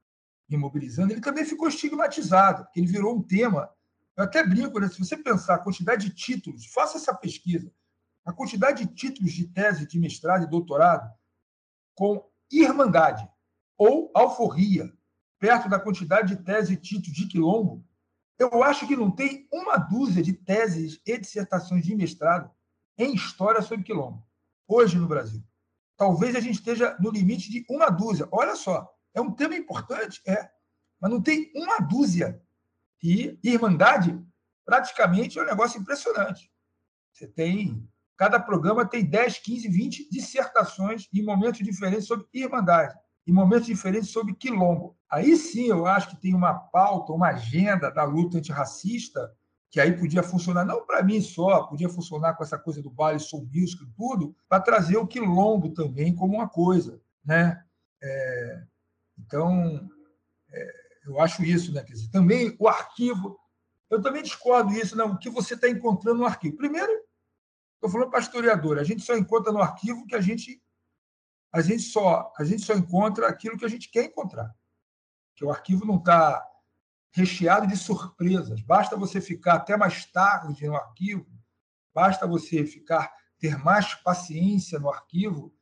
me 0.49 0.57
mobilizando, 0.57 1.13
ele 1.13 1.21
também 1.21 1.45
ficou 1.45 1.69
estigmatizado, 1.69 2.65
porque 2.65 2.81
ele 2.81 2.91
virou 2.91 3.15
um 3.15 3.23
tema. 3.23 3.71
Eu 4.17 4.25
até 4.25 4.47
brinco, 4.47 4.79
né? 4.79 4.89
se 4.89 4.99
você 4.99 5.17
pensar 5.17 5.57
a 5.57 5.59
quantidade 5.59 6.09
de 6.09 6.15
títulos, 6.15 6.67
faça 6.67 6.97
essa 6.97 7.15
pesquisa. 7.15 7.71
A 8.25 8.33
quantidade 8.33 8.85
de 8.85 8.95
títulos 8.95 9.33
de 9.33 9.47
tese, 9.49 9.87
de 9.87 9.99
mestrado 9.99 10.45
e 10.45 10.51
doutorado 10.51 11.13
com 11.95 12.27
irmandade 12.51 13.29
ou 13.77 14.11
alforria, 14.15 14.93
perto 15.39 15.69
da 15.69 15.79
quantidade 15.79 16.35
de 16.35 16.43
teses 16.43 16.71
e 16.71 16.77
títulos 16.77 17.17
de 17.17 17.27
quilombo, 17.27 17.85
eu 18.39 18.63
acho 18.63 18.87
que 18.87 18.97
não 18.97 19.11
tem 19.11 19.49
uma 19.53 19.77
dúzia 19.77 20.23
de 20.23 20.33
teses 20.33 21.01
e 21.07 21.19
dissertações 21.19 21.85
de 21.85 21.95
mestrado 21.95 22.51
em 22.99 23.15
história 23.15 23.63
sobre 23.63 23.85
quilombo, 23.85 24.27
hoje 24.67 24.99
no 24.99 25.07
Brasil. 25.07 25.43
Talvez 25.97 26.35
a 26.35 26.41
gente 26.41 26.57
esteja 26.57 26.97
no 26.99 27.11
limite 27.11 27.51
de 27.51 27.65
uma 27.69 27.91
dúzia. 27.91 28.29
Olha 28.33 28.57
só, 28.57 28.93
é 29.13 29.21
um 29.21 29.31
tema 29.31 29.55
importante, 29.55 30.21
é, 30.27 30.51
mas 31.01 31.11
não 31.11 31.23
tem 31.23 31.53
uma 31.55 31.79
dúzia. 31.79 32.43
E 33.03 33.39
Irmandade, 33.43 34.19
praticamente, 34.65 35.39
é 35.39 35.43
um 35.43 35.47
negócio 35.47 35.81
impressionante. 35.81 36.51
Você 37.13 37.29
tem. 37.29 37.89
Cada 38.17 38.41
programa 38.41 38.87
tem 38.87 39.05
10, 39.05 39.39
15, 39.39 39.69
20 39.69 40.11
dissertações 40.11 41.09
em 41.13 41.23
momentos 41.23 41.61
diferentes 41.61 42.07
sobre 42.07 42.27
Irmandade 42.33 42.97
em 43.27 43.33
momentos 43.33 43.67
diferentes 43.67 44.11
sobre 44.11 44.35
quilombo. 44.35 44.97
Aí 45.11 45.37
sim 45.37 45.69
eu 45.69 45.87
acho 45.87 46.11
que 46.11 46.21
tem 46.21 46.35
uma 46.35 46.55
pauta, 46.55 47.13
uma 47.13 47.29
agenda 47.29 47.91
da 47.91 48.05
luta 48.05 48.39
antirracista 48.39 49.33
que 49.75 49.81
aí 49.81 49.91
podia 49.91 50.23
funcionar, 50.23 50.65
não 50.65 50.87
para 50.87 51.03
mim 51.03 51.21
só, 51.21 51.65
podia 51.65 51.89
funcionar 51.89 52.35
com 52.35 52.45
essa 52.45 52.57
coisa 52.57 52.81
do 52.81 52.89
baile 52.89 53.19
soul 53.19 53.45
music 53.53 53.83
e 53.83 53.91
tudo, 53.97 54.33
para 54.49 54.63
trazer 54.63 54.97
o 54.97 55.07
quilombo 55.07 55.71
também 55.71 56.15
como 56.15 56.35
uma 56.35 56.49
coisa. 56.49 57.03
Né? 57.25 57.61
É, 58.01 58.63
então, 59.19 59.91
é, 60.53 60.73
eu 61.07 61.21
acho 61.21 61.43
isso. 61.43 61.73
Né? 61.73 61.83
Quer 61.83 61.95
dizer, 61.95 62.09
também 62.13 62.55
o 62.61 62.69
arquivo, 62.69 63.37
eu 63.91 64.01
também 64.01 64.23
discordo 64.23 64.73
disso, 64.73 64.97
não, 64.97 65.15
o 65.15 65.19
que 65.19 65.29
você 65.29 65.55
está 65.55 65.69
encontrando 65.69 66.21
no 66.21 66.27
arquivo. 66.27 66.57
Primeiro, 66.57 66.93
estou 67.75 67.91
falando 67.91 68.11
para 68.13 68.21
historiador, 68.21 68.79
a 68.79 68.85
gente 68.85 69.03
só 69.03 69.17
encontra 69.17 69.53
no 69.53 69.61
arquivo 69.61 70.07
que 70.07 70.15
a 70.15 70.21
gente 70.21 70.63
a 71.55 71.61
gente 71.63 71.85
só 71.85 72.33
a 72.37 72.43
gente 72.43 72.63
só 72.63 72.75
encontra 72.75 73.29
aquilo 73.29 73.57
que 73.57 73.65
a 73.65 73.69
gente 73.69 73.89
quer 73.89 74.07
encontrar. 74.07 74.53
Que 75.37 75.45
o 75.45 75.51
arquivo 75.51 75.87
não 75.87 75.99
está 75.99 76.45
recheado 77.13 77.69
de 77.69 77.77
surpresas. 77.77 78.61
Basta 78.63 78.97
você 78.97 79.21
ficar 79.21 79.55
até 79.55 79.77
mais 79.77 80.05
tarde 80.07 80.67
no 80.67 80.75
arquivo, 80.75 81.31
basta 81.95 82.27
você 82.27 82.67
ficar 82.67 83.15
ter 83.39 83.57
mais 83.57 83.95
paciência 83.95 84.81
no 84.81 84.91
arquivo 84.91 85.55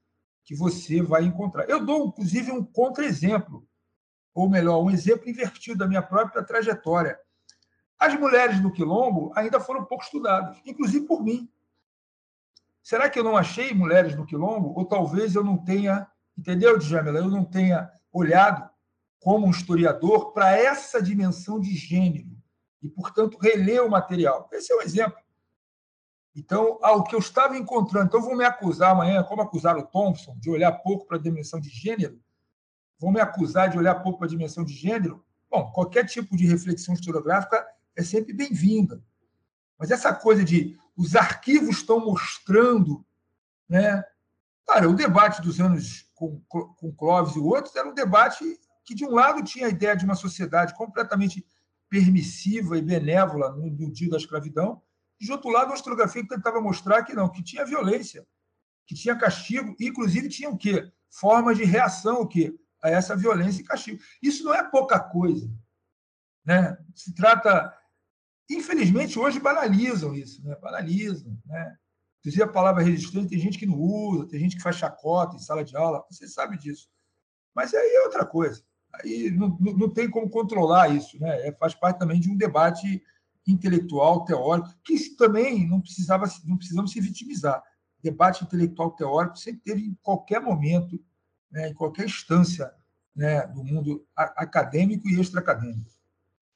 que 0.45 0.55
você 0.55 1.03
vai 1.03 1.24
encontrar. 1.24 1.68
Eu 1.68 1.84
dou 1.84 2.07
inclusive 2.07 2.51
um 2.51 2.64
contra-exemplo, 2.64 3.68
ou 4.34 4.49
melhor, 4.49 4.82
um 4.82 4.90
exemplo 4.90 5.28
invertido 5.28 5.76
da 5.76 5.86
minha 5.86 6.03
própria 6.03 6.43
trajetória. 6.43 7.18
As 7.99 8.18
mulheres 8.18 8.61
do 8.61 8.72
quilombo 8.72 9.30
ainda 9.36 9.61
foram 9.61 9.84
pouco 9.84 10.05
estudadas, 10.05 10.59
inclusive 10.64 11.07
por 11.07 11.22
mim. 11.22 11.52
Será 12.83 13.09
que 13.09 13.18
eu 13.18 13.24
não 13.24 13.37
achei 13.37 13.72
mulheres 13.72 14.16
no 14.16 14.26
quilombo? 14.26 14.72
Ou 14.76 14.85
talvez 14.85 15.35
eu 15.35 15.45
não 15.45 15.57
tenha, 15.57 16.07
entendeu, 16.37 16.78
Djamila? 16.78 17.18
Eu 17.18 17.28
não 17.28 17.45
tenha 17.45 17.91
olhado 18.12 18.68
como 19.20 19.47
um 19.47 19.51
historiador 19.51 20.33
para 20.33 20.57
essa 20.57 21.01
dimensão 21.01 21.61
de 21.61 21.74
gênero 21.74 22.37
e, 22.83 22.89
portanto, 22.89 23.39
reler 23.41 23.85
o 23.85 23.91
material. 23.91 24.49
Esse 24.53 24.72
é 24.72 24.76
um 24.76 24.83
exemplo. 24.83 25.16
Então, 26.35 26.78
ao 26.83 27.05
que 27.05 27.14
eu 27.14 27.20
estava 27.20 27.57
encontrando, 27.57 28.07
então 28.07 28.22
vão 28.22 28.37
me 28.37 28.45
acusar 28.45 28.91
amanhã, 28.91 29.22
como 29.22 29.43
acusaram 29.43 29.80
o 29.80 29.87
Thompson, 29.87 30.37
de 30.41 30.51
olhar 30.51 30.72
pouco 30.72 31.07
para 31.07 31.18
a 31.18 31.20
dimensão 31.20 31.61
de 31.61 31.68
gênero, 31.68 32.20
vão 32.99 33.12
me 33.12 33.20
acusar 33.20 33.68
de 33.68 33.78
olhar 33.78 33.97
pouco 33.97 34.18
para 34.18 34.26
a 34.26 34.30
dimensão 34.30 34.64
de 34.64 34.72
gênero. 34.72 35.24
Bom, 35.51 35.70
qualquer 35.70 36.07
tipo 36.07 36.37
de 36.37 36.47
reflexão 36.47 36.95
historiográfica 36.95 37.64
é 37.95 38.03
sempre 38.03 38.33
bem-vinda. 38.33 39.03
Mas 39.78 39.91
essa 39.91 40.12
coisa 40.14 40.43
de 40.43 40.78
os 40.97 41.16
arquivos 41.16 41.76
estão 41.76 42.01
mostrando, 42.01 43.05
né? 43.68 44.05
Cara, 44.66 44.88
o 44.88 44.95
debate 44.95 45.43
dos 45.43 45.61
anos 45.61 46.11
com, 46.14 46.40
com 46.49 46.93
Clóvis 46.95 47.36
e 47.36 47.38
outros 47.38 47.74
era 47.74 47.88
um 47.88 47.95
debate 47.95 48.45
que, 48.84 48.95
de 48.95 49.05
um 49.05 49.11
lado, 49.11 49.43
tinha 49.43 49.66
a 49.66 49.70
ideia 49.70 49.97
de 49.97 50.05
uma 50.05 50.14
sociedade 50.14 50.74
completamente 50.74 51.45
permissiva 51.88 52.78
e 52.78 52.82
benévola 52.82 53.51
no, 53.51 53.66
no 53.68 53.93
dia 53.93 54.11
da 54.11 54.16
escravidão, 54.16 54.80
e, 55.20 55.26
de 55.26 55.32
outro 55.32 55.51
lado, 55.51 55.66
uma 55.66 55.74
historiografia 55.74 56.22
que 56.22 56.28
tentava 56.28 56.61
mostrar 56.61 57.03
que 57.03 57.14
não, 57.14 57.28
que 57.28 57.43
tinha 57.43 57.64
violência, 57.64 58.26
que 58.86 58.95
tinha 58.95 59.16
castigo, 59.16 59.74
e, 59.78 59.88
inclusive, 59.88 60.28
tinha 60.28 60.49
o 60.49 60.57
quê? 60.57 60.90
Formas 61.11 61.57
de 61.57 61.64
reação 61.64 62.22
o 62.22 62.26
quê? 62.26 62.57
a 62.82 62.90
essa 62.90 63.16
violência 63.16 63.61
e 63.61 63.64
castigo. 63.64 64.03
Isso 64.20 64.43
não 64.45 64.53
é 64.53 64.62
pouca 64.62 64.99
coisa. 64.99 65.49
Né? 66.45 66.76
Se 66.95 67.14
trata 67.14 67.72
Infelizmente, 68.53 69.19
hoje 69.19 69.41
banalizam 69.41 70.15
isso, 70.15 70.45
né? 70.45 70.57
banalizam. 70.61 71.37
Né? 71.47 71.77
Inclusive, 72.21 72.43
a 72.43 72.49
palavra 72.49 72.83
resistente 72.83 73.29
tem 73.29 73.39
gente 73.39 73.59
que 73.59 73.67
não 73.67 73.79
usa, 73.79 74.29
tem 74.29 74.41
gente 74.41 74.57
que 74.57 74.63
faz 74.63 74.77
chacota 74.77 75.37
em 75.37 75.41
sala 75.41 75.65
de 75.65 75.77
aula, 75.77 76.05
você 76.11 76.29
sabe 76.29 76.59
disso. 76.59 76.89
Mas 77.55 77.75
aí 77.75 77.95
é 77.95 78.03
outra 78.05 78.25
coisa. 78.25 78.63
Aí 78.93 79.31
não, 79.31 79.57
não, 79.61 79.73
não 79.73 79.89
tem 79.89 80.09
como 80.11 80.29
controlar 80.29 80.95
isso. 80.95 81.19
Né? 81.21 81.49
É, 81.49 81.53
faz 81.53 81.75
parte 81.75 81.99
também 81.99 82.21
de 82.21 82.31
um 82.31 82.37
debate 82.37 83.03
intelectual, 83.47 84.25
teórico, 84.25 84.73
que 84.85 85.17
também 85.17 85.67
não, 85.67 85.81
precisava, 85.81 86.27
não 86.45 86.57
precisamos 86.57 86.93
se 86.93 87.01
vitimizar. 87.01 87.63
Debate 88.03 88.45
intelectual 88.45 88.93
teórico 88.93 89.39
sempre 89.39 89.63
teve 89.63 89.83
em 89.83 89.97
qualquer 90.03 90.41
momento, 90.41 91.03
né, 91.51 91.69
em 91.69 91.75
qualquer 91.75 92.07
instância 92.07 92.73
né, 93.15 93.47
do 93.49 93.65
mundo 93.65 94.07
acadêmico 94.15 95.09
e 95.09 95.21
extra-acadêmico. 95.21 95.91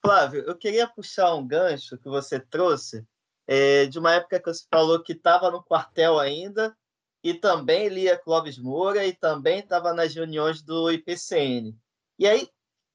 Flávio, 0.06 0.44
eu 0.46 0.56
queria 0.56 0.86
puxar 0.86 1.34
um 1.34 1.44
gancho 1.44 1.98
que 1.98 2.08
você 2.08 2.38
trouxe 2.38 3.04
é, 3.44 3.86
de 3.86 3.98
uma 3.98 4.14
época 4.14 4.38
que 4.38 4.54
você 4.54 4.64
falou 4.70 5.02
que 5.02 5.14
estava 5.14 5.50
no 5.50 5.64
quartel 5.64 6.16
ainda 6.20 6.76
e 7.24 7.34
também 7.34 7.88
lia 7.88 8.16
Clóvis 8.16 8.56
Moura 8.56 9.04
e 9.04 9.12
também 9.12 9.58
estava 9.58 9.92
nas 9.92 10.14
reuniões 10.14 10.62
do 10.62 10.92
IPCN. 10.92 11.76
E 12.20 12.28
aí, 12.28 12.48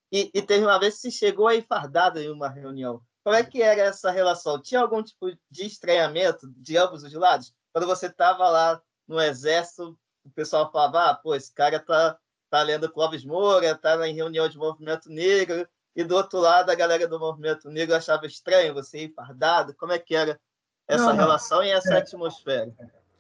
e, 0.09 0.31
e, 0.33 0.41
teve 0.41 0.63
uma 0.63 0.79
vez 0.79 0.95
que 0.95 1.01
você 1.01 1.11
chegou 1.11 1.49
aí 1.49 1.61
fardado 1.61 2.17
em 2.17 2.29
uma 2.29 2.47
reunião. 2.47 3.01
Como 3.25 3.35
é 3.35 3.43
que 3.43 3.61
era 3.61 3.81
essa 3.81 4.09
relação? 4.09 4.61
Tinha 4.61 4.79
algum 4.79 5.03
tipo 5.03 5.37
de 5.49 5.65
estranhamento 5.65 6.49
de 6.55 6.77
ambos 6.77 7.03
os 7.03 7.13
lados? 7.13 7.53
Quando 7.73 7.87
você 7.87 8.05
estava 8.05 8.47
lá 8.47 8.81
no 9.05 9.19
exército, 9.19 9.99
o 10.23 10.29
pessoal 10.29 10.71
falava, 10.71 11.09
ah, 11.09 11.15
pô, 11.15 11.35
esse 11.35 11.53
cara 11.53 11.77
tá, 11.77 12.17
tá 12.49 12.61
lendo 12.63 12.89
Clóvis 12.89 13.25
Moura, 13.25 13.77
tá 13.77 14.07
em 14.07 14.15
reunião 14.15 14.47
de 14.47 14.57
movimento 14.57 15.09
negro, 15.09 15.67
e 15.95 16.03
do 16.03 16.15
outro 16.15 16.39
lado 16.39 16.69
a 16.69 16.75
galera 16.75 17.07
do 17.07 17.19
movimento 17.19 17.69
negro 17.69 17.95
achava 17.95 18.25
estranho 18.25 18.73
você 18.73 19.05
ir 19.05 19.13
fardado. 19.13 19.75
Como 19.75 19.91
é 19.91 19.99
que 19.99 20.15
era 20.15 20.39
essa 20.87 21.07
não, 21.07 21.15
relação 21.15 21.63
e 21.63 21.69
essa 21.69 21.93
é. 21.93 21.97
atmosfera? 21.97 22.73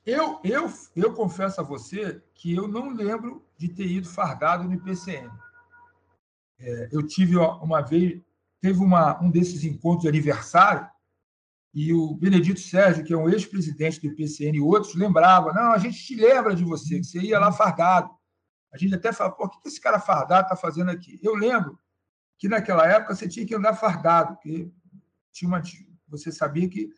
Eu, 0.05 0.39
eu, 0.43 0.71
eu 0.95 1.13
confesso 1.13 1.61
a 1.61 1.63
você 1.63 2.21
que 2.33 2.55
eu 2.55 2.67
não 2.67 2.89
lembro 2.89 3.45
de 3.57 3.69
ter 3.69 3.85
ido 3.85 4.07
fardado 4.07 4.63
no 4.63 4.73
IPCN. 4.73 5.29
É, 6.59 6.89
eu 6.91 7.05
tive 7.05 7.37
uma 7.37 7.81
vez, 7.81 8.21
teve 8.59 8.79
uma, 8.79 9.21
um 9.21 9.29
desses 9.29 9.63
encontros 9.63 10.03
de 10.03 10.09
aniversário, 10.09 10.89
e 11.73 11.93
o 11.93 12.13
Benedito 12.15 12.59
Sérgio, 12.59 13.03
que 13.03 13.13
é 13.13 13.17
um 13.17 13.29
ex-presidente 13.29 14.01
do 14.01 14.07
IPCN, 14.07 14.57
e 14.57 14.61
outros, 14.61 14.93
lembrava: 14.93 15.53
não, 15.53 15.71
a 15.71 15.77
gente 15.77 15.97
te 16.03 16.15
lembra 16.15 16.53
de 16.53 16.63
você, 16.63 16.99
que 16.99 17.05
você 17.05 17.19
ia 17.19 17.39
lá 17.39 17.51
fardado. 17.51 18.09
A 18.73 18.77
gente 18.77 18.93
até 18.93 19.13
fala: 19.13 19.31
pô, 19.31 19.45
o 19.45 19.49
que 19.49 19.67
esse 19.67 19.79
cara 19.79 19.99
fardado 19.99 20.43
está 20.43 20.55
fazendo 20.55 20.91
aqui? 20.91 21.19
Eu 21.23 21.33
lembro 21.35 21.79
que 22.41 22.49
naquela 22.49 22.87
época 22.87 23.13
você 23.13 23.27
tinha 23.27 23.45
que 23.45 23.53
andar 23.53 23.75
fardado, 23.75 24.33
porque 24.33 24.67
tinha 25.31 25.47
uma, 25.47 25.61
você 26.07 26.31
sabia 26.31 26.67
que 26.67 26.89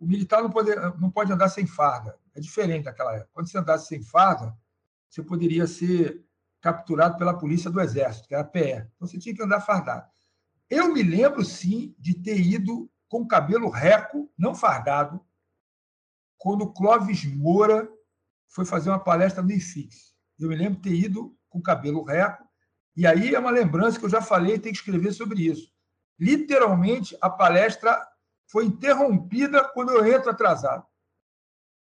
o 0.00 0.04
militar 0.04 0.42
não 0.42 0.50
pode, 0.50 0.74
não 1.00 1.12
pode 1.12 1.32
andar 1.32 1.48
sem 1.48 1.64
farda. 1.64 2.18
É 2.34 2.40
diferente 2.40 2.82
daquela 2.82 3.14
época. 3.14 3.30
Quando 3.32 3.48
você 3.48 3.56
andasse 3.56 3.86
sem 3.86 4.02
farda, 4.02 4.52
você 5.08 5.22
poderia 5.22 5.68
ser 5.68 6.26
capturado 6.60 7.16
pela 7.16 7.38
polícia 7.38 7.70
do 7.70 7.80
Exército, 7.80 8.26
que 8.26 8.34
era 8.34 8.42
a 8.42 8.46
PE. 8.46 8.90
Então 8.96 9.06
você 9.06 9.16
tinha 9.16 9.32
que 9.32 9.44
andar 9.44 9.60
fardado. 9.60 10.10
Eu 10.68 10.92
me 10.92 11.04
lembro, 11.04 11.44
sim, 11.44 11.94
de 11.96 12.12
ter 12.12 12.40
ido 12.40 12.90
com 13.06 13.24
cabelo 13.24 13.68
reco, 13.68 14.28
não 14.36 14.56
fardado, 14.56 15.24
quando 16.36 16.72
Clóvis 16.72 17.24
Moura 17.26 17.88
foi 18.48 18.64
fazer 18.64 18.90
uma 18.90 18.98
palestra 18.98 19.40
no 19.40 19.52
IFIX. 19.52 20.16
Eu 20.36 20.48
me 20.48 20.56
lembro 20.56 20.80
de 20.80 20.90
ter 20.90 20.96
ido 20.96 21.38
com 21.48 21.62
cabelo 21.62 22.02
reco, 22.02 22.43
e 22.96 23.06
aí 23.06 23.34
é 23.34 23.38
uma 23.38 23.50
lembrança 23.50 23.98
que 23.98 24.04
eu 24.04 24.10
já 24.10 24.22
falei, 24.22 24.58
tem 24.58 24.72
que 24.72 24.78
escrever 24.78 25.12
sobre 25.12 25.46
isso. 25.46 25.72
Literalmente, 26.18 27.16
a 27.20 27.28
palestra 27.28 28.06
foi 28.46 28.66
interrompida 28.66 29.64
quando 29.70 29.92
eu 29.92 30.06
entro 30.06 30.30
atrasado. 30.30 30.84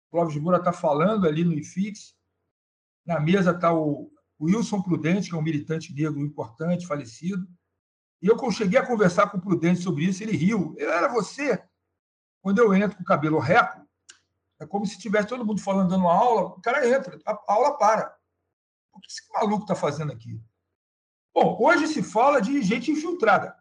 O 0.07 0.11
Clóvis 0.11 0.37
Moura 0.37 0.57
está 0.57 0.73
falando 0.73 1.27
ali 1.27 1.43
no 1.43 1.53
IFIX. 1.53 2.15
Na 3.05 3.19
mesa 3.19 3.51
está 3.51 3.71
o 3.71 4.11
Wilson 4.41 4.81
Prudente, 4.81 5.29
que 5.29 5.35
é 5.35 5.37
um 5.37 5.43
militante 5.43 5.93
negro 5.93 6.19
importante, 6.19 6.87
falecido. 6.87 7.47
E 8.21 8.27
eu 8.27 8.51
cheguei 8.51 8.79
a 8.79 8.85
conversar 8.85 9.29
com 9.29 9.37
o 9.37 9.41
Prudente 9.41 9.81
sobre 9.81 10.05
isso, 10.05 10.23
ele 10.23 10.35
riu. 10.35 10.73
Ele 10.77 10.89
era 10.89 11.07
você. 11.07 11.63
Quando 12.41 12.57
eu 12.59 12.73
entro 12.73 12.97
com 12.97 13.03
o 13.03 13.05
cabelo 13.05 13.37
reco, 13.37 13.85
é 14.59 14.65
como 14.65 14.85
se 14.85 14.97
tivesse 14.97 15.27
todo 15.27 15.45
mundo 15.45 15.61
falando, 15.61 15.89
dando 15.89 16.05
uma 16.05 16.13
aula, 16.13 16.41
o 16.41 16.61
cara 16.61 16.87
entra, 16.87 17.19
a 17.25 17.43
aula 17.47 17.77
para. 17.77 18.17
O 18.91 18.99
que 18.99 19.07
esse 19.11 19.21
maluco 19.31 19.63
está 19.63 19.75
fazendo 19.75 20.11
aqui? 20.11 20.41
Bom, 21.33 21.57
hoje 21.59 21.87
se 21.87 22.03
fala 22.03 22.39
de 22.39 22.61
gente 22.61 22.91
infiltrada. 22.91 23.55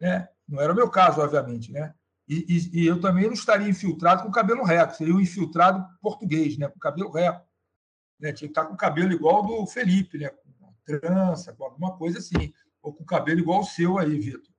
Né? 0.00 0.28
Não 0.46 0.60
era 0.60 0.72
o 0.72 0.76
meu 0.76 0.90
caso, 0.90 1.20
obviamente. 1.20 1.72
Né? 1.72 1.94
E, 2.28 2.44
e, 2.48 2.82
e 2.82 2.86
eu 2.86 3.00
também 3.00 3.24
não 3.24 3.32
estaria 3.32 3.68
infiltrado 3.68 4.22
com 4.22 4.30
cabelo 4.30 4.62
reto, 4.62 4.96
seria 4.96 5.14
um 5.14 5.20
infiltrado 5.20 5.86
português, 6.00 6.58
né? 6.58 6.68
com 6.68 6.78
cabelo 6.78 7.10
reto. 7.10 7.46
Né? 8.20 8.32
Tinha 8.32 8.48
que 8.48 8.52
estar 8.52 8.66
com 8.66 8.76
cabelo 8.76 9.12
igual 9.12 9.42
do 9.42 9.66
Felipe, 9.66 10.18
né? 10.18 10.28
com 10.28 10.48
uma 10.60 10.74
trança, 10.84 11.52
com 11.54 11.64
alguma 11.64 11.96
coisa 11.96 12.18
assim, 12.18 12.52
ou 12.82 12.92
com 12.92 13.04
cabelo 13.04 13.40
igual 13.40 13.60
o 13.60 13.64
seu 13.64 13.98
aí, 13.98 14.18
Vitor. 14.18 14.54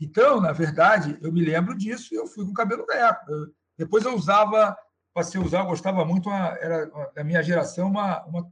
Então, 0.00 0.40
na 0.40 0.52
verdade, 0.52 1.18
eu 1.20 1.30
me 1.30 1.44
lembro 1.44 1.76
disso, 1.76 2.14
eu 2.14 2.26
fui 2.26 2.44
com 2.44 2.52
cabelo 2.52 2.86
reto. 2.90 3.30
Eu, 3.30 3.54
depois 3.76 4.04
eu 4.04 4.14
usava, 4.14 4.76
passei 5.14 5.40
a 5.40 5.44
usar, 5.44 5.60
eu 5.60 5.66
gostava 5.66 6.04
muito, 6.04 6.28
uma, 6.28 6.48
era 6.58 6.86
da 7.14 7.22
minha 7.22 7.42
geração, 7.42 7.88
uma, 7.88 8.24
uma 8.24 8.50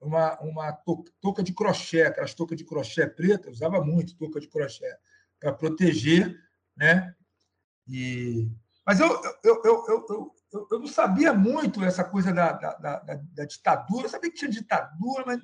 uma, 0.00 0.40
uma 0.40 0.72
touca 1.20 1.42
de 1.42 1.52
crochê, 1.52 2.02
aquelas 2.02 2.34
toucas 2.34 2.56
de 2.56 2.64
crochê 2.64 3.06
preta, 3.06 3.50
usava 3.50 3.82
muito 3.84 4.16
touca 4.16 4.40
de 4.40 4.48
crochê 4.48 4.96
para 5.38 5.52
proteger, 5.52 6.38
né? 6.76 7.14
E, 7.86 8.50
mas 8.86 9.00
eu, 9.00 9.08
eu, 9.44 9.62
eu, 9.64 9.84
eu, 9.88 10.06
eu, 10.52 10.68
eu, 10.70 10.78
não 10.78 10.86
sabia 10.86 11.32
muito 11.32 11.84
essa 11.84 12.02
coisa 12.02 12.32
da, 12.32 12.52
da, 12.52 12.74
da, 12.74 12.98
da, 12.98 13.44
ditadura, 13.44 14.06
eu 14.06 14.10
sabia 14.10 14.30
que 14.30 14.36
tinha 14.36 14.50
ditadura, 14.50 15.24
mas 15.26 15.40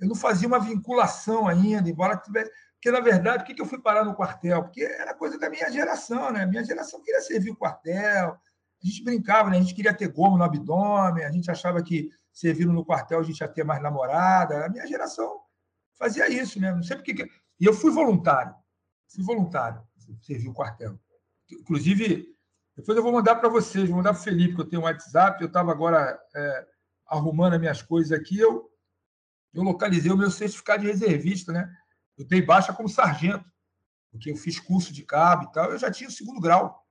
eu 0.00 0.08
não 0.08 0.14
fazia 0.14 0.48
uma 0.48 0.58
vinculação 0.58 1.48
ainda, 1.48 1.88
embora 1.88 2.16
tivesse. 2.16 2.50
Porque, 2.74 2.90
na 2.90 3.00
verdade, 3.00 3.44
por 3.44 3.54
que 3.54 3.60
eu 3.60 3.66
fui 3.66 3.80
parar 3.80 4.04
no 4.04 4.14
quartel? 4.14 4.62
Porque 4.62 4.82
era 4.82 5.14
coisa 5.14 5.38
da 5.38 5.48
minha 5.48 5.70
geração, 5.70 6.30
né? 6.30 6.44
Minha 6.44 6.64
geração 6.64 7.02
queria 7.02 7.20
servir 7.20 7.50
o 7.50 7.56
quartel, 7.56 8.30
a 8.32 8.86
gente 8.86 9.02
brincava, 9.02 9.48
né? 9.50 9.56
a 9.56 9.60
gente 9.60 9.74
queria 9.74 9.94
ter 9.94 10.08
goma 10.08 10.36
no 10.36 10.44
abdômen, 10.44 11.24
a 11.24 11.32
gente 11.32 11.50
achava 11.50 11.82
que 11.82 12.10
servindo 12.34 12.72
no 12.72 12.84
quartel 12.84 13.20
a 13.20 13.22
gente 13.22 13.38
ia 13.38 13.48
ter 13.48 13.64
mais 13.64 13.80
namorada. 13.80 14.66
A 14.66 14.68
minha 14.68 14.86
geração 14.86 15.40
fazia 15.96 16.28
isso, 16.28 16.60
né? 16.60 16.72
Não 16.74 16.82
sei 16.82 16.96
porque. 16.96 17.24
E 17.60 17.64
eu 17.64 17.72
fui 17.72 17.92
voluntário. 17.92 18.54
Fui 19.08 19.22
voluntário, 19.22 19.80
servi 20.20 20.48
o 20.48 20.52
quartel. 20.52 20.98
Inclusive, 21.50 22.34
depois 22.76 22.96
eu 22.96 23.04
vou 23.04 23.12
mandar 23.12 23.36
para 23.36 23.48
vocês, 23.48 23.88
vou 23.88 23.98
mandar 23.98 24.12
para 24.12 24.20
o 24.20 24.24
Felipe, 24.24 24.56
que 24.56 24.60
eu 24.60 24.68
tenho 24.68 24.82
um 24.82 24.86
WhatsApp. 24.86 25.40
Eu 25.40 25.46
estava 25.46 25.70
agora 25.70 26.20
é, 26.34 26.66
arrumando 27.06 27.54
as 27.54 27.60
minhas 27.60 27.80
coisas 27.80 28.10
aqui. 28.10 28.38
Eu, 28.38 28.68
eu 29.52 29.62
localizei 29.62 30.10
o 30.10 30.16
meu 30.16 30.30
certificado 30.30 30.82
de 30.82 30.88
reservista, 30.88 31.52
né? 31.52 31.72
Eu 32.18 32.26
dei 32.26 32.42
baixa 32.42 32.72
como 32.72 32.88
sargento, 32.88 33.44
porque 34.10 34.32
eu 34.32 34.36
fiz 34.36 34.58
curso 34.58 34.92
de 34.92 35.04
cabo 35.04 35.44
e 35.44 35.52
tal. 35.52 35.70
Eu 35.70 35.78
já 35.78 35.90
tinha 35.90 36.08
o 36.08 36.12
segundo 36.12 36.40
grau. 36.40 36.84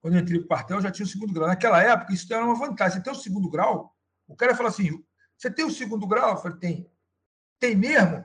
Quando 0.00 0.14
eu 0.14 0.20
entrei 0.20 0.38
para 0.38 0.44
o 0.44 0.48
quartel, 0.48 0.76
eu 0.76 0.82
já 0.82 0.90
tinha 0.90 1.04
o 1.04 1.08
segundo 1.08 1.32
grau. 1.32 1.48
Naquela 1.48 1.82
época, 1.82 2.12
isso 2.12 2.32
era 2.32 2.44
uma 2.44 2.54
vantagem. 2.54 2.98
Você 2.98 3.02
tem 3.02 3.12
o 3.12 3.16
segundo 3.16 3.50
grau, 3.50 3.94
o 4.30 4.36
cara 4.36 4.54
fala 4.54 4.68
assim: 4.68 5.04
você 5.36 5.50
tem 5.50 5.64
o 5.64 5.70
segundo 5.70 6.06
grau? 6.06 6.30
Eu 6.30 6.36
falei: 6.36 6.58
tem. 6.58 6.90
Tem 7.58 7.76
mesmo? 7.76 8.24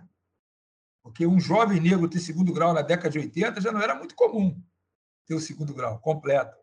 Porque 1.03 1.26
um 1.26 1.39
jovem 1.39 1.80
negro 1.80 2.08
ter 2.08 2.20
segundo 2.20 2.53
grau 2.53 2.74
na 2.74 2.82
década 2.82 3.10
de 3.10 3.20
80 3.20 3.60
já 3.60 3.72
não 3.72 3.82
era 3.82 3.95
muito 3.95 4.16
comum 4.16 4.62
ter 5.26 5.34
o 5.34 5.39
segundo 5.39 5.74
grau 5.74 5.99
completo. 5.99 6.56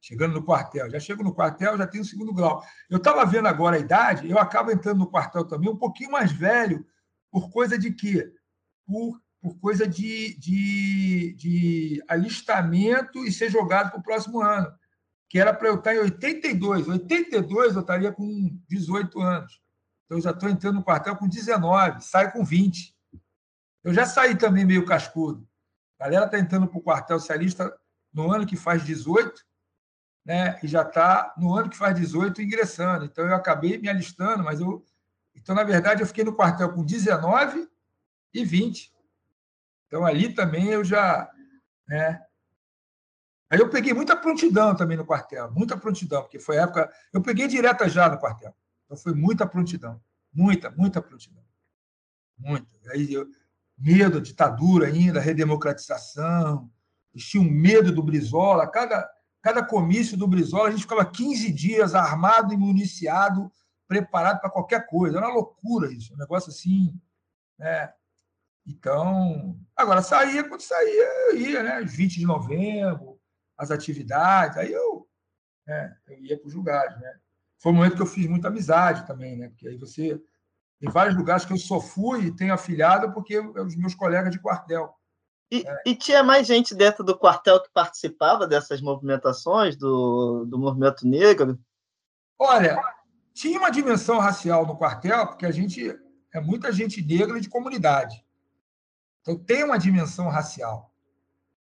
Chegando 0.00 0.34
no 0.34 0.44
quartel. 0.44 0.90
Já 0.90 1.00
chego 1.00 1.22
no 1.22 1.34
quartel, 1.34 1.76
já 1.76 1.86
tenho 1.86 2.02
o 2.02 2.06
segundo 2.06 2.32
grau. 2.32 2.62
Eu 2.88 2.98
estava 2.98 3.24
vendo 3.24 3.48
agora 3.48 3.76
a 3.76 3.80
idade, 3.80 4.30
eu 4.30 4.38
acabo 4.38 4.70
entrando 4.70 4.98
no 4.98 5.10
quartel 5.10 5.44
também 5.44 5.70
um 5.70 5.76
pouquinho 5.76 6.10
mais 6.10 6.32
velho, 6.32 6.86
por 7.30 7.50
coisa 7.50 7.78
de 7.78 7.92
quê? 7.92 8.32
Por, 8.86 9.20
por 9.40 9.58
coisa 9.58 9.86
de, 9.86 10.38
de, 10.38 11.34
de 11.34 12.04
alistamento 12.08 13.24
e 13.24 13.32
ser 13.32 13.50
jogado 13.50 13.90
para 13.90 14.00
o 14.00 14.02
próximo 14.02 14.40
ano. 14.40 14.72
Que 15.28 15.38
era 15.38 15.52
para 15.52 15.68
eu 15.68 15.76
estar 15.76 15.94
em 15.94 15.98
82. 15.98 16.88
82 16.88 17.74
eu 17.74 17.80
estaria 17.80 18.12
com 18.12 18.58
18 18.68 19.20
anos. 19.20 19.60
Então, 20.04 20.18
eu 20.18 20.22
já 20.22 20.30
estou 20.30 20.48
entrando 20.48 20.76
no 20.76 20.84
quartel 20.84 21.16
com 21.16 21.28
19, 21.28 22.00
saio 22.00 22.32
com 22.32 22.44
20. 22.44 22.96
Eu 23.82 23.92
já 23.92 24.06
saí 24.06 24.36
também 24.36 24.64
meio 24.64 24.86
cascudo. 24.86 25.46
A 25.98 26.04
galera 26.04 26.26
está 26.26 26.38
entrando 26.38 26.68
para 26.68 26.78
o 26.78 26.82
quartel 26.82 27.18
socialista 27.18 27.76
no 28.12 28.32
ano 28.32 28.46
que 28.46 28.56
faz 28.56 28.84
18, 28.84 29.44
né? 30.24 30.58
e 30.62 30.66
já 30.66 30.82
está 30.82 31.34
no 31.36 31.54
ano 31.54 31.68
que 31.68 31.76
faz 31.76 31.96
18 31.96 32.40
ingressando. 32.42 33.04
Então, 33.04 33.26
eu 33.26 33.34
acabei 33.34 33.78
me 33.78 33.88
alistando, 33.88 34.42
mas 34.42 34.60
eu. 34.60 34.84
Então, 35.34 35.54
na 35.54 35.64
verdade, 35.64 36.02
eu 36.02 36.06
fiquei 36.06 36.24
no 36.24 36.34
quartel 36.34 36.72
com 36.72 36.84
19 36.84 37.68
e 38.32 38.44
20. 38.44 38.92
Então, 39.86 40.04
ali 40.04 40.32
também 40.34 40.68
eu 40.68 40.84
já. 40.84 41.30
Né? 41.88 42.25
Aí 43.48 43.60
eu 43.60 43.70
peguei 43.70 43.92
muita 43.92 44.16
prontidão 44.16 44.74
também 44.74 44.96
no 44.96 45.06
quartel, 45.06 45.50
muita 45.52 45.76
prontidão, 45.76 46.22
porque 46.22 46.38
foi 46.38 46.56
época. 46.56 46.90
Eu 47.12 47.22
peguei 47.22 47.46
direta 47.46 47.88
já 47.88 48.08
no 48.08 48.18
quartel. 48.18 48.54
Então, 48.84 48.96
foi 48.96 49.14
muita 49.14 49.46
prontidão. 49.46 50.00
Muita, 50.32 50.70
muita 50.70 51.00
prontidão. 51.00 51.42
Muita. 52.38 52.66
Aí, 52.90 53.12
eu, 53.12 53.26
medo, 53.78 54.20
ditadura 54.20 54.86
ainda, 54.86 55.20
redemocratização. 55.20 56.70
Eles 57.14 57.26
tinham 57.26 57.44
medo 57.44 57.92
do 57.92 58.02
Brizola. 58.02 58.66
Cada, 58.66 59.08
cada 59.40 59.64
comício 59.64 60.16
do 60.16 60.26
Brizola, 60.26 60.68
a 60.68 60.70
gente 60.70 60.82
ficava 60.82 61.04
15 61.04 61.52
dias 61.52 61.94
armado 61.94 62.52
e 62.52 62.56
municiado, 62.56 63.50
preparado 63.86 64.40
para 64.40 64.50
qualquer 64.50 64.86
coisa. 64.86 65.18
Era 65.18 65.26
uma 65.28 65.34
loucura 65.34 65.92
isso, 65.92 66.14
um 66.14 66.18
negócio 66.18 66.50
assim. 66.50 66.92
Né? 67.58 67.92
Então, 68.66 69.56
agora 69.76 70.02
saía, 70.02 70.48
quando 70.48 70.62
saía, 70.62 71.30
eu 71.30 71.36
ia, 71.38 71.62
né? 71.62 71.84
20 71.84 72.18
de 72.18 72.26
novembro, 72.26 73.15
as 73.56 73.70
atividades, 73.70 74.56
aí 74.58 74.72
eu, 74.72 75.08
né, 75.66 75.96
eu 76.06 76.18
ia 76.22 76.38
para 76.38 76.48
os 76.48 76.54
lugares. 76.54 76.98
Né? 77.00 77.14
Foi 77.58 77.72
um 77.72 77.76
momento 77.76 77.96
que 77.96 78.02
eu 78.02 78.06
fiz 78.06 78.26
muita 78.26 78.48
amizade 78.48 79.06
também, 79.06 79.36
né? 79.36 79.48
Porque 79.48 79.68
aí 79.68 79.76
você. 79.76 80.20
Tem 80.78 80.90
vários 80.90 81.16
lugares 81.16 81.46
que 81.46 81.54
eu 81.54 81.56
só 81.56 81.80
fui 81.80 82.26
e 82.26 82.36
tenho 82.36 82.52
afiliado 82.52 83.10
porque 83.14 83.38
os 83.38 83.74
meus 83.76 83.94
colegas 83.94 84.30
de 84.30 84.38
quartel. 84.38 84.94
E, 85.50 85.66
é. 85.66 85.82
e, 85.86 85.94
tinha 85.94 86.22
mais 86.22 86.46
gente 86.46 86.74
dentro 86.74 87.02
do 87.02 87.16
quartel 87.16 87.62
que 87.62 87.70
participava 87.72 88.46
dessas 88.46 88.82
movimentações 88.82 89.74
do, 89.74 90.44
do 90.44 90.58
movimento 90.58 91.06
negro? 91.06 91.58
Olha, 92.38 92.78
tinha 93.32 93.58
uma 93.58 93.70
dimensão 93.70 94.18
racial 94.18 94.66
no 94.66 94.76
quartel, 94.76 95.28
porque 95.28 95.46
a 95.46 95.50
gente 95.50 95.98
é 96.34 96.40
muita 96.40 96.70
gente 96.70 97.02
negra 97.02 97.40
de 97.40 97.48
comunidade. 97.48 98.22
Então 99.22 99.38
tem 99.38 99.64
uma 99.64 99.78
dimensão 99.78 100.28
racial. 100.28 100.92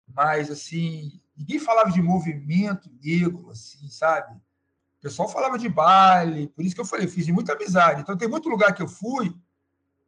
Mas, 0.06 0.50
assim, 0.50 1.20
ninguém 1.36 1.58
falava 1.58 1.90
de 1.90 2.02
movimento 2.02 2.90
negro, 3.02 3.50
assim, 3.50 3.88
sabe? 3.88 4.36
O 4.36 5.02
pessoal 5.02 5.28
falava 5.28 5.58
de 5.58 5.68
baile, 5.68 6.48
por 6.48 6.64
isso 6.64 6.74
que 6.74 6.80
eu 6.80 6.86
falei, 6.86 7.08
fiz 7.08 7.28
muita 7.28 7.54
amizade. 7.54 8.02
Então 8.02 8.16
tem 8.16 8.28
muito 8.28 8.48
lugar 8.48 8.74
que 8.74 8.82
eu 8.82 8.88
fui, 8.88 9.34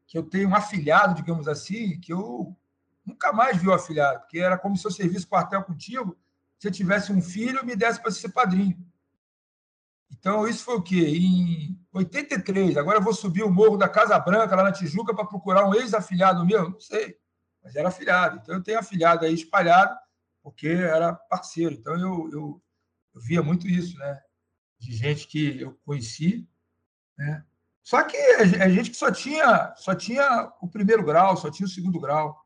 que 0.07 0.17
eu 0.17 0.23
tenho 0.23 0.49
um 0.49 0.55
afilhado, 0.55 1.15
digamos 1.15 1.49
assim, 1.49 1.99
que 1.99 2.13
eu 2.13 2.57
nunca 3.05 3.33
mais 3.33 3.57
vi 3.57 3.69
o 3.69 3.75
afilhado, 3.75 4.21
porque 4.21 4.39
era 4.39 4.57
como 4.57 4.77
se 4.77 4.87
eu 4.87 4.91
servisse 4.91 5.27
quartel 5.27 5.63
contigo, 5.65 6.17
se 6.59 6.69
eu 6.69 6.73
tivesse 6.73 7.13
um 7.13 7.21
filho, 7.21 7.65
me 7.65 7.75
desse 7.75 8.01
para 8.01 8.11
ser 8.11 8.29
padrinho. 8.29 8.79
Então, 10.11 10.47
isso 10.47 10.65
foi 10.65 10.77
o 10.77 10.83
quê? 10.83 11.05
Em 11.19 11.79
83. 11.93 12.77
Agora 12.77 12.99
eu 12.99 13.03
vou 13.03 13.13
subir 13.13 13.43
o 13.43 13.51
morro 13.51 13.77
da 13.77 13.89
Casa 13.89 14.19
Branca, 14.19 14.55
lá 14.55 14.63
na 14.63 14.73
Tijuca, 14.73 15.15
para 15.15 15.27
procurar 15.27 15.69
um 15.69 15.75
ex-afilhado 15.75 16.47
meu? 16.47 16.71
Não 16.71 16.81
sei, 16.81 17.19
mas 17.65 17.75
era 17.75 17.89
afilhado. 17.89 18.39
Então, 18.43 18.55
eu 18.57 18.63
tenho 18.63 18.79
afilhado 18.79 19.25
aí 19.25 19.33
espalhado, 19.33 19.99
porque 20.43 20.69
era 20.69 21.15
parceiro. 21.15 21.75
Então, 21.75 21.95
eu, 21.95 22.31
eu, 22.31 22.63
eu 23.15 23.21
via 23.23 23.43
muito 23.43 23.67
isso, 23.67 23.99
né? 23.99 24.23
De 24.79 24.95
gente 24.95 25.27
que 25.27 25.63
eu 25.63 25.73
conheci, 25.87 26.47
né? 27.17 27.43
Só 27.83 28.03
que 28.03 28.17
é 28.17 28.71
gente 28.71 28.91
que 28.91 28.97
só 28.97 29.11
tinha, 29.11 29.75
só 29.77 29.95
tinha 29.95 30.53
o 30.61 30.69
primeiro 30.69 31.05
grau, 31.05 31.37
só 31.37 31.51
tinha 31.51 31.67
o 31.67 31.71
segundo 31.71 32.01
grau. 32.01 32.43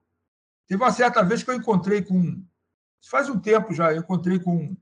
Teve 0.67 0.83
uma 0.83 0.93
certa 0.93 1.23
vez 1.23 1.43
que 1.43 1.51
eu 1.51 1.55
encontrei 1.55 2.03
com. 2.03 2.45
Faz 3.09 3.29
um 3.29 3.39
tempo 3.39 3.73
já, 3.73 3.93
eu 3.93 4.01
encontrei 4.01 4.39
com. 4.39 4.77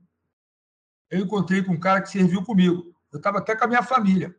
Eu 1.09 1.21
encontrei 1.21 1.63
com 1.63 1.73
um 1.73 1.79
cara 1.79 2.01
que 2.01 2.09
serviu 2.09 2.43
comigo. 2.43 2.95
Eu 3.11 3.17
estava 3.17 3.37
até 3.37 3.55
com 3.55 3.65
a 3.65 3.67
minha 3.67 3.83
família. 3.83 4.35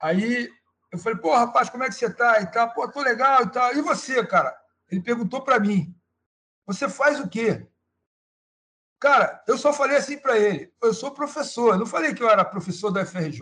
Aí 0.00 0.50
eu 0.96 1.02
falei, 1.02 1.18
pô, 1.18 1.34
rapaz, 1.34 1.68
como 1.70 1.84
é 1.84 1.88
que 1.88 1.94
você 1.94 2.06
está? 2.06 2.40
E 2.40 2.46
tal, 2.46 2.72
pô, 2.72 2.88
tô 2.88 3.00
legal 3.02 3.42
e 3.42 3.50
tal. 3.50 3.74
E 3.74 3.80
você, 3.80 4.24
cara? 4.26 4.56
Ele 4.90 5.00
perguntou 5.00 5.42
para 5.42 5.60
mim: 5.60 5.94
você 6.66 6.88
faz 6.88 7.20
o 7.20 7.28
quê? 7.28 7.66
Cara, 8.98 9.42
eu 9.46 9.58
só 9.58 9.72
falei 9.72 9.96
assim 9.96 10.18
para 10.18 10.38
ele: 10.38 10.72
eu 10.82 10.94
sou 10.94 11.10
professor. 11.12 11.74
Eu 11.74 11.78
não 11.78 11.86
falei 11.86 12.14
que 12.14 12.22
eu 12.22 12.30
era 12.30 12.44
professor 12.44 12.90
da 12.90 13.04
FRJ, 13.04 13.40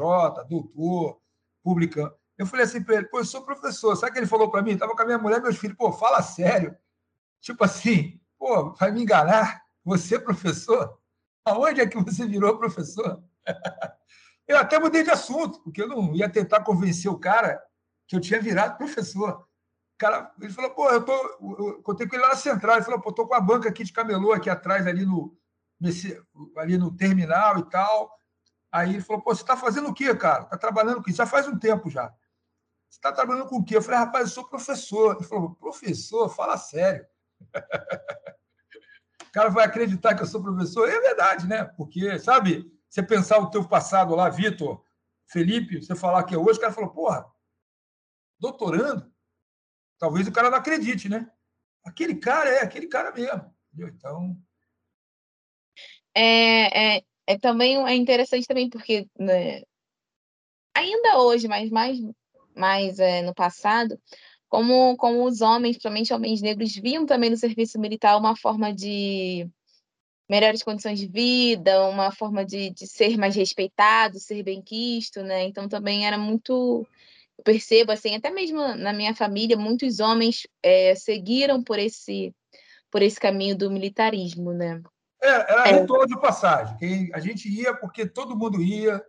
doutor, 0.49 1.21
publicano. 1.63 2.13
Eu 2.37 2.47
falei 2.47 2.65
assim 2.65 2.83
para 2.83 2.97
ele, 2.97 3.07
pô, 3.07 3.19
eu 3.19 3.25
sou 3.25 3.45
professor. 3.45 3.95
Sabe 3.95 4.11
o 4.11 4.13
que 4.15 4.19
ele 4.19 4.27
falou 4.27 4.51
para 4.51 4.63
mim? 4.63 4.73
Estava 4.73 4.95
com 4.95 5.03
a 5.03 5.07
minha 5.07 5.19
mulher 5.19 5.39
e 5.39 5.43
meus 5.43 5.57
filhos, 5.57 5.77
pô, 5.77 5.93
fala 5.93 6.21
sério. 6.21 6.77
Tipo 7.41 7.65
assim, 7.65 8.21
pô, 8.37 8.73
vai 8.73 8.91
me 8.91 9.03
enganar? 9.03 9.63
Você 9.85 10.17
é 10.17 10.19
professor? 10.19 10.99
Aonde 11.45 11.81
é 11.81 11.87
que 11.87 11.97
você 12.03 12.27
virou 12.27 12.59
professor? 12.59 13.23
Eu 14.47 14.59
até 14.59 14.79
mudei 14.79 15.03
de 15.03 15.11
assunto, 15.11 15.61
porque 15.63 15.81
eu 15.81 15.89
não 15.89 16.15
ia 16.15 16.29
tentar 16.29 16.63
convencer 16.63 17.11
o 17.11 17.19
cara 17.19 17.63
que 18.07 18.15
eu 18.15 18.21
tinha 18.21 18.41
virado 18.41 18.77
professor. 18.79 19.41
O 19.95 19.99
cara, 19.99 20.33
ele 20.41 20.53
falou, 20.53 20.71
pô, 20.71 20.91
eu 20.91 21.05
tô. 21.05 21.13
Eu 21.59 21.83
contei 21.83 22.07
com 22.07 22.17
ele 22.17 22.23
lá 22.23 22.31
na 22.31 22.37
central. 22.37 22.77
Ele 22.77 22.85
falou, 22.85 23.01
pô, 23.01 23.13
tô 23.13 23.27
com 23.27 23.35
a 23.35 23.41
banca 23.41 23.69
aqui 23.69 23.85
de 23.85 23.93
camelô 23.93 24.33
aqui 24.33 24.51
atrás, 24.51 24.87
ali 24.87 25.07
no, 25.07 25.37
nesse, 25.81 26.21
ali 26.57 26.77
no 26.77 26.95
terminal 26.95 27.59
e 27.59 27.71
tal. 27.71 28.11
Aí 28.71 28.95
ele 28.95 29.03
falou, 29.03 29.23
pô, 29.23 29.35
você 29.35 29.43
está 29.43 29.57
fazendo 29.57 29.89
o 29.89 29.95
quê, 29.95 30.15
cara? 30.17 30.43
Está 30.45 30.59
trabalhando 30.59 31.03
com 31.03 31.09
isso? 31.09 31.19
Já 31.19 31.27
faz 31.27 31.47
um 31.47 31.59
tempo 31.59 31.89
já. 31.89 32.13
Você 32.91 32.99
está 32.99 33.13
trabalhando 33.13 33.49
com 33.49 33.59
o 33.59 33.65
quê? 33.65 33.77
Eu 33.77 33.83
falei, 33.83 34.01
rapaz, 34.01 34.29
eu 34.29 34.35
sou 34.35 34.49
professor. 34.49 35.17
Ele 35.17 35.25
falou, 35.25 35.55
professor, 35.55 36.29
fala 36.29 36.57
sério. 36.59 37.07
o 39.29 39.33
cara 39.33 39.49
vai 39.49 39.65
acreditar 39.65 40.15
que 40.15 40.23
eu 40.23 40.27
sou 40.27 40.43
professor? 40.43 40.89
É 40.89 41.01
verdade, 41.01 41.47
né? 41.47 41.65
Porque, 41.65 42.19
sabe, 42.19 42.69
você 42.95 43.03
pensar 43.03 43.41
o 43.41 43.51
teu 43.51 43.67
passado 43.67 44.15
lá, 44.15 44.31
Vitor, 44.31 44.81
Felipe, 45.27 45.83
você 45.83 45.97
falar 45.97 46.23
que 46.23 46.37
é 46.37 46.39
hoje, 46.39 46.59
o 46.59 46.61
cara 46.61 46.73
falou, 46.73 46.91
porra, 46.91 47.27
doutorando? 48.39 49.13
Talvez 49.99 50.29
o 50.29 50.33
cara 50.33 50.49
não 50.49 50.59
acredite, 50.59 51.09
né? 51.09 51.29
Aquele 51.85 52.15
cara 52.15 52.49
é 52.49 52.63
aquele 52.63 52.87
cara 52.87 53.11
mesmo. 53.11 53.53
Entendeu? 53.73 53.89
Então. 53.89 54.39
É, 56.15 56.99
é, 56.99 57.03
é 57.27 57.39
também 57.39 57.85
é 57.85 57.97
interessante 57.97 58.47
também 58.47 58.71
porque 58.71 59.09
né, 59.19 59.63
ainda 60.73 61.19
hoje, 61.19 61.49
mas 61.49 61.69
mais 61.71 61.99
mais 62.55 63.01
é, 63.01 63.23
no 63.23 63.35
passado, 63.35 64.01
como, 64.49 64.97
como 64.97 65.25
os 65.25 65.41
homens, 65.41 65.73
principalmente 65.73 66.15
homens 66.15 66.41
negros, 66.41 66.73
viam 66.77 67.05
também 67.05 67.29
no 67.29 67.37
serviço 67.37 67.77
militar 67.81 68.17
uma 68.17 68.37
forma 68.37 68.73
de 68.73 69.51
melhores 70.29 70.63
condições 70.63 70.99
de 70.99 71.07
vida, 71.07 71.89
uma 71.89 72.11
forma 72.11 72.45
de, 72.45 72.71
de 72.71 72.87
ser 72.87 73.17
mais 73.17 73.37
respeitado, 73.37 74.19
ser 74.19 74.43
bem 74.43 74.63
quisto, 74.63 75.23
né? 75.23 75.45
Então 75.45 75.69
também 75.69 76.07
era 76.07 76.17
muito 76.17 76.87
eu 77.37 77.45
percebo 77.45 77.93
assim, 77.93 78.15
até 78.15 78.31
mesmo 78.31 78.77
na 78.77 78.93
minha 78.93 79.15
família, 79.15 79.57
muitos 79.57 80.01
homens 80.01 80.47
é, 80.63 80.95
seguiram 80.95 81.63
por 81.63 81.79
esse 81.79 82.35
por 82.91 83.03
esse 83.03 83.19
caminho 83.19 83.57
do 83.57 83.69
militarismo, 83.69 84.53
né? 84.53 84.81
É, 85.21 85.29
era 85.29 85.69
é. 85.69 85.81
ritual 85.81 86.07
de 86.07 86.21
passagem. 86.21 87.11
A 87.13 87.19
gente 87.19 87.49
ia 87.49 87.75
porque 87.75 88.07
todo 88.07 88.37
mundo 88.37 88.63
ia, 88.63 89.03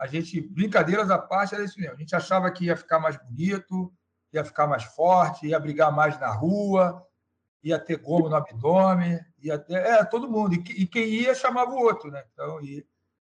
a 0.00 0.06
gente, 0.06 0.40
brincadeiras 0.40 1.10
à 1.10 1.18
parte, 1.18 1.54
era 1.54 1.62
isso 1.62 1.78
mesmo. 1.78 1.96
A 1.96 1.98
gente 1.98 2.16
achava 2.16 2.50
que 2.50 2.64
ia 2.64 2.76
ficar 2.76 2.98
mais 2.98 3.18
bonito, 3.18 3.92
ia 4.32 4.42
ficar 4.42 4.66
mais 4.66 4.84
forte, 4.84 5.48
ia 5.48 5.60
brigar 5.60 5.94
mais 5.94 6.18
na 6.18 6.32
rua, 6.32 7.04
ia 7.62 7.78
ter 7.78 7.98
gomo 7.98 8.28
no 8.28 8.36
abdômen, 8.36 9.20
ia 9.42 9.58
ter, 9.58 9.74
é, 9.74 10.04
todo 10.04 10.30
mundo. 10.30 10.54
E, 10.54 10.82
e 10.82 10.86
quem 10.86 11.06
ia 11.06 11.34
chamava 11.34 11.72
o 11.72 11.78
outro, 11.78 12.10
né? 12.10 12.24
Então, 12.32 12.60
e, 12.62 12.86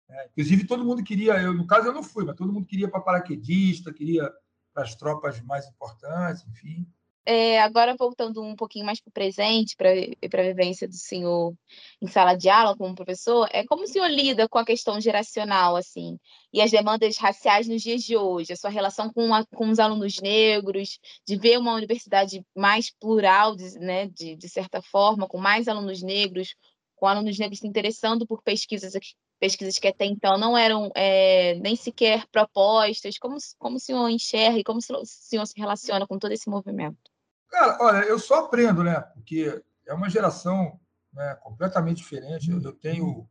é, 0.08 0.26
inclusive, 0.26 0.66
todo 0.66 0.84
mundo 0.84 1.02
queria, 1.02 1.40
eu, 1.40 1.52
no 1.52 1.66
caso 1.66 1.88
eu 1.88 1.92
não 1.92 2.02
fui, 2.02 2.24
mas 2.24 2.36
todo 2.36 2.52
mundo 2.52 2.66
queria 2.66 2.88
para 2.88 3.00
paraquedista, 3.00 3.92
queria 3.92 4.32
para 4.72 4.84
as 4.84 4.94
tropas 4.94 5.40
mais 5.40 5.66
importantes, 5.66 6.46
enfim. 6.48 6.86
É, 7.24 7.60
agora 7.60 7.94
voltando 7.96 8.42
um 8.42 8.56
pouquinho 8.56 8.84
mais 8.84 9.00
para 9.00 9.10
o 9.10 9.12
presente, 9.12 9.76
para 9.76 9.90
a 9.90 10.44
vivência 10.44 10.88
do 10.88 10.94
senhor 10.94 11.54
em 12.00 12.06
sala 12.06 12.34
de 12.34 12.48
aula 12.48 12.76
como 12.76 12.94
professor, 12.94 13.48
é 13.52 13.64
como 13.64 13.84
o 13.84 13.86
senhor 13.86 14.08
lida 14.08 14.48
com 14.48 14.58
a 14.58 14.64
questão 14.64 15.00
geracional, 15.00 15.76
assim, 15.76 16.18
e 16.52 16.60
as 16.60 16.70
demandas 16.70 17.16
raciais 17.18 17.68
nos 17.68 17.82
dias 17.82 18.02
de 18.02 18.16
hoje, 18.16 18.52
a 18.52 18.56
sua 18.56 18.70
relação 18.70 19.12
com, 19.12 19.32
a, 19.32 19.44
com 19.46 19.70
os 19.70 19.78
alunos 19.78 20.20
negros, 20.20 20.98
de 21.26 21.36
ver 21.36 21.58
uma 21.58 21.74
universidade 21.74 22.44
mais 22.56 22.90
plural, 22.90 23.54
de, 23.54 23.78
né, 23.78 24.08
de, 24.08 24.36
de 24.36 24.48
certa 24.48 24.82
forma, 24.82 25.28
com 25.28 25.38
mais 25.38 25.68
alunos 25.68 26.02
negros, 26.02 26.56
com 26.96 27.06
alunos 27.06 27.38
negros 27.38 27.60
se 27.60 27.66
interessando 27.66 28.26
por 28.26 28.42
pesquisas 28.42 28.94
pesquisas 29.42 29.76
que 29.76 29.88
até 29.88 30.04
então 30.04 30.38
não 30.38 30.56
eram 30.56 30.88
é, 30.94 31.56
nem 31.56 31.74
sequer 31.74 32.24
propostas. 32.28 33.18
Como, 33.18 33.36
como 33.58 33.76
o 33.76 33.80
senhor 33.80 34.08
enxerga 34.08 34.60
e 34.60 34.62
como 34.62 34.78
o 34.78 34.80
senhor 35.04 35.46
se 35.46 35.58
relaciona 35.58 36.06
com 36.06 36.16
todo 36.16 36.30
esse 36.30 36.48
movimento? 36.48 37.11
Cara, 37.52 37.76
olha, 37.82 38.04
eu 38.06 38.18
só 38.18 38.46
aprendo, 38.46 38.82
né? 38.82 38.98
Porque 38.98 39.62
é 39.86 39.92
uma 39.92 40.08
geração 40.08 40.80
né, 41.12 41.34
completamente 41.42 41.98
diferente. 41.98 42.50
Eu 42.50 42.72
tenho, 42.72 43.28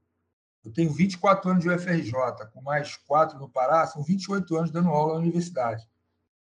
eu 0.64 0.72
tenho 0.72 0.94
24 0.94 1.50
anos 1.50 1.64
de 1.64 1.70
UFRJ, 1.70 2.14
com 2.54 2.62
mais 2.62 2.96
quatro 2.96 3.40
no 3.40 3.50
Pará, 3.50 3.88
são 3.88 4.04
28 4.04 4.56
anos 4.56 4.72
dando 4.72 4.90
aula 4.90 5.14
na 5.14 5.20
universidade 5.20 5.90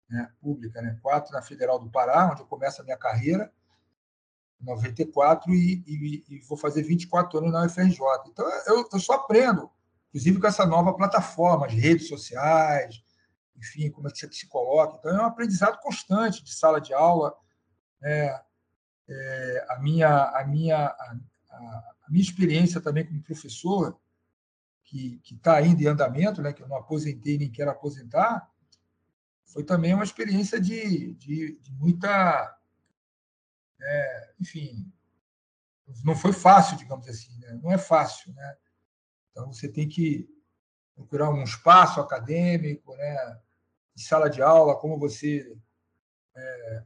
né, 0.07 0.31
pública, 0.39 0.83
né? 0.83 0.99
Quatro 1.01 1.33
na 1.33 1.41
Federal 1.41 1.79
do 1.79 1.89
Pará, 1.89 2.29
onde 2.31 2.41
eu 2.41 2.45
começo 2.45 2.79
a 2.79 2.83
minha 2.83 2.97
carreira, 2.97 3.51
em 4.61 4.65
94, 4.65 5.51
e, 5.51 5.83
e, 5.87 6.23
e 6.29 6.39
vou 6.41 6.55
fazer 6.57 6.83
24 6.83 7.39
anos 7.39 7.51
na 7.51 7.65
UFRJ. 7.65 7.99
Então, 8.27 8.47
eu, 8.67 8.87
eu 8.93 8.99
só 8.99 9.13
aprendo, 9.13 9.67
inclusive 10.09 10.39
com 10.39 10.45
essa 10.45 10.63
nova 10.63 10.93
plataforma, 10.93 11.65
as 11.65 11.73
redes 11.73 12.07
sociais, 12.07 13.03
enfim, 13.57 13.89
como 13.89 14.07
é 14.07 14.11
que 14.11 14.19
você 14.19 14.31
se 14.31 14.47
coloca. 14.47 14.97
Então, 14.99 15.11
é 15.11 15.23
um 15.23 15.25
aprendizado 15.25 15.79
constante 15.79 16.43
de 16.43 16.53
sala 16.53 16.79
de 16.79 16.93
aula, 16.93 17.35
é, 18.03 18.41
é, 19.07 19.65
a, 19.69 19.79
minha, 19.79 20.25
a, 20.29 20.45
minha, 20.45 20.87
a, 20.87 21.17
a, 21.49 22.09
minha 22.09 22.23
experiência 22.23 22.81
também 22.81 23.05
como 23.05 23.23
professor, 23.23 23.99
que 24.83 25.19
está 25.31 25.55
ainda 25.55 25.81
em 25.81 25.87
andamento, 25.87 26.41
né, 26.41 26.53
que 26.53 26.61
eu 26.61 26.67
não 26.67 26.77
aposentei 26.77 27.37
nem 27.37 27.51
quero 27.51 27.71
aposentar, 27.71 28.47
foi 29.45 29.63
também 29.63 29.93
uma 29.93 30.03
experiência 30.03 30.59
de, 30.59 31.13
de, 31.13 31.59
de 31.59 31.71
muita. 31.73 32.59
É, 33.81 34.33
enfim, 34.39 34.91
não 36.03 36.15
foi 36.15 36.33
fácil, 36.33 36.77
digamos 36.77 37.07
assim, 37.07 37.37
né? 37.39 37.59
não 37.61 37.71
é 37.71 37.77
fácil. 37.77 38.33
Né? 38.33 38.57
Então, 39.31 39.51
você 39.51 39.67
tem 39.67 39.87
que 39.87 40.27
procurar 40.95 41.29
um 41.29 41.43
espaço 41.43 41.99
acadêmico, 41.99 42.95
né? 42.95 43.41
em 43.95 44.01
sala 44.01 44.29
de 44.29 44.41
aula, 44.41 44.79
como 44.79 44.97
você 44.97 45.55
é, 46.35 46.83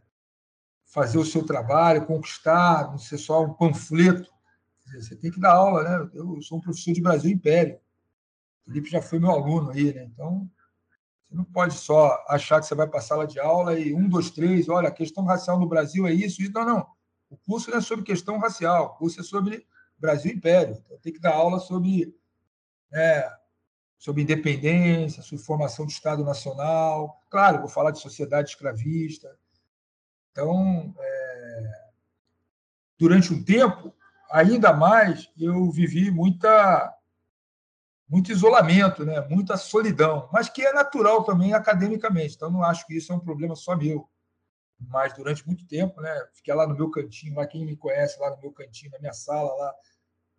fazer 0.87 1.17
o 1.17 1.25
seu 1.25 1.45
trabalho, 1.45 2.05
conquistar, 2.05 2.89
não 2.89 2.97
ser 2.97 3.17
só 3.17 3.43
um 3.43 3.53
panfleto. 3.53 4.31
Você 4.95 5.15
tem 5.15 5.29
que 5.29 5.39
dar 5.39 5.53
aula, 5.53 5.83
né? 5.83 6.09
Eu 6.13 6.41
sou 6.41 6.57
um 6.57 6.61
professor 6.61 6.93
de 6.93 7.01
Brasil 7.01 7.29
Império. 7.29 7.75
O 8.61 8.65
Felipe 8.65 8.89
já 8.89 9.01
foi 9.01 9.19
meu 9.19 9.29
aluno 9.29 9.71
aí, 9.71 9.93
né? 9.93 10.05
Então, 10.05 10.49
você 11.27 11.35
não 11.35 11.43
pode 11.43 11.73
só 11.73 12.23
achar 12.29 12.61
que 12.61 12.65
você 12.65 12.73
vai 12.73 12.87
para 12.87 12.99
a 12.99 13.03
sala 13.03 13.27
de 13.27 13.37
aula 13.37 13.77
e 13.77 13.93
um, 13.93 14.07
dois, 14.07 14.31
três, 14.31 14.69
olha, 14.69 14.87
a 14.87 14.93
questão 14.93 15.25
racial 15.25 15.59
no 15.59 15.67
Brasil 15.67 16.07
é 16.07 16.13
isso, 16.13 16.41
isso. 16.41 16.53
Não, 16.53 16.65
não. 16.65 16.87
O 17.29 17.35
curso 17.35 17.69
não 17.69 17.79
é 17.79 17.81
sobre 17.81 18.05
questão 18.05 18.39
racial, 18.39 18.85
o 18.85 18.89
curso 18.97 19.19
é 19.19 19.23
sobre 19.23 19.67
Brasil 19.97 20.31
Império. 20.31 20.81
Então, 20.85 20.97
tem 20.99 21.11
que 21.11 21.19
dar 21.19 21.33
aula 21.33 21.59
sobre, 21.59 22.15
é, 22.93 23.29
sobre 23.97 24.21
independência, 24.21 25.21
sobre 25.21 25.43
formação 25.43 25.85
do 25.85 25.91
Estado 25.91 26.23
Nacional. 26.23 27.21
Claro, 27.29 27.59
vou 27.59 27.67
falar 27.67 27.91
de 27.91 27.99
sociedade 27.99 28.51
escravista, 28.51 29.37
então, 30.37 30.93
é, 30.99 31.89
durante 32.99 33.33
um 33.33 33.43
tempo, 33.43 33.91
ainda 34.29 34.71
mais, 34.71 35.27
eu 35.35 35.71
vivi 35.71 36.11
muita 36.11 36.93
muito 38.07 38.31
isolamento, 38.31 39.03
né? 39.03 39.19
muita 39.27 39.57
solidão, 39.57 40.29
mas 40.31 40.47
que 40.47 40.61
é 40.61 40.71
natural 40.71 41.23
também 41.23 41.53
academicamente. 41.53 42.35
Então, 42.35 42.51
não 42.51 42.63
acho 42.63 42.85
que 42.85 42.95
isso 42.95 43.11
é 43.11 43.15
um 43.15 43.19
problema 43.19 43.55
só 43.55 43.75
meu. 43.75 44.07
Mas 44.79 45.11
durante 45.13 45.45
muito 45.45 45.67
tempo, 45.67 45.99
né? 45.99 46.27
fiquei 46.33 46.53
lá 46.53 46.67
no 46.67 46.75
meu 46.75 46.89
cantinho, 46.91 47.35
lá 47.35 47.45
quem 47.47 47.65
me 47.65 47.75
conhece, 47.75 48.19
lá 48.19 48.29
no 48.29 48.39
meu 48.39 48.51
cantinho, 48.51 48.91
na 48.91 48.99
minha 48.99 49.13
sala, 49.13 49.51
lá 49.55 49.73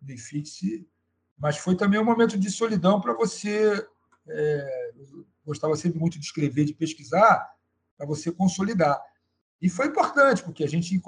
no 0.01 0.11
IFIX. 0.11 0.85
Mas 1.37 1.57
foi 1.57 1.75
também 1.75 1.99
um 1.99 2.05
momento 2.05 2.39
de 2.39 2.49
solidão 2.49 3.01
para 3.01 3.13
você. 3.13 3.85
É, 4.29 4.93
gostava 5.45 5.75
sempre 5.75 5.99
muito 5.99 6.17
de 6.17 6.25
escrever, 6.25 6.63
de 6.65 6.73
pesquisar, 6.73 7.53
para 7.97 8.07
você 8.07 8.31
consolidar. 8.31 8.99
E 9.61 9.69
foi 9.69 9.87
importante, 9.87 10.43
porque 10.43 10.63
a 10.63 10.67
gente, 10.67 11.01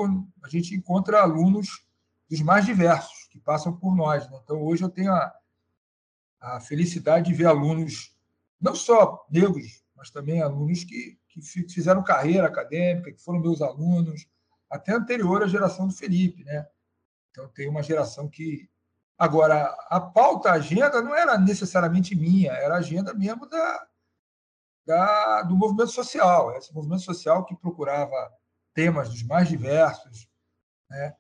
a 0.44 0.50
gente 0.50 0.76
encontra 0.76 1.22
alunos 1.22 1.86
dos 2.30 2.42
mais 2.42 2.66
diversos, 2.66 3.28
que 3.30 3.40
passam 3.40 3.76
por 3.76 3.96
nós. 3.96 4.30
Né? 4.30 4.40
Então, 4.44 4.62
hoje 4.62 4.84
eu 4.84 4.90
tenho 4.90 5.12
a, 5.12 5.34
a 6.40 6.60
felicidade 6.60 7.30
de 7.30 7.34
ver 7.34 7.46
alunos, 7.46 8.16
não 8.60 8.76
só 8.76 9.26
negros, 9.30 9.84
mas 9.96 10.10
também 10.10 10.42
alunos 10.42 10.84
que, 10.84 11.18
que 11.30 11.42
fizeram 11.42 12.04
carreira 12.04 12.48
acadêmica, 12.48 13.12
que 13.12 13.22
foram 13.22 13.40
meus 13.40 13.62
alunos, 13.62 14.28
até 14.70 14.94
anterior 14.94 15.44
à 15.44 15.48
geração 15.48 15.88
do 15.88 15.94
Felipe. 15.94 16.44
Né? 16.44 16.68
Então, 17.30 17.48
tem 17.50 17.70
uma 17.70 17.84
geração 17.84 18.30
que. 18.30 18.70
Agora, 19.18 19.66
a 19.88 20.02
pauta, 20.02 20.50
a 20.50 20.54
agenda, 20.54 21.00
não 21.00 21.14
era 21.16 21.38
necessariamente 21.38 22.16
minha, 22.16 22.54
era 22.54 22.76
a 22.76 22.80
agenda 22.80 23.14
mesmo 23.14 23.48
da, 23.48 23.88
da, 24.84 25.44
do 25.44 25.56
movimento 25.56 25.92
social. 25.92 26.58
Esse 26.58 26.74
movimento 26.74 27.04
social 27.04 27.46
que 27.46 27.56
procurava 27.56 28.16
temas 28.74 29.10
dos 29.10 29.24
mais 29.24 29.48
diversos, 29.48 30.28
né? 30.90 31.16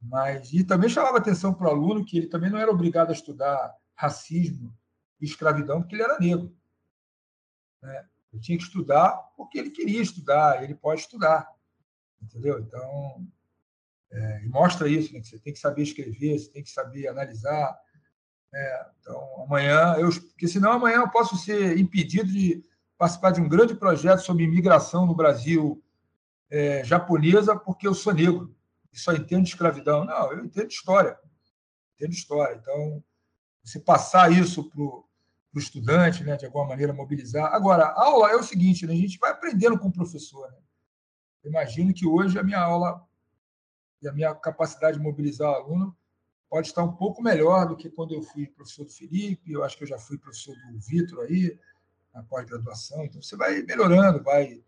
Mas 0.00 0.52
e 0.52 0.64
também 0.64 0.90
chamava 0.90 1.18
atenção 1.18 1.54
para 1.54 1.68
o 1.68 1.70
aluno 1.70 2.04
que 2.04 2.18
ele 2.18 2.26
também 2.26 2.50
não 2.50 2.58
era 2.58 2.70
obrigado 2.70 3.10
a 3.10 3.12
estudar 3.12 3.72
racismo 3.94 4.76
e 5.20 5.24
escravidão 5.24 5.80
porque 5.80 5.94
ele 5.94 6.02
era 6.02 6.18
negro. 6.18 6.54
Né? 7.80 8.08
Ele 8.32 8.42
tinha 8.42 8.58
que 8.58 8.64
estudar 8.64 9.12
porque 9.36 9.58
ele 9.58 9.70
queria 9.70 10.02
estudar, 10.02 10.62
ele 10.62 10.74
pode 10.74 11.02
estudar, 11.02 11.48
entendeu? 12.20 12.58
Então 12.58 13.26
é, 14.10 14.40
mostra 14.46 14.88
isso, 14.88 15.12
né? 15.12 15.20
Que 15.20 15.28
você 15.28 15.38
tem 15.38 15.52
que 15.52 15.58
saber 15.58 15.82
escrever, 15.82 16.38
você 16.38 16.50
tem 16.50 16.64
que 16.64 16.70
saber 16.70 17.06
analisar. 17.06 17.78
Né? 18.52 18.86
Então 18.98 19.44
amanhã 19.44 19.94
eu, 19.98 20.08
porque 20.10 20.48
senão 20.48 20.72
amanhã 20.72 20.96
eu 20.96 21.10
posso 21.10 21.36
ser 21.36 21.78
impedido 21.78 22.30
de 22.30 22.64
participar 22.98 23.30
de 23.30 23.40
um 23.40 23.48
grande 23.48 23.74
projeto 23.74 24.20
sobre 24.20 24.44
imigração 24.44 25.06
no 25.06 25.14
Brasil 25.14 25.82
é, 26.52 26.84
japonesa 26.84 27.58
porque 27.58 27.88
eu 27.88 27.94
sou 27.94 28.12
negro 28.12 28.54
e 28.92 28.98
só 28.98 29.14
entendo 29.14 29.46
escravidão. 29.46 30.04
Não, 30.04 30.32
eu 30.32 30.44
entendo 30.44 30.70
história. 30.70 31.18
Entendo 31.94 32.12
história. 32.12 32.54
Então, 32.56 33.02
você 33.64 33.80
passar 33.80 34.30
isso 34.30 34.68
para 34.68 34.82
o 34.82 35.08
estudante, 35.56 36.22
né, 36.22 36.36
de 36.36 36.44
alguma 36.44 36.66
maneira 36.66 36.92
mobilizar. 36.92 37.54
Agora, 37.54 37.84
a 37.84 38.04
aula 38.04 38.30
é 38.30 38.36
o 38.36 38.42
seguinte, 38.42 38.86
né, 38.86 38.92
a 38.92 38.96
gente 38.96 39.18
vai 39.18 39.30
aprendendo 39.30 39.78
com 39.78 39.88
o 39.88 39.92
professor. 39.92 40.46
Né? 40.50 40.58
Imagino 41.44 41.94
que 41.94 42.06
hoje 42.06 42.38
a 42.38 42.42
minha 42.42 42.60
aula 42.60 43.02
e 44.02 44.08
a 44.08 44.12
minha 44.12 44.34
capacidade 44.34 44.98
de 44.98 45.02
mobilizar 45.02 45.50
o 45.50 45.54
aluno 45.54 45.96
pode 46.50 46.66
estar 46.66 46.84
um 46.84 46.92
pouco 46.92 47.22
melhor 47.22 47.66
do 47.66 47.76
que 47.76 47.88
quando 47.88 48.12
eu 48.12 48.22
fui 48.22 48.46
professor 48.46 48.84
do 48.84 48.92
Felipe, 48.92 49.50
eu 49.50 49.64
acho 49.64 49.78
que 49.78 49.84
eu 49.84 49.88
já 49.88 49.98
fui 49.98 50.18
professor 50.18 50.54
do 50.70 50.78
Vitor 50.80 51.24
aí, 51.24 51.58
na 52.12 52.22
pós-graduação. 52.22 53.06
Então, 53.06 53.22
você 53.22 53.36
vai 53.36 53.62
melhorando, 53.62 54.22
vai 54.22 54.62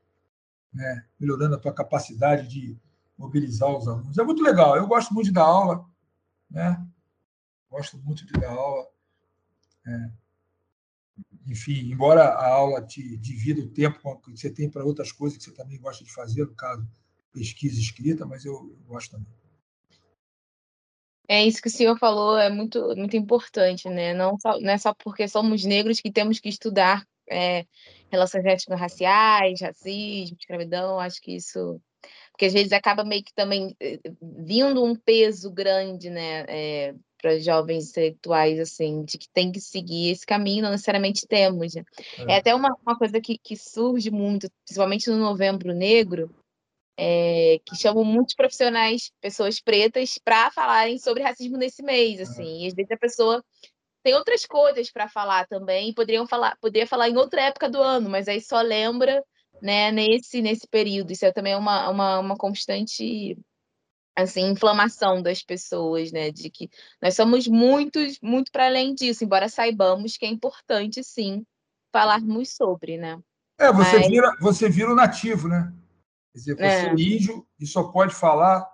né, 0.74 1.06
melhorando 1.18 1.54
a 1.54 1.58
tua 1.58 1.72
capacidade 1.72 2.48
de 2.48 2.76
mobilizar 3.16 3.70
os 3.70 3.86
alunos. 3.86 4.18
É 4.18 4.24
muito 4.24 4.42
legal. 4.42 4.76
Eu 4.76 4.86
gosto 4.86 5.14
muito 5.14 5.26
de 5.26 5.32
dar 5.32 5.44
aula, 5.44 5.86
né? 6.50 6.84
Gosto 7.70 7.96
muito 7.98 8.26
de 8.26 8.32
dar 8.32 8.50
aula. 8.50 8.86
É. 9.86 10.10
Enfim, 11.46 11.90
embora 11.90 12.24
a 12.24 12.48
aula 12.48 12.82
te 12.82 13.16
divida 13.18 13.60
o 13.60 13.68
tempo 13.68 14.20
que 14.20 14.30
você 14.30 14.50
tem 14.50 14.68
para 14.68 14.84
outras 14.84 15.12
coisas 15.12 15.38
que 15.38 15.44
você 15.44 15.52
também 15.52 15.78
gosta 15.78 16.02
de 16.02 16.12
fazer, 16.12 16.44
no 16.44 16.54
caso, 16.54 16.86
pesquisa 17.32 17.78
escrita, 17.78 18.26
mas 18.26 18.44
eu, 18.44 18.54
eu 18.54 18.84
gosto 18.86 19.12
também. 19.12 19.32
É 21.28 21.44
isso 21.44 21.62
que 21.62 21.68
o 21.68 21.70
senhor 21.70 21.98
falou, 21.98 22.36
é 22.36 22.50
muito, 22.50 22.94
muito 22.96 23.16
importante, 23.16 23.88
né? 23.88 24.12
Não, 24.12 24.38
só, 24.38 24.58
não 24.60 24.70
é 24.70 24.76
só 24.76 24.92
porque 24.92 25.26
somos 25.26 25.64
negros 25.64 26.00
que 26.00 26.12
temos 26.12 26.38
que 26.38 26.48
estudar 26.48 27.06
é, 27.28 27.66
relações 28.10 28.44
étnico-raciais, 28.44 29.60
racismo, 29.60 30.36
escravidão, 30.38 30.98
acho 30.98 31.20
que 31.20 31.36
isso. 31.36 31.80
Porque 32.32 32.46
às 32.46 32.52
vezes 32.52 32.72
acaba 32.72 33.04
meio 33.04 33.22
que 33.22 33.32
também 33.32 33.76
eh, 33.80 34.00
vindo 34.20 34.84
um 34.84 34.94
peso 34.96 35.50
grande, 35.50 36.10
né, 36.10 36.44
é, 36.48 36.94
para 37.24 37.38
jovens 37.38 37.88
intelectuais, 37.88 38.58
assim, 38.60 39.02
de 39.04 39.16
que 39.16 39.28
tem 39.32 39.50
que 39.50 39.60
seguir 39.60 40.10
esse 40.10 40.26
caminho, 40.26 40.62
não 40.62 40.70
necessariamente 40.70 41.26
temos. 41.26 41.74
Né? 41.74 41.82
É. 42.18 42.32
é. 42.32 42.36
até 42.36 42.54
uma, 42.54 42.76
uma 42.84 42.98
coisa 42.98 43.20
que, 43.20 43.38
que 43.38 43.56
surge 43.56 44.10
muito, 44.10 44.50
principalmente 44.66 45.08
no 45.08 45.16
Novembro 45.16 45.72
Negro, 45.72 46.28
é, 46.98 47.60
que 47.64 47.76
chamam 47.76 48.04
muitos 48.04 48.34
profissionais, 48.34 49.10
pessoas 49.20 49.60
pretas, 49.60 50.18
para 50.22 50.50
falarem 50.50 50.98
sobre 50.98 51.22
racismo 51.22 51.56
nesse 51.56 51.82
mês, 51.82 52.20
assim, 52.20 52.64
e 52.64 52.66
às 52.66 52.74
vezes 52.74 52.90
a 52.90 52.96
pessoa 52.98 53.44
tem 54.04 54.14
outras 54.14 54.44
coisas 54.44 54.90
para 54.90 55.08
falar 55.08 55.46
também, 55.48 55.94
poderiam 55.94 56.26
falar, 56.26 56.56
poderia 56.60 56.86
falar 56.86 57.08
em 57.08 57.16
outra 57.16 57.40
época 57.40 57.70
do 57.70 57.82
ano, 57.82 58.10
mas 58.10 58.28
aí 58.28 58.38
só 58.38 58.60
lembra 58.60 59.24
né, 59.62 59.90
nesse, 59.90 60.42
nesse 60.42 60.68
período. 60.68 61.10
Isso 61.10 61.24
é 61.24 61.32
também 61.32 61.56
uma, 61.56 61.88
uma, 61.88 62.18
uma 62.18 62.36
constante 62.36 63.38
assim, 64.14 64.50
inflamação 64.50 65.22
das 65.22 65.42
pessoas, 65.42 66.12
né? 66.12 66.30
De 66.30 66.50
que 66.50 66.68
nós 67.00 67.16
somos 67.16 67.48
muitos, 67.48 68.18
muito 68.22 68.52
para 68.52 68.66
além 68.66 68.94
disso, 68.94 69.24
embora 69.24 69.48
saibamos 69.48 70.18
que 70.18 70.26
é 70.26 70.28
importante, 70.28 71.02
sim, 71.02 71.42
falarmos 71.90 72.54
sobre, 72.54 72.98
né? 72.98 73.18
É, 73.58 73.72
você, 73.72 74.00
Mas... 74.00 74.08
vira, 74.08 74.36
você 74.38 74.68
vira 74.68 74.92
o 74.92 74.94
nativo, 74.94 75.48
né? 75.48 75.72
Quer 76.32 76.38
dizer, 76.38 76.54
você 76.56 76.62
é. 76.62 76.86
é 76.88 76.92
índio 76.92 77.46
e 77.58 77.66
só 77.66 77.84
pode 77.84 78.14
falar 78.14 78.68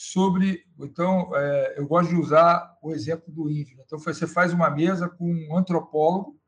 sobre. 0.00 0.64
Então, 0.78 1.34
é, 1.34 1.74
eu 1.76 1.84
gosto 1.84 2.10
de 2.10 2.14
usar 2.14 2.78
o 2.80 2.92
exemplo 2.92 3.32
do 3.32 3.50
índio. 3.50 3.76
Né? 3.76 3.82
Então, 3.84 3.98
você 3.98 4.28
faz 4.28 4.52
uma 4.52 4.70
mesa 4.70 5.08
com 5.08 5.28
um 5.28 5.56
antropólogo 5.56 6.40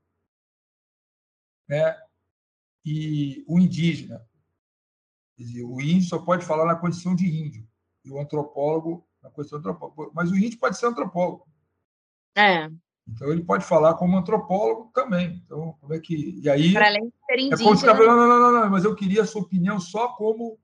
né, 1.69 1.97
e 2.85 3.45
o 3.49 3.59
indígena. 3.59 4.25
Quer 5.37 5.43
dizer, 5.43 5.65
o 5.65 5.81
índio 5.81 6.09
só 6.09 6.21
pode 6.21 6.45
falar 6.45 6.65
na 6.65 6.77
condição 6.77 7.13
de 7.13 7.27
índio 7.27 7.67
e 8.05 8.11
o 8.13 8.21
antropólogo 8.21 9.05
na 9.21 9.31
condição 9.31 9.61
de 9.61 9.69
antropólogo. 9.69 10.13
Mas 10.15 10.31
o 10.31 10.37
índio 10.37 10.61
pode 10.61 10.79
ser 10.79 10.87
antropólogo. 10.87 11.49
É. 12.37 12.71
Então 13.09 13.33
ele 13.33 13.43
pode 13.43 13.65
falar 13.65 13.95
como 13.95 14.17
antropólogo 14.17 14.93
também. 14.95 15.43
Então, 15.45 15.77
como 15.81 15.93
é 15.93 15.99
que. 15.99 16.41
E 16.41 16.49
aí. 16.49 16.73
Para 16.73 16.87
além 16.87 17.09
de 17.09 17.15
ser 17.27 17.39
indígena. 17.41 17.63
É 17.63 17.65
como 17.65 17.77
ficar, 17.77 17.95
não, 17.95 18.17
não, 18.17 18.29
não, 18.29 18.61
não, 18.61 18.71
mas 18.71 18.85
eu 18.85 18.95
queria 18.95 19.23
a 19.23 19.27
sua 19.27 19.43
opinião 19.43 19.81
só 19.81 20.09
como. 20.15 20.57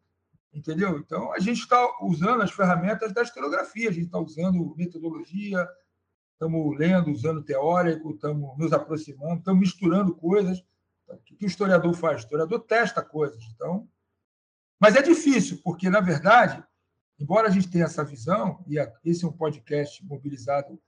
Entendeu? 0.57 0.99
Então, 0.99 1.31
a 1.35 1.39
gente 1.39 1.61
está 1.61 1.87
usando 2.01 2.41
as 2.41 2.51
ferramentas 2.51 3.13
da 3.13 3.21
historiografia, 3.21 3.91
a 3.91 3.93
gente 3.93 4.07
está 4.07 4.19
usando 4.19 4.75
metodologia, 4.75 5.69
estamos 6.33 6.79
lendo, 6.79 7.11
usando 7.11 7.45
teórico, 7.45 8.13
estamos 8.13 8.57
nos 8.57 8.73
aproximando, 8.73 9.41
estamos 9.41 9.61
misturando 9.61 10.15
coisas. 10.15 10.65
O 11.09 11.19
que 11.19 11.45
o 11.45 11.47
historiador 11.47 11.93
faz? 11.93 12.17
O 12.17 12.25
historiador 12.25 12.61
testa 12.61 13.03
coisas. 13.03 13.45
Então, 13.55 13.87
mas 14.81 14.97
é 14.97 15.03
difícil, 15.03 15.61
porque, 15.63 15.91
na 15.91 16.01
verdade, 16.01 16.65
embora 17.21 17.49
a 17.49 17.51
gente 17.51 17.69
tenha 17.69 17.85
essa 17.85 18.03
visão, 18.03 18.65
e 18.67 18.79
esse 19.05 19.27
é 19.27 19.29
um 19.29 19.33
podcast 19.33 20.03
mobilizado 20.07 20.81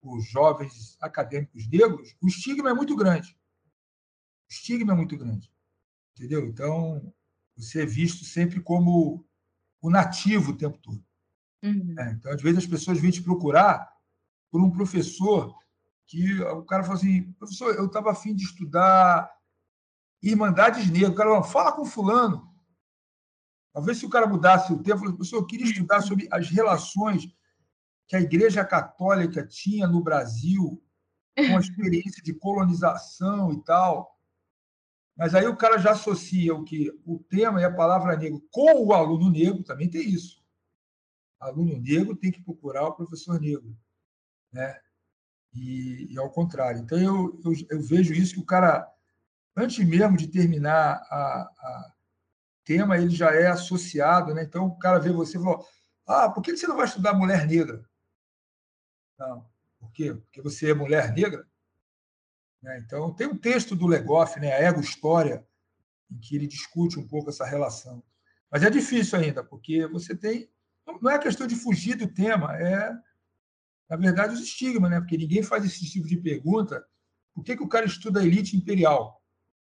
os 0.00 0.28
jovens 0.28 0.96
acadêmicos 1.00 1.68
negros, 1.68 2.16
o 2.22 2.28
estigma 2.28 2.70
é 2.70 2.74
muito 2.74 2.94
grande. 2.94 3.36
O 4.48 4.52
estigma 4.52 4.92
é 4.92 4.96
muito 4.96 5.18
grande. 5.18 5.52
Entendeu? 6.14 6.46
Então, 6.46 7.12
você 7.58 7.82
é 7.82 7.86
visto 7.86 8.24
sempre 8.24 8.60
como 8.60 9.24
o 9.80 9.90
nativo 9.90 10.52
o 10.52 10.56
tempo 10.56 10.78
todo. 10.78 11.02
Uhum. 11.62 11.94
É, 11.98 12.12
então, 12.12 12.32
às 12.32 12.40
vezes, 12.40 12.58
as 12.58 12.66
pessoas 12.66 13.00
vêm 13.00 13.10
te 13.10 13.22
procurar 13.22 13.88
por 14.50 14.62
um 14.62 14.70
professor 14.70 15.54
que 16.06 16.40
o 16.42 16.64
cara 16.64 16.84
fala 16.84 16.96
assim: 16.96 17.32
professor, 17.32 17.74
eu 17.74 17.86
estava 17.86 18.10
afim 18.10 18.34
de 18.34 18.44
estudar 18.44 19.30
Irmandades 20.22 20.88
Negras. 20.90 21.10
O 21.10 21.14
cara 21.14 21.30
fala, 21.30 21.44
fala 21.44 21.72
com 21.72 21.84
Fulano. 21.84 22.48
Talvez 23.72 23.98
se 23.98 24.06
o 24.06 24.10
cara 24.10 24.26
mudasse 24.26 24.72
o 24.72 24.82
tempo, 24.82 25.02
professor, 25.02 25.36
eu 25.36 25.46
queria 25.46 25.66
estudar 25.66 26.00
sobre 26.00 26.26
as 26.30 26.48
relações 26.48 27.28
que 28.08 28.16
a 28.16 28.20
Igreja 28.20 28.64
Católica 28.64 29.46
tinha 29.46 29.86
no 29.86 30.02
Brasil, 30.02 30.82
com 31.36 31.56
a 31.56 31.60
experiência 31.60 32.22
de 32.22 32.32
colonização 32.32 33.52
e 33.52 33.62
tal. 33.62 34.17
Mas 35.18 35.34
aí 35.34 35.48
o 35.48 35.56
cara 35.56 35.78
já 35.78 35.90
associa 35.90 36.54
o 36.54 36.64
que 36.64 36.92
o 37.04 37.18
tema 37.18 37.60
e 37.60 37.64
a 37.64 37.74
palavra 37.74 38.16
negro 38.16 38.40
com 38.52 38.86
o 38.86 38.92
aluno 38.92 39.28
negro, 39.28 39.64
também 39.64 39.90
tem 39.90 40.08
isso. 40.08 40.40
Aluno 41.40 41.76
negro 41.76 42.14
tem 42.14 42.30
que 42.30 42.40
procurar 42.40 42.86
o 42.86 42.94
professor 42.94 43.40
negro, 43.40 43.76
né? 44.52 44.78
E, 45.52 46.06
e 46.12 46.18
ao 46.18 46.30
contrário. 46.30 46.80
Então 46.80 46.96
eu, 46.96 47.40
eu, 47.44 47.52
eu, 47.68 47.82
vejo 47.82 48.14
isso 48.14 48.34
que 48.34 48.40
o 48.40 48.46
cara, 48.46 48.88
antes 49.56 49.84
mesmo 49.84 50.16
de 50.16 50.28
terminar 50.28 51.02
a, 51.10 51.50
a 51.58 51.92
tema, 52.64 52.96
ele 52.96 53.10
já 53.10 53.34
é 53.34 53.48
associado, 53.48 54.32
né? 54.32 54.44
Então 54.44 54.66
o 54.66 54.78
cara 54.78 55.00
vê 55.00 55.10
você 55.10 55.36
e 55.36 55.42
fala: 55.42 55.58
ah, 56.06 56.30
por 56.30 56.42
que 56.42 56.56
você 56.56 56.68
não 56.68 56.76
vai 56.76 56.86
estudar 56.86 57.12
mulher 57.12 57.44
negra? 57.44 57.84
Não. 59.18 59.44
Por 59.80 59.90
quê? 59.90 60.14
Porque 60.14 60.40
você 60.40 60.70
é 60.70 60.74
mulher 60.74 61.12
negra? 61.12 61.44
Né? 62.62 62.82
Então, 62.84 63.14
tem 63.14 63.26
um 63.26 63.36
texto 63.36 63.74
do 63.76 63.86
Legoff, 63.86 64.38
né, 64.40 64.52
a 64.52 64.62
Ego 64.62 64.80
História, 64.80 65.46
em 66.10 66.18
que 66.18 66.34
ele 66.36 66.46
discute 66.46 66.98
um 66.98 67.06
pouco 67.06 67.30
essa 67.30 67.44
relação. 67.44 68.02
Mas 68.50 68.62
é 68.62 68.70
difícil 68.70 69.18
ainda, 69.18 69.44
porque 69.44 69.86
você 69.86 70.16
tem. 70.16 70.50
Não 71.02 71.10
é 71.10 71.18
questão 71.18 71.46
de 71.46 71.54
fugir 71.54 71.96
do 71.96 72.08
tema, 72.08 72.56
é, 72.56 72.90
na 73.88 73.96
verdade, 73.96 74.34
os 74.34 74.40
estigmas, 74.40 74.90
né? 74.90 75.00
porque 75.00 75.16
ninguém 75.16 75.42
faz 75.42 75.64
esse 75.64 75.84
tipo 75.90 76.06
de 76.06 76.16
pergunta. 76.16 76.84
Por 77.34 77.42
que, 77.42 77.56
que 77.56 77.62
o 77.62 77.68
cara 77.68 77.86
estuda 77.86 78.20
a 78.20 78.24
elite 78.24 78.56
imperial? 78.56 79.22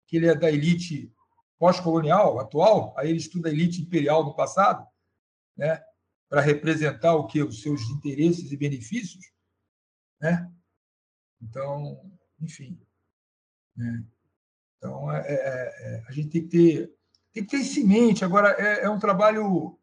Que 0.07 0.17
ele 0.17 0.27
é 0.27 0.35
da 0.35 0.51
elite 0.51 1.13
pós-colonial, 1.59 2.39
atual, 2.39 2.95
aí 2.99 3.09
ele 3.09 3.19
estuda 3.19 3.49
a 3.49 3.53
elite 3.53 3.81
imperial 3.81 4.25
no 4.25 4.35
passado, 4.35 4.87
né? 5.57 5.83
para 6.29 6.41
representar 6.41 7.15
o 7.15 7.27
que? 7.27 7.43
Os 7.43 7.63
seus 7.63 7.83
interesses 7.91 8.51
e 8.53 8.57
benefícios. 8.57 9.25
Né? 10.21 10.51
Então, 11.41 12.16
enfim. 12.41 12.79
Né? 13.77 14.05
Então, 14.77 15.11
é, 15.11 15.21
é, 15.21 15.37
é, 15.37 16.05
a 16.07 16.13
gente 16.13 16.29
tem 16.29 16.43
que 16.43 16.49
ter, 16.49 16.95
tem 17.33 17.45
que 17.45 17.51
ter 17.51 17.59
isso 17.59 17.81
em 17.81 17.85
mente. 17.85 18.25
Agora, 18.25 18.51
é, 18.59 18.85
é, 18.85 18.91
um 18.91 18.99
trabalho 18.99 19.79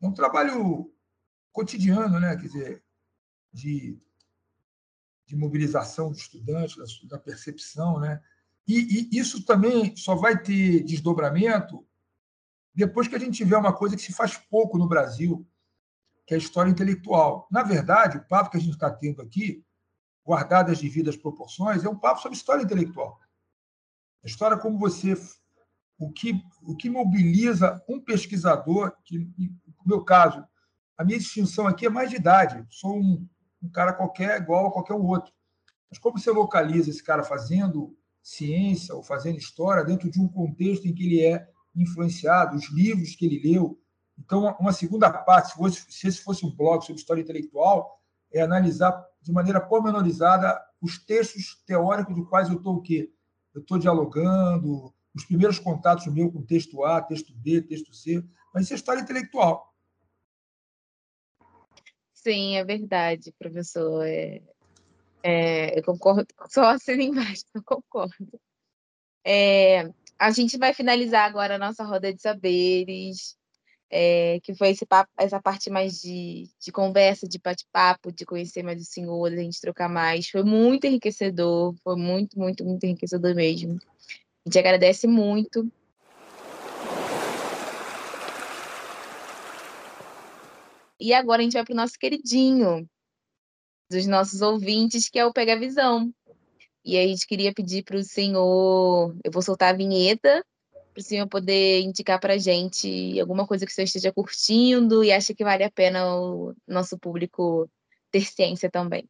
é 0.00 0.06
um 0.06 0.12
trabalho 0.12 0.92
cotidiano, 1.52 2.20
né? 2.20 2.36
quer 2.36 2.46
dizer, 2.46 2.84
de, 3.52 3.98
de 5.26 5.36
mobilização 5.36 6.10
do 6.10 6.16
estudante, 6.16 6.78
da, 6.78 6.84
da 7.08 7.18
percepção. 7.18 7.98
Né? 7.98 8.22
E, 8.66 9.08
e 9.12 9.18
isso 9.18 9.44
também 9.44 9.96
só 9.96 10.14
vai 10.14 10.40
ter 10.40 10.84
desdobramento 10.84 11.84
depois 12.78 13.08
que 13.08 13.16
a 13.16 13.18
gente 13.18 13.36
tiver 13.36 13.56
uma 13.56 13.72
coisa 13.72 13.96
que 13.96 14.02
se 14.02 14.12
faz 14.12 14.36
pouco 14.36 14.78
no 14.78 14.86
Brasil, 14.86 15.44
que 16.24 16.32
é 16.32 16.36
a 16.36 16.38
história 16.38 16.70
intelectual. 16.70 17.48
Na 17.50 17.64
verdade, 17.64 18.18
o 18.18 18.24
papo 18.24 18.50
que 18.50 18.56
a 18.56 18.60
gente 18.60 18.74
está 18.74 18.88
tendo 18.88 19.20
aqui, 19.20 19.64
guardado 20.28 20.70
as 20.70 20.78
devidas 20.78 21.16
proporções, 21.16 21.84
é 21.84 21.88
um 21.88 21.96
papo 21.96 22.20
sobre 22.20 22.36
história 22.36 22.62
intelectual. 22.62 23.18
A 24.22 24.26
história 24.26 24.58
como 24.58 24.78
você. 24.78 25.18
O 25.98 26.12
que, 26.12 26.44
o 26.62 26.76
que 26.76 26.90
mobiliza 26.90 27.82
um 27.88 27.98
pesquisador, 27.98 28.92
que, 29.04 29.18
no 29.18 29.86
meu 29.86 30.04
caso, 30.04 30.44
a 30.98 31.02
minha 31.02 31.18
distinção 31.18 31.66
aqui 31.66 31.86
é 31.86 31.88
mais 31.88 32.10
de 32.10 32.16
idade. 32.16 32.62
Sou 32.68 32.94
um, 32.94 33.26
um 33.62 33.70
cara 33.70 33.94
qualquer, 33.94 34.40
igual 34.42 34.66
a 34.66 34.70
qualquer 34.70 34.92
outro. 34.92 35.32
Mas 35.90 35.98
como 35.98 36.18
você 36.18 36.30
localiza 36.30 36.90
esse 36.90 37.02
cara 37.02 37.24
fazendo 37.24 37.96
ciência 38.22 38.94
ou 38.94 39.02
fazendo 39.02 39.38
história 39.38 39.82
dentro 39.82 40.10
de 40.10 40.20
um 40.20 40.28
contexto 40.28 40.86
em 40.86 40.94
que 40.94 41.04
ele 41.04 41.24
é 41.24 41.48
influenciado, 41.74 42.54
os 42.54 42.68
livros 42.70 43.16
que 43.16 43.24
ele 43.24 43.40
leu, 43.50 43.80
então, 44.18 44.54
uma 44.60 44.72
segunda 44.72 45.10
parte, 45.10 45.52
se, 45.52 45.54
fosse, 45.54 45.86
se 45.88 46.06
esse 46.06 46.22
fosse 46.22 46.44
um 46.44 46.54
blog 46.54 46.82
sobre 46.84 47.00
história 47.00 47.22
intelectual, 47.22 47.98
é 48.30 48.42
analisar 48.42 49.07
de 49.20 49.32
maneira 49.32 49.60
pormenorizada 49.60 50.60
os 50.80 50.98
textos 51.04 51.62
teóricos 51.66 52.14
de 52.14 52.24
quais 52.24 52.48
eu 52.48 52.56
estou 52.56 52.76
o 52.76 52.82
quê? 52.82 53.12
Eu 53.54 53.60
estou 53.60 53.78
dialogando, 53.78 54.94
os 55.14 55.24
primeiros 55.24 55.58
contatos 55.58 56.06
meus 56.06 56.32
com 56.32 56.42
texto 56.42 56.84
A, 56.84 57.02
texto 57.02 57.32
B, 57.34 57.60
texto 57.62 57.94
C, 57.94 58.24
mas 58.54 58.64
isso 58.64 58.72
é 58.72 58.76
história 58.76 59.00
intelectual. 59.00 59.74
Sim, 62.12 62.56
é 62.56 62.64
verdade, 62.64 63.32
professor. 63.38 64.04
É, 64.06 64.42
é, 65.22 65.78
eu 65.78 65.82
concordo, 65.82 66.26
só 66.48 66.66
assim 66.66 66.92
embaixo, 67.10 67.44
eu 67.54 67.62
concordo. 67.62 68.40
É, 69.24 69.90
a 70.18 70.30
gente 70.30 70.56
vai 70.58 70.72
finalizar 70.72 71.28
agora 71.28 71.56
a 71.56 71.58
nossa 71.58 71.84
roda 71.84 72.12
de 72.12 72.20
saberes 72.20 73.36
é, 73.90 74.38
que 74.42 74.54
foi 74.54 74.74
papo, 74.86 75.10
essa 75.16 75.40
parte 75.40 75.70
mais 75.70 76.00
de, 76.00 76.48
de 76.60 76.70
conversa, 76.70 77.26
de 77.26 77.38
bate-papo, 77.38 78.12
de 78.12 78.26
conhecer 78.26 78.62
mais 78.62 78.80
o 78.80 78.84
senhor, 78.84 79.32
a 79.32 79.36
gente 79.36 79.60
trocar 79.60 79.88
mais. 79.88 80.28
Foi 80.28 80.42
muito 80.42 80.86
enriquecedor, 80.86 81.74
foi 81.82 81.96
muito, 81.96 82.38
muito, 82.38 82.64
muito 82.64 82.84
enriquecedor 82.84 83.34
mesmo. 83.34 83.78
A 84.44 84.48
gente 84.48 84.58
agradece 84.58 85.06
muito. 85.06 85.70
E 91.00 91.14
agora 91.14 91.40
a 91.40 91.44
gente 91.44 91.52
vai 91.52 91.64
para 91.64 91.72
o 91.72 91.76
nosso 91.76 91.98
queridinho, 91.98 92.88
dos 93.90 94.06
nossos 94.06 94.42
ouvintes, 94.42 95.08
que 95.08 95.18
é 95.18 95.24
o 95.24 95.32
Pega 95.32 95.58
Visão. 95.58 96.12
E 96.84 96.98
a 96.98 97.06
gente 97.06 97.26
queria 97.26 97.52
pedir 97.54 97.84
para 97.84 97.96
o 97.96 98.04
senhor, 98.04 99.16
eu 99.24 99.30
vou 99.30 99.42
soltar 99.42 99.74
a 99.74 99.76
vinheta, 99.76 100.44
para 100.98 101.02
o 101.02 101.04
senhor 101.04 101.28
poder 101.28 101.82
indicar 101.82 102.18
para 102.18 102.34
a 102.34 102.38
gente 102.38 103.20
alguma 103.20 103.46
coisa 103.46 103.64
que 103.64 103.70
o 103.70 103.74
senhor 103.74 103.84
esteja 103.84 104.12
curtindo 104.12 105.04
e 105.04 105.12
acha 105.12 105.32
que 105.32 105.44
vale 105.44 105.62
a 105.62 105.70
pena 105.70 106.04
o 106.12 106.52
nosso 106.66 106.98
público 106.98 107.70
ter 108.10 108.22
ciência 108.22 108.68
também. 108.68 109.08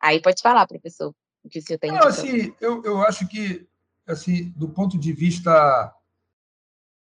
Aí 0.00 0.22
pode 0.22 0.40
falar, 0.40 0.68
professor, 0.68 1.12
o 1.42 1.48
que 1.48 1.58
o 1.58 1.62
senhor 1.62 1.78
tem 1.80 1.90
Não, 1.90 2.06
assim, 2.06 2.54
eu, 2.60 2.80
eu 2.84 3.02
acho 3.02 3.26
que, 3.26 3.66
assim, 4.06 4.50
do 4.50 4.68
ponto 4.68 4.96
de 4.96 5.12
vista 5.12 5.92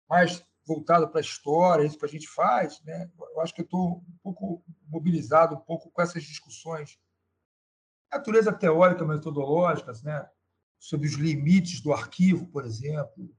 mais 0.08 0.44
voltado 0.66 1.08
para 1.08 1.20
a 1.20 1.22
história, 1.22 1.86
isso 1.86 1.98
que 1.98 2.04
a 2.04 2.08
gente 2.08 2.26
faz, 2.26 2.82
né? 2.82 3.08
eu 3.16 3.40
acho 3.40 3.54
que 3.54 3.60
eu 3.60 3.64
estou 3.64 3.98
um 3.98 4.18
pouco 4.24 4.64
mobilizado 4.88 5.54
um 5.54 5.60
pouco 5.60 5.88
com 5.88 6.02
essas 6.02 6.24
discussões 6.24 6.98
natureza 8.12 8.52
teórica, 8.52 9.04
metodológicas, 9.04 10.02
né? 10.02 10.28
Sobre 10.80 11.06
os 11.06 11.14
limites 11.14 11.80
do 11.80 11.92
arquivo, 11.92 12.46
por 12.46 12.64
exemplo, 12.64 13.30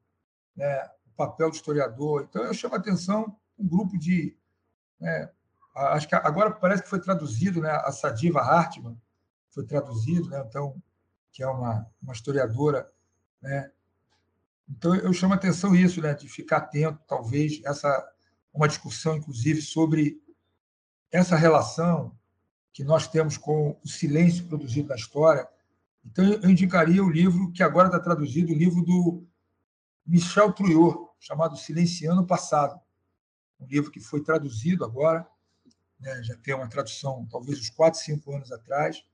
né? 0.56 0.88
o 1.08 1.10
papel 1.18 1.50
do 1.50 1.56
historiador. 1.56 2.28
Então, 2.30 2.44
eu 2.44 2.54
chamo 2.54 2.76
a 2.76 2.78
atenção 2.78 3.36
um 3.58 3.68
grupo 3.68 3.98
de. 3.98 4.38
Né? 5.00 5.30
acho 5.76 6.08
que 6.08 6.16
agora 6.16 6.52
parece 6.52 6.84
que 6.84 6.90
foi 6.90 7.02
traduzido, 7.02 7.60
né? 7.60 7.72
a 7.72 7.92
Sadiva 7.92 8.40
Hartmann 8.42 8.96
foi 9.50 9.66
traduzido, 9.66 10.30
né? 10.30 10.44
então, 10.48 10.82
que 11.32 11.42
é 11.42 11.48
uma, 11.48 11.90
uma 12.02 12.14
historiadora. 12.14 12.90
Né? 13.42 13.72
Então, 14.70 14.96
eu 14.96 15.12
chamo 15.12 15.34
a 15.34 15.36
atenção 15.36 15.76
isso, 15.76 16.00
né? 16.00 16.14
de 16.14 16.30
ficar 16.30 16.58
atento, 16.58 17.02
talvez, 17.08 17.60
essa 17.66 18.08
uma 18.54 18.68
discussão, 18.68 19.16
inclusive, 19.16 19.62
sobre 19.62 20.22
essa 21.12 21.36
relação 21.36 22.16
que 22.74 22.84
nós 22.84 23.08
temos 23.08 23.38
com 23.38 23.80
o 23.84 23.88
silêncio 23.88 24.46
produzido 24.48 24.90
na 24.90 24.96
história. 24.96 25.48
Então, 26.04 26.26
eu 26.26 26.50
indicaria 26.50 27.04
o 27.04 27.10
livro 27.10 27.52
que 27.52 27.64
agora 27.64 27.88
está 27.88 28.00
traduzido, 28.00 28.52
o 28.52 28.56
livro 28.56 28.82
do 28.84 29.24
Michel 30.06 30.52
Trouillot, 30.52 31.10
chamado 31.20 31.56
Silenciando 31.56 32.22
o 32.22 32.28
Passado. 32.28 32.80
Um 33.60 33.68
livro 33.68 33.92
que 33.92 34.00
foi 34.00 34.24
traduzido 34.24 34.84
agora, 34.84 35.28
né, 36.00 36.24
já 36.24 36.36
tem 36.38 36.56
uma 36.56 36.68
tradução 36.68 37.28
talvez 37.30 37.60
uns 37.60 37.70
4, 37.70 38.00
5 38.00 38.36
anos 38.36 38.52
atrás. 38.52 39.06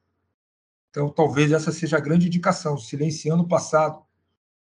Então, 0.89 1.09
talvez 1.09 1.51
essa 1.51 1.71
seja 1.71 1.97
a 1.97 2.01
grande 2.01 2.27
indicação, 2.27 2.77
Silenciando 2.77 3.43
o 3.43 3.47
Passado, 3.47 4.01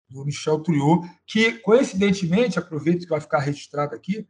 do 0.09 0.24
Michel 0.24 0.61
Trouillot, 0.61 1.09
que, 1.27 1.53
coincidentemente, 1.59 2.59
aproveito 2.59 3.03
que 3.03 3.11
vai 3.11 3.20
ficar 3.20 3.41
registrado 3.41 3.95
aqui, 3.95 4.27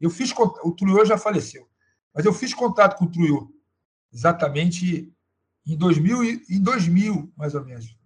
eu 0.00 0.10
fiz 0.10 0.32
o 0.32 0.72
Trouillot 0.72 1.06
já 1.06 1.16
faleceu, 1.16 1.68
mas 2.12 2.24
eu 2.26 2.32
fiz 2.32 2.52
contato 2.52 2.98
com 2.98 3.06
o 3.06 3.10
Trouillot 3.10 3.50
exatamente 4.12 5.14
em 5.66 5.76
2000, 5.76 6.22
em 6.48 6.62
2000 6.62 7.32
mais 7.36 7.54
ou 7.54 7.64
menos. 7.64 7.96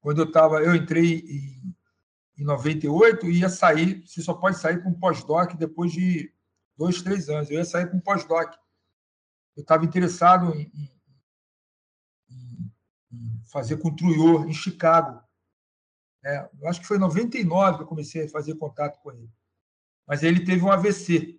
Quando 0.00 0.22
eu 0.22 0.26
estava, 0.26 0.62
eu 0.62 0.74
entrei 0.74 1.18
em, 1.18 1.76
em 2.38 2.44
98 2.44 3.26
e 3.26 3.40
ia 3.40 3.48
sair, 3.48 4.02
você 4.06 4.22
só 4.22 4.32
pode 4.32 4.58
sair 4.58 4.82
com 4.82 4.94
pós-doc 4.94 5.54
depois 5.54 5.92
de 5.92 6.32
dois, 6.76 7.02
três 7.02 7.28
anos. 7.28 7.50
Eu 7.50 7.58
ia 7.58 7.64
sair 7.64 7.90
com 7.90 8.00
pós-doc. 8.00 8.54
Eu 9.56 9.62
estava 9.62 9.84
interessado 9.84 10.54
em, 10.54 10.70
em, 12.30 12.72
em, 13.12 13.42
fazer 13.46 13.76
com 13.78 13.88
o 13.90 14.46
em 14.46 14.52
Chicago. 14.52 15.20
É, 16.24 16.48
eu 16.60 16.68
acho 16.68 16.80
que 16.80 16.86
foi 16.86 16.96
em 16.96 17.00
99 17.00 17.76
que 17.76 17.82
eu 17.82 17.88
comecei 17.88 18.24
a 18.24 18.30
fazer 18.30 18.54
contato 18.54 18.98
com 19.00 19.12
ele. 19.12 19.30
Mas 20.06 20.22
ele 20.22 20.44
teve 20.44 20.64
um 20.64 20.72
AVC 20.72 21.38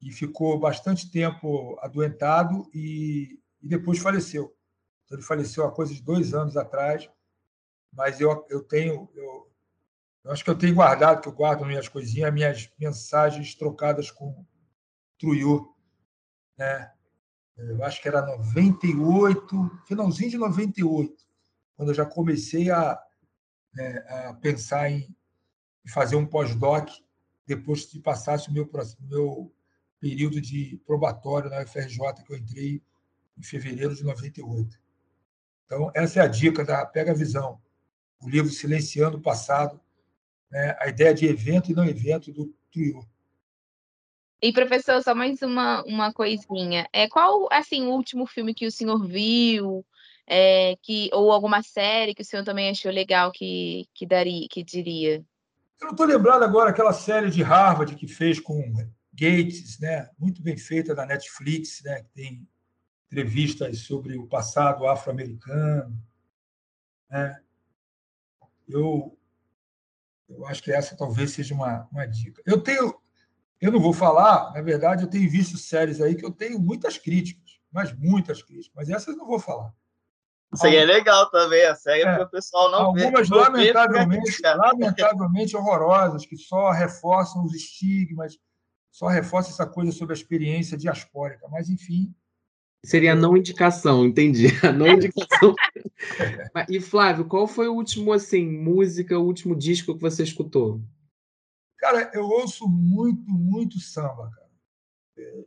e 0.00 0.12
ficou 0.12 0.58
bastante 0.60 1.10
tempo 1.10 1.78
adoentado 1.80 2.70
e, 2.74 3.40
e 3.64 3.68
depois 3.68 3.98
faleceu. 3.98 4.54
Então, 5.04 5.16
ele 5.16 5.26
faleceu 5.26 5.64
há 5.64 5.72
coisa 5.72 5.92
de 5.92 6.02
dois 6.02 6.34
anos 6.34 6.56
atrás, 6.56 7.08
mas 7.90 8.20
eu, 8.20 8.46
eu 8.50 8.62
tenho, 8.62 9.08
eu, 9.14 9.50
eu 10.22 10.30
acho 10.30 10.44
que 10.44 10.50
eu 10.50 10.58
tenho 10.58 10.74
guardado, 10.74 11.22
que 11.22 11.28
eu 11.28 11.32
guardo 11.32 11.64
minhas 11.64 11.88
coisinhas, 11.88 12.32
minhas 12.32 12.70
mensagens 12.78 13.54
trocadas 13.54 14.10
com 14.10 14.44
Truyô, 15.18 15.74
né? 16.58 16.92
Eu 17.56 17.82
acho 17.84 18.02
que 18.02 18.08
era 18.08 18.26
98, 18.26 19.80
finalzinho 19.86 20.30
de 20.30 20.36
98, 20.36 21.24
quando 21.76 21.90
eu 21.90 21.94
já 21.94 22.04
comecei 22.04 22.68
a, 22.68 23.00
né, 23.72 23.98
a 24.08 24.34
pensar 24.34 24.90
em, 24.90 25.16
em 25.86 25.88
fazer 25.88 26.16
um 26.16 26.26
pós-doc 26.26 26.88
depois 27.46 27.84
que 27.84 28.00
passasse 28.00 28.48
o 28.48 28.52
meu, 28.52 28.68
meu 29.00 29.54
período 30.00 30.40
de 30.40 30.82
probatório 30.84 31.48
na 31.48 31.62
UFRJ, 31.62 32.24
que 32.26 32.32
eu 32.32 32.36
entrei 32.36 32.82
em 33.36 33.42
fevereiro 33.42 33.94
de 33.94 34.04
98. 34.04 34.78
Então, 35.66 35.90
essa 35.94 36.20
é 36.20 36.22
a 36.22 36.28
dica 36.28 36.64
da 36.64 36.84
Pega 36.84 37.12
a 37.12 37.14
Visão, 37.14 37.60
o 38.20 38.28
livro 38.28 38.50
Silenciando 38.50 39.18
o 39.18 39.22
Passado, 39.22 39.80
né, 40.50 40.76
a 40.80 40.88
ideia 40.88 41.14
de 41.14 41.26
evento 41.26 41.70
e 41.70 41.74
não 41.74 41.84
evento 41.84 42.32
do 42.32 42.54
Trio. 42.72 43.06
E, 44.40 44.52
professor, 44.52 45.02
só 45.02 45.14
mais 45.14 45.40
uma, 45.40 45.82
uma 45.84 46.12
coisinha. 46.12 46.86
É, 46.92 47.08
qual, 47.08 47.48
assim, 47.50 47.86
o 47.86 47.92
último 47.92 48.26
filme 48.26 48.52
que 48.52 48.66
o 48.66 48.70
senhor 48.70 49.06
viu, 49.06 49.84
é, 50.26 50.76
que, 50.82 51.08
ou 51.12 51.32
alguma 51.32 51.62
série 51.62 52.14
que 52.14 52.22
o 52.22 52.24
senhor 52.24 52.44
também 52.44 52.70
achou 52.70 52.92
legal 52.92 53.32
que, 53.32 53.88
que, 53.94 54.06
daria, 54.06 54.46
que 54.50 54.62
diria? 54.62 55.24
Eu 55.80 55.86
não 55.86 55.90
estou 55.92 56.06
lembrado 56.06 56.42
agora 56.42 56.70
aquela 56.70 56.92
série 56.92 57.30
de 57.30 57.42
Harvard 57.42 57.94
que 57.96 58.06
fez 58.06 58.38
com 58.38 58.72
Gates, 59.12 59.78
né? 59.78 60.10
muito 60.18 60.42
bem 60.42 60.56
feita 60.56 60.94
da 60.94 61.06
Netflix, 61.06 61.82
né? 61.82 62.02
que 62.02 62.10
tem 62.10 62.48
entrevistas 63.14 63.78
sobre 63.80 64.18
o 64.18 64.26
passado 64.26 64.86
afro-americano. 64.86 65.96
Né? 67.08 67.40
Eu, 68.68 69.16
eu 70.28 70.44
acho 70.46 70.62
que 70.62 70.72
essa 70.72 70.96
talvez 70.96 71.30
seja 71.30 71.54
uma, 71.54 71.88
uma 71.92 72.06
dica. 72.06 72.42
Eu 72.44 72.60
tenho, 72.60 73.00
eu 73.60 73.70
não 73.70 73.78
vou 73.78 73.92
falar, 73.92 74.52
na 74.52 74.60
verdade, 74.60 75.04
eu 75.04 75.08
tenho 75.10 75.30
visto 75.30 75.56
séries 75.56 76.00
aí 76.00 76.16
que 76.16 76.24
eu 76.24 76.32
tenho 76.32 76.58
muitas 76.58 76.98
críticas, 76.98 77.60
mas 77.70 77.92
muitas 77.96 78.42
críticas, 78.42 78.72
mas 78.74 78.90
essas 78.90 79.08
eu 79.08 79.16
não 79.16 79.26
vou 79.26 79.38
falar. 79.38 79.72
Isso 80.52 80.66
aí 80.66 80.76
é 80.76 80.84
legal 80.84 81.30
também, 81.30 81.64
a 81.66 81.74
série 81.74 82.02
é, 82.02 82.22
o 82.22 82.28
pessoal 82.28 82.70
não 82.70 82.82
Algumas 82.86 83.28
vê. 83.28 83.34
lamentavelmente, 83.34 84.42
lamentavelmente 84.42 85.56
horrorosas, 85.56 86.26
que 86.26 86.36
só 86.36 86.70
reforçam 86.70 87.44
os 87.44 87.54
estigmas, 87.54 88.38
só 88.90 89.08
reforçam 89.08 89.52
essa 89.52 89.66
coisa 89.66 89.90
sobre 89.90 90.14
a 90.14 90.16
experiência 90.16 90.78
diaspórica. 90.78 91.48
Mas, 91.48 91.68
enfim. 91.68 92.14
Seria 92.84 93.12
a 93.12 93.16
não 93.16 93.36
indicação, 93.36 94.04
entendi. 94.04 94.48
A 94.62 94.72
não 94.72 94.86
indicação. 94.86 95.54
e, 96.68 96.80
Flávio, 96.80 97.24
qual 97.26 97.46
foi 97.46 97.66
o 97.66 97.74
último, 97.74 98.12
assim, 98.12 98.46
música, 98.46 99.18
o 99.18 99.24
último 99.24 99.56
disco 99.56 99.94
que 99.94 100.02
você 100.02 100.22
escutou? 100.22 100.80
Cara, 101.78 102.10
eu 102.14 102.24
ouço 102.24 102.68
muito, 102.68 103.22
muito 103.30 103.80
samba, 103.80 104.30
cara. 104.30 104.50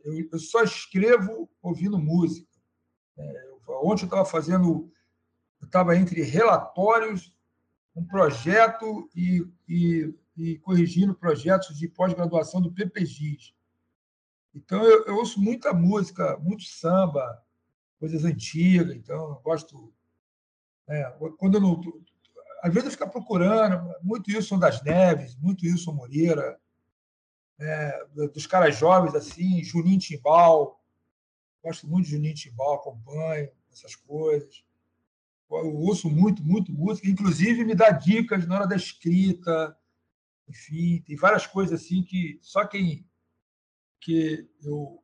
Eu, 0.04 0.28
eu 0.32 0.38
só 0.38 0.62
escrevo 0.62 1.48
ouvindo 1.62 1.98
música. 1.98 2.48
É, 3.16 3.50
ontem 3.82 4.02
eu 4.02 4.06
estava 4.06 4.24
fazendo 4.24 4.90
eu 5.60 5.66
estava 5.66 5.96
entre 5.96 6.22
relatórios, 6.22 7.34
um 7.94 8.04
projeto 8.04 9.08
e, 9.14 9.44
e, 9.68 10.14
e 10.36 10.58
corrigindo 10.58 11.14
projetos 11.14 11.76
de 11.76 11.88
pós-graduação 11.88 12.60
do 12.60 12.72
PPGIS. 12.72 13.52
Então, 14.64 14.82
eu, 14.84 15.04
eu, 15.06 15.16
ouço 15.16 15.40
muita 15.40 15.72
música, 15.72 16.36
muito 16.38 16.64
samba, 16.64 17.42
coisas 17.98 18.24
antigas. 18.24 18.94
Então, 18.94 19.40
gosto. 19.42 19.92
Né, 20.86 21.04
quando 21.38 21.56
eu 21.56 21.60
não. 21.60 21.80
Às 22.62 22.74
vezes 22.74 22.86
eu 22.86 22.92
fico 22.92 23.10
procurando, 23.10 23.94
muito 24.02 24.28
Wilson 24.28 24.58
das 24.58 24.82
Neves, 24.82 25.36
muito 25.36 25.64
Wilson 25.64 25.92
Moreira, 25.92 26.58
né, 27.56 27.92
dos 28.34 28.46
caras 28.46 28.76
jovens 28.76 29.14
assim, 29.14 29.62
Juninho 29.62 29.98
Timbal. 29.98 30.82
Gosto 31.62 31.86
muito 31.86 32.06
de 32.06 32.12
Juninho 32.12 32.34
Timbal, 32.34 32.74
acompanho 32.74 33.50
essas 33.70 33.94
coisas 33.94 34.64
eu 35.50 35.74
ouço 35.76 36.10
muito, 36.10 36.44
muito 36.44 36.72
música, 36.72 37.08
inclusive 37.08 37.64
me 37.64 37.74
dá 37.74 37.90
dicas 37.90 38.46
na 38.46 38.56
hora 38.56 38.66
da 38.66 38.76
escrita, 38.76 39.76
enfim, 40.46 41.02
tem 41.06 41.16
várias 41.16 41.46
coisas 41.46 41.80
assim 41.80 42.02
que 42.02 42.38
só 42.42 42.66
quem 42.66 43.07
que 44.00 44.48
eu 44.62 45.02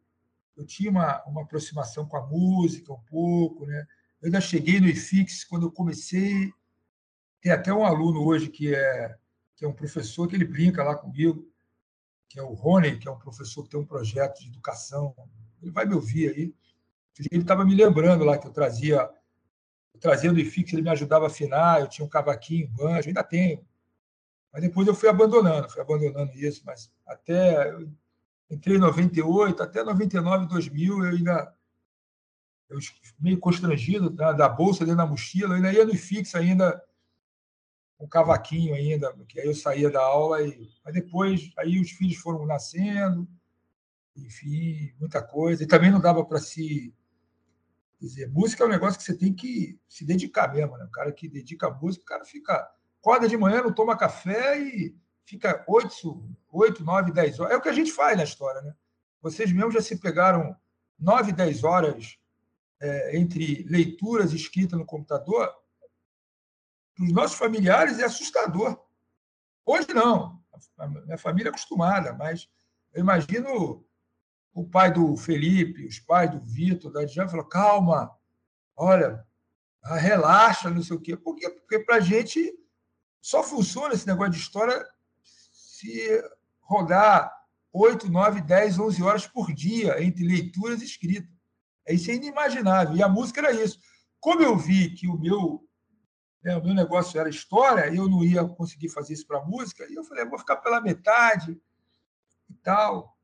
eu 0.57 0.65
tinha 0.65 0.91
uma, 0.91 1.23
uma 1.25 1.43
aproximação 1.43 2.07
com 2.07 2.17
a 2.17 2.27
música 2.27 2.93
um 2.93 3.01
pouco, 3.01 3.67
né? 3.67 3.87
Eu 4.23 4.27
ainda 4.27 4.41
cheguei 4.41 4.81
no 4.81 4.87
IFIX 4.87 5.45
quando 5.45 5.67
eu 5.67 5.73
comecei. 5.73 6.53
Tem 7.41 7.53
até 7.53 7.73
um 7.73 7.85
aluno 7.85 8.25
hoje 8.25 8.49
que 8.49 8.75
é 8.75 9.17
que 9.57 9.65
é 9.65 9.69
um 9.69 9.73
professor 9.73 10.27
que 10.27 10.35
ele 10.35 10.45
brinca 10.45 10.83
lá 10.83 10.97
comigo, 10.97 11.49
que 12.29 12.41
é 12.41 12.43
o 12.43 12.55
Rony, 12.55 12.99
que 12.99 13.07
é 13.07 13.11
um 13.11 13.19
professor 13.19 13.63
que 13.63 13.71
tem 13.71 13.79
um 13.79 13.87
projeto 13.87 14.41
de 14.41 14.49
educação. 14.49 15.15
Ele 15.63 15.71
vai 15.71 15.87
me 15.87 15.95
ouvir 15.95 16.31
aí. 16.31 16.55
Ele 17.31 17.43
estava 17.43 17.65
me 17.65 17.75
lembrando 17.75 18.25
lá 18.25 18.37
que 18.37 18.47
eu 18.47 18.53
trazia 18.53 19.09
trazendo 20.01 20.41
o 20.41 20.45
fixo, 20.45 20.75
ele 20.75 20.83
me 20.83 20.91
ajudava 20.91 21.27
a 21.27 21.29
afinar, 21.29 21.81
eu 21.81 21.89
tinha 21.89 22.05
um 22.05 22.09
cavaquinho, 22.09 22.69
banjo, 22.69 23.09
ainda 23.09 23.23
tenho. 23.23 23.65
Mas 24.53 24.63
depois 24.63 24.87
eu 24.89 24.95
fui 24.95 25.09
abandonando, 25.09 25.71
fui 25.71 25.81
abandonando 25.81 26.33
isso, 26.35 26.63
mas 26.67 26.93
até 27.07 27.71
eu 27.71 27.89
entrei 28.51 28.77
em 28.77 28.81
98, 28.81 29.63
até 29.63 29.83
99, 29.83 30.47
2000, 30.47 31.05
eu 31.05 31.11
ainda 31.11 31.55
eu 32.69 32.79
meio 33.21 33.39
constrangido 33.39 34.11
da, 34.11 34.33
da 34.33 34.49
bolsa 34.49 34.85
dentro 34.85 34.99
da 34.99 35.07
mochila, 35.07 35.53
eu 35.53 35.57
ainda 35.57 35.73
ia 35.73 35.85
no 35.85 35.95
fixo 35.95 36.37
ainda 36.37 36.83
um 38.01 38.09
cavaquinho 38.09 38.75
ainda, 38.75 39.13
porque 39.13 39.41
aí 39.41 39.47
eu 39.47 39.55
saía 39.55 39.91
da 39.91 40.01
aula 40.01 40.43
e 40.43 40.69
mas 40.85 40.95
depois 40.95 41.53
aí 41.59 41.81
os 41.81 41.91
filhos 41.91 42.17
foram 42.17 42.45
nascendo, 42.47 43.29
enfim, 44.17 44.93
muita 44.99 45.23
coisa, 45.23 45.63
e 45.63 45.67
também 45.67 45.91
não 45.91 46.01
dava 46.01 46.25
para 46.25 46.39
se 46.39 46.95
dizer, 48.01 48.29
música 48.29 48.63
é 48.63 48.67
um 48.67 48.71
negócio 48.71 48.99
que 48.99 49.05
você 49.05 49.17
tem 49.17 49.33
que 49.33 49.79
se 49.89 50.05
dedicar 50.05 50.53
mesmo, 50.53 50.77
né? 50.77 50.85
O 50.85 50.91
cara 50.91 51.13
que 51.13 51.29
dedica 51.29 51.69
a 51.69 51.75
música, 51.75 52.03
o 52.03 52.07
cara 52.07 52.25
fica. 52.25 52.71
Acorda 53.01 53.29
de 53.29 53.37
manhã, 53.37 53.63
não 53.63 53.73
toma 53.73 53.99
café 53.99 54.59
e 54.59 54.97
fica 55.25 55.65
oito, 55.67 56.37
oito, 56.51 56.85
nove, 56.85 57.13
dez 57.13 57.39
horas. 57.41 57.53
É 57.53 57.57
o 57.57 57.61
que 57.61 57.69
a 57.69 57.73
gente 57.73 57.93
faz 57.93 58.17
na 58.17 58.25
história, 58.25 58.61
né? 58.63 58.75
Vocês 59.21 59.51
mesmos 59.51 59.75
já 59.75 59.81
se 59.81 59.99
pegaram 59.99 60.57
nove, 60.99 61.33
dez 61.33 61.65
horas 61.65 62.19
é, 62.81 63.17
entre 63.17 63.65
leituras 63.65 64.33
escritas 64.33 64.79
no 64.79 64.87
computador. 64.87 65.51
para 66.95 67.05
os 67.05 67.13
nossos 67.13 67.37
familiares 67.37 67.99
é 67.99 68.05
assustador. 68.05 68.79
Hoje 69.65 69.93
não, 69.95 70.43
a 70.79 70.87
minha 70.87 71.19
família 71.19 71.49
é 71.49 71.51
acostumada, 71.51 72.13
mas 72.13 72.49
eu 72.93 73.01
imagino 73.01 73.85
o 74.53 74.69
pai 74.69 74.93
do 74.93 75.17
Felipe, 75.17 75.87
os 75.87 75.99
pais 75.99 76.31
do 76.31 76.41
Vitor, 76.41 76.93
da 76.93 77.05
Diana, 77.05 77.31
falou: 77.31 77.47
calma, 77.47 78.15
olha, 78.77 79.27
relaxa, 79.83 80.71
não 80.71 80.83
sei 80.83 80.97
o 80.97 81.01
quê. 81.01 81.17
Por 81.17 81.35
quê? 81.35 81.49
Porque 81.49 81.81
para 81.81 81.97
a 81.97 82.01
gente 82.01 82.53
só 83.21 83.43
funciona 83.43 83.95
esse 83.95 84.07
negócio 84.07 84.33
de 84.33 84.39
história 84.39 84.87
se 85.85 86.25
rodar 86.61 87.31
8, 87.73 88.11
9, 88.11 88.41
10, 88.41 88.79
11 88.79 89.03
horas 89.03 89.27
por 89.27 89.53
dia 89.53 90.03
entre 90.03 90.27
leituras 90.27 90.81
e 90.81 90.85
escrita. 90.85 91.29
Isso 91.89 92.11
é 92.11 92.15
inimaginável. 92.15 92.97
E 92.97 93.03
a 93.03 93.09
música 93.09 93.41
era 93.41 93.53
isso. 93.53 93.79
Como 94.19 94.41
eu 94.41 94.57
vi 94.57 94.95
que 94.95 95.07
o 95.07 95.19
meu, 95.19 95.69
né, 96.43 96.57
o 96.57 96.65
meu 96.65 96.75
negócio 96.75 97.21
era 97.21 97.29
história, 97.29 97.95
eu 97.95 98.09
não 98.09 98.25
ia 98.25 98.45
conseguir 98.45 98.89
fazer 98.89 99.13
isso 99.13 99.27
para 99.27 99.39
a 99.39 99.45
música, 99.45 99.87
e 99.91 99.95
eu 99.95 100.05
falei, 100.05 100.25
vou 100.25 100.39
ficar 100.39 100.57
pela 100.57 100.81
metade 100.81 101.61
e 102.49 102.55
tal. 102.63 103.19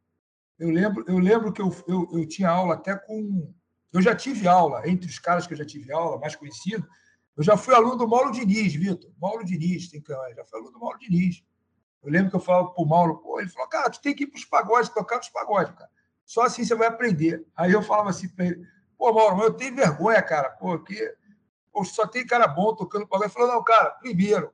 Eu 0.58 0.68
lembro, 0.68 1.04
eu 1.08 1.18
lembro 1.18 1.52
que 1.52 1.62
eu, 1.62 1.74
eu, 1.88 2.08
eu 2.12 2.28
tinha 2.28 2.50
aula 2.50 2.74
até 2.74 2.94
com. 2.94 3.54
Eu 3.92 4.02
já 4.02 4.14
tive 4.14 4.46
aula, 4.46 4.86
entre 4.86 5.08
os 5.08 5.18
caras 5.18 5.46
que 5.46 5.54
eu 5.54 5.58
já 5.58 5.64
tive 5.64 5.90
aula, 5.90 6.18
mais 6.18 6.36
conhecido, 6.36 6.86
eu 7.36 7.42
já 7.42 7.56
fui 7.56 7.74
aluno 7.74 7.96
do 7.96 8.06
Mauro 8.06 8.30
Diniz, 8.30 8.74
Vitor. 8.74 9.10
Mauro 9.18 9.44
Diniz, 9.44 9.88
tem 9.88 10.02
que 10.02 10.12
já 10.12 10.44
fui 10.44 10.58
aluno 10.58 10.72
do 10.72 10.78
Mauro 10.78 10.98
Diniz. 10.98 11.42
Eu 12.02 12.10
lembro 12.10 12.30
que 12.30 12.36
eu 12.36 12.40
falava 12.40 12.70
para 12.70 12.82
o 12.82 12.86
Mauro, 12.86 13.18
pô, 13.18 13.40
ele 13.40 13.50
falou, 13.50 13.68
cara, 13.68 13.90
tu 13.90 14.00
tem 14.00 14.14
que 14.14 14.24
ir 14.24 14.26
para 14.26 14.38
os 14.38 14.44
pagodes, 14.44 14.88
tocar 14.88 15.16
nos 15.16 15.28
pagodes, 15.28 15.74
cara. 15.74 15.90
Só 16.24 16.42
assim 16.42 16.64
você 16.64 16.74
vai 16.74 16.88
aprender. 16.88 17.46
Aí 17.56 17.72
eu 17.72 17.82
falava 17.82 18.10
assim 18.10 18.28
para 18.28 18.46
ele, 18.46 18.66
pô, 18.96 19.12
Mauro, 19.12 19.36
mas 19.36 19.46
eu 19.46 19.54
tenho 19.54 19.74
vergonha, 19.74 20.22
cara, 20.22 20.50
pô, 20.50 20.78
que 20.78 21.14
pô, 21.72 21.84
só 21.84 22.06
tem 22.06 22.26
cara 22.26 22.46
bom 22.46 22.74
tocando 22.74 23.06
pagode. 23.06 23.30
Ele 23.30 23.34
falou, 23.34 23.54
não, 23.54 23.64
cara, 23.64 23.90
primeiro, 23.90 24.52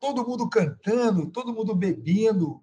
todo 0.00 0.26
mundo 0.26 0.48
cantando, 0.48 1.30
todo 1.30 1.52
mundo 1.52 1.74
bebendo, 1.74 2.62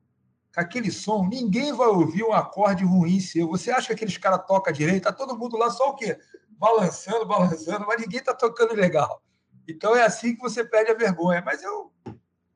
aquele 0.56 0.92
som, 0.92 1.28
ninguém 1.28 1.74
vai 1.74 1.88
ouvir 1.88 2.24
um 2.24 2.34
acorde 2.34 2.84
ruim 2.84 3.20
seu. 3.20 3.48
Você 3.50 3.72
acha 3.72 3.88
que 3.88 3.94
aqueles 3.94 4.18
caras 4.18 4.46
tocam 4.48 4.74
direito? 4.74 5.04
Tá 5.04 5.14
todo 5.14 5.38
mundo 5.38 5.58
lá 5.58 5.70
só 5.70 5.90
o 5.90 5.96
quê? 5.96 6.18
Balançando, 6.52 7.26
balançando, 7.26 7.86
mas 7.88 8.02
ninguém 8.02 8.24
tá 8.24 8.34
tocando 8.34 8.74
legal. 8.74 9.22
Então 9.68 9.96
é 9.96 10.04
assim 10.04 10.36
que 10.36 10.42
você 10.42 10.64
perde 10.64 10.92
a 10.92 10.96
vergonha. 10.96 11.42
Mas 11.46 11.64
eu 11.64 11.93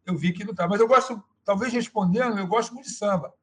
eu 0.08 0.18
vi 0.18 0.34
que 0.34 0.44
não 0.44 0.52
está. 0.52 0.68
Mas 0.68 0.80
eu 0.80 0.88
gosto, 0.88 1.24
talvez 1.44 1.74
respondendo, 1.74 2.38
eu 2.38 2.48
gosto 2.48 2.74
muito 2.74 2.88
de 2.88 2.94
samba. 2.94 3.34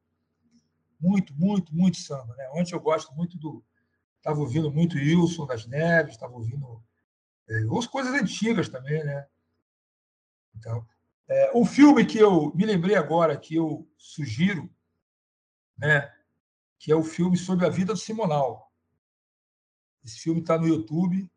Muito, 0.99 1.33
muito, 1.35 1.73
muito 1.73 1.97
samba. 1.97 2.35
Né? 2.35 2.49
Ontem 2.53 2.73
eu 2.73 2.79
gosto 2.79 3.13
muito 3.13 3.37
do. 3.37 3.63
Estava 4.17 4.39
ouvindo 4.39 4.71
muito 4.71 4.97
Wilson 4.97 5.45
das 5.45 5.67
Neves, 5.67 6.13
estava 6.13 6.33
ouvindo. 6.33 6.83
É, 7.47 7.65
ouço 7.65 7.89
coisas 7.89 8.13
antigas 8.13 8.67
também, 8.67 9.03
né? 9.03 9.27
Então, 10.55 10.85
é, 11.27 11.51
filme 11.65 12.05
que 12.05 12.17
eu 12.17 12.51
me 12.55 12.65
lembrei 12.65 12.95
agora, 12.95 13.37
que 13.37 13.55
eu 13.55 13.87
sugiro, 13.97 14.67
né? 15.77 16.11
Que 16.79 16.91
é 16.91 16.95
o 16.95 17.03
filme 17.03 17.37
sobre 17.37 17.65
a 17.65 17.69
vida 17.69 17.93
do 17.93 17.99
Simonal. 17.99 18.71
Esse 20.03 20.19
filme 20.19 20.39
está 20.39 20.57
no 20.57 20.67
YouTube, 20.67 21.29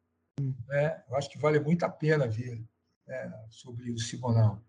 né? 0.66 1.04
Eu 1.08 1.16
acho 1.16 1.28
que 1.28 1.38
vale 1.38 1.60
muito 1.60 1.84
a 1.84 1.90
pena 1.90 2.26
ver 2.26 2.64
né? 3.06 3.46
sobre 3.50 3.90
o 3.90 3.98
Simonal. 3.98 4.62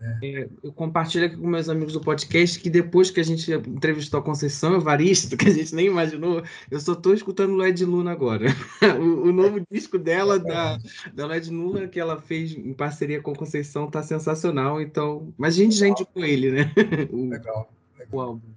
É, 0.00 0.48
eu 0.62 0.72
compartilho 0.72 1.26
aqui 1.26 1.36
com 1.36 1.46
meus 1.46 1.68
amigos 1.68 1.92
do 1.92 2.00
podcast 2.00 2.58
que 2.58 2.68
depois 2.68 3.10
que 3.10 3.20
a 3.20 3.24
gente 3.24 3.50
entrevistou 3.52 4.20
a 4.20 4.22
Conceição 4.22 4.74
Evaristo, 4.74 5.36
que 5.38 5.48
a 5.48 5.52
gente 5.52 5.74
nem 5.74 5.86
imaginou, 5.86 6.42
eu 6.70 6.80
só 6.80 6.92
estou 6.92 7.14
escutando 7.14 7.56
Led 7.56 7.84
Luna 7.84 8.10
agora. 8.10 8.46
o, 8.98 9.28
o, 9.28 9.32
novo 9.32 9.64
disco 9.70 9.98
dela, 9.98 10.38
da, 10.38 10.78
da 11.12 11.26
Led 11.26 11.48
Luna, 11.50 11.88
que 11.88 12.00
ela 12.00 12.20
fez 12.20 12.52
em 12.52 12.74
parceria 12.74 13.22
com 13.22 13.30
a 13.30 13.36
Conceição, 13.36 13.90
tá 13.90 14.02
sensacional. 14.02 14.80
Então, 14.80 15.32
mas 15.38 15.54
a 15.54 15.58
gente 15.58 15.76
já 15.76 15.86
indicou 15.86 16.24
ele, 16.24 16.50
né? 16.50 16.72
o, 17.10 17.28
legal, 17.28 17.70
legal. 17.96 18.08
O 18.12 18.20
álbum. 18.20 18.54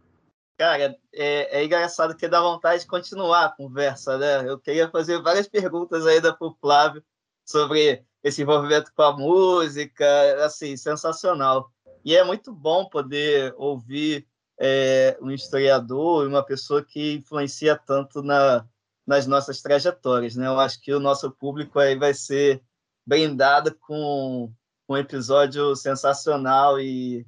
Cara, 0.58 0.98
é, 1.14 1.60
é 1.60 1.64
engraçado 1.64 2.16
que 2.16 2.28
dá 2.28 2.42
vontade 2.42 2.82
de 2.82 2.88
continuar 2.88 3.46
a 3.46 3.52
conversa, 3.52 4.18
né? 4.18 4.50
Eu 4.50 4.58
queria 4.58 4.90
fazer 4.90 5.22
várias 5.22 5.48
perguntas 5.48 6.06
ainda 6.06 6.34
para 6.34 6.48
o 6.48 6.58
Flávio 6.60 7.04
sobre 7.46 8.04
esse 8.24 8.42
envolvimento 8.42 8.92
com 8.94 9.02
a 9.02 9.16
música, 9.16 10.46
assim, 10.46 10.76
sensacional. 10.76 11.72
E 12.04 12.16
é 12.16 12.24
muito 12.24 12.54
bom 12.54 12.88
poder 12.88 13.54
ouvir 13.58 14.28
é, 14.60 15.18
um 15.22 15.32
historiador 15.32 16.26
e 16.26 16.28
uma 16.28 16.44
pessoa 16.44 16.84
que 16.84 17.16
influencia 17.16 17.76
tanto 17.76 18.22
na, 18.22 18.66
nas 19.06 19.28
nossas 19.28 19.62
trajetórias, 19.62 20.36
né? 20.36 20.48
Eu 20.48 20.60
acho 20.60 20.82
que 20.82 20.94
o 20.94 21.00
nosso 21.00 21.32
público 21.32 21.80
aí 21.80 21.96
vai 21.96 22.14
ser 22.14 22.62
brindado 23.06 23.74
com 23.76 24.52
um 24.90 24.98
episódio 24.98 25.76
sensacional 25.76 26.80
e, 26.80 27.26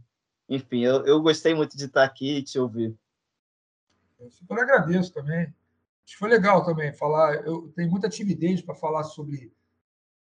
enfim, 0.47 0.83
eu, 0.83 1.05
eu 1.05 1.21
gostei 1.21 1.53
muito 1.53 1.77
de 1.77 1.85
estar 1.85 2.03
aqui 2.03 2.37
e 2.37 2.43
te 2.43 2.57
ouvir. 2.57 2.95
Eu 4.19 4.29
super 4.29 4.59
agradeço 4.59 5.13
também. 5.13 5.41
Acho 5.43 6.13
que 6.13 6.17
foi 6.17 6.29
legal 6.29 6.65
também 6.65 6.91
falar. 6.93 7.35
Eu 7.45 7.71
tenho 7.75 7.89
muita 7.89 8.09
timidez 8.09 8.61
para 8.61 8.75
falar 8.75 9.03
sobre 9.03 9.53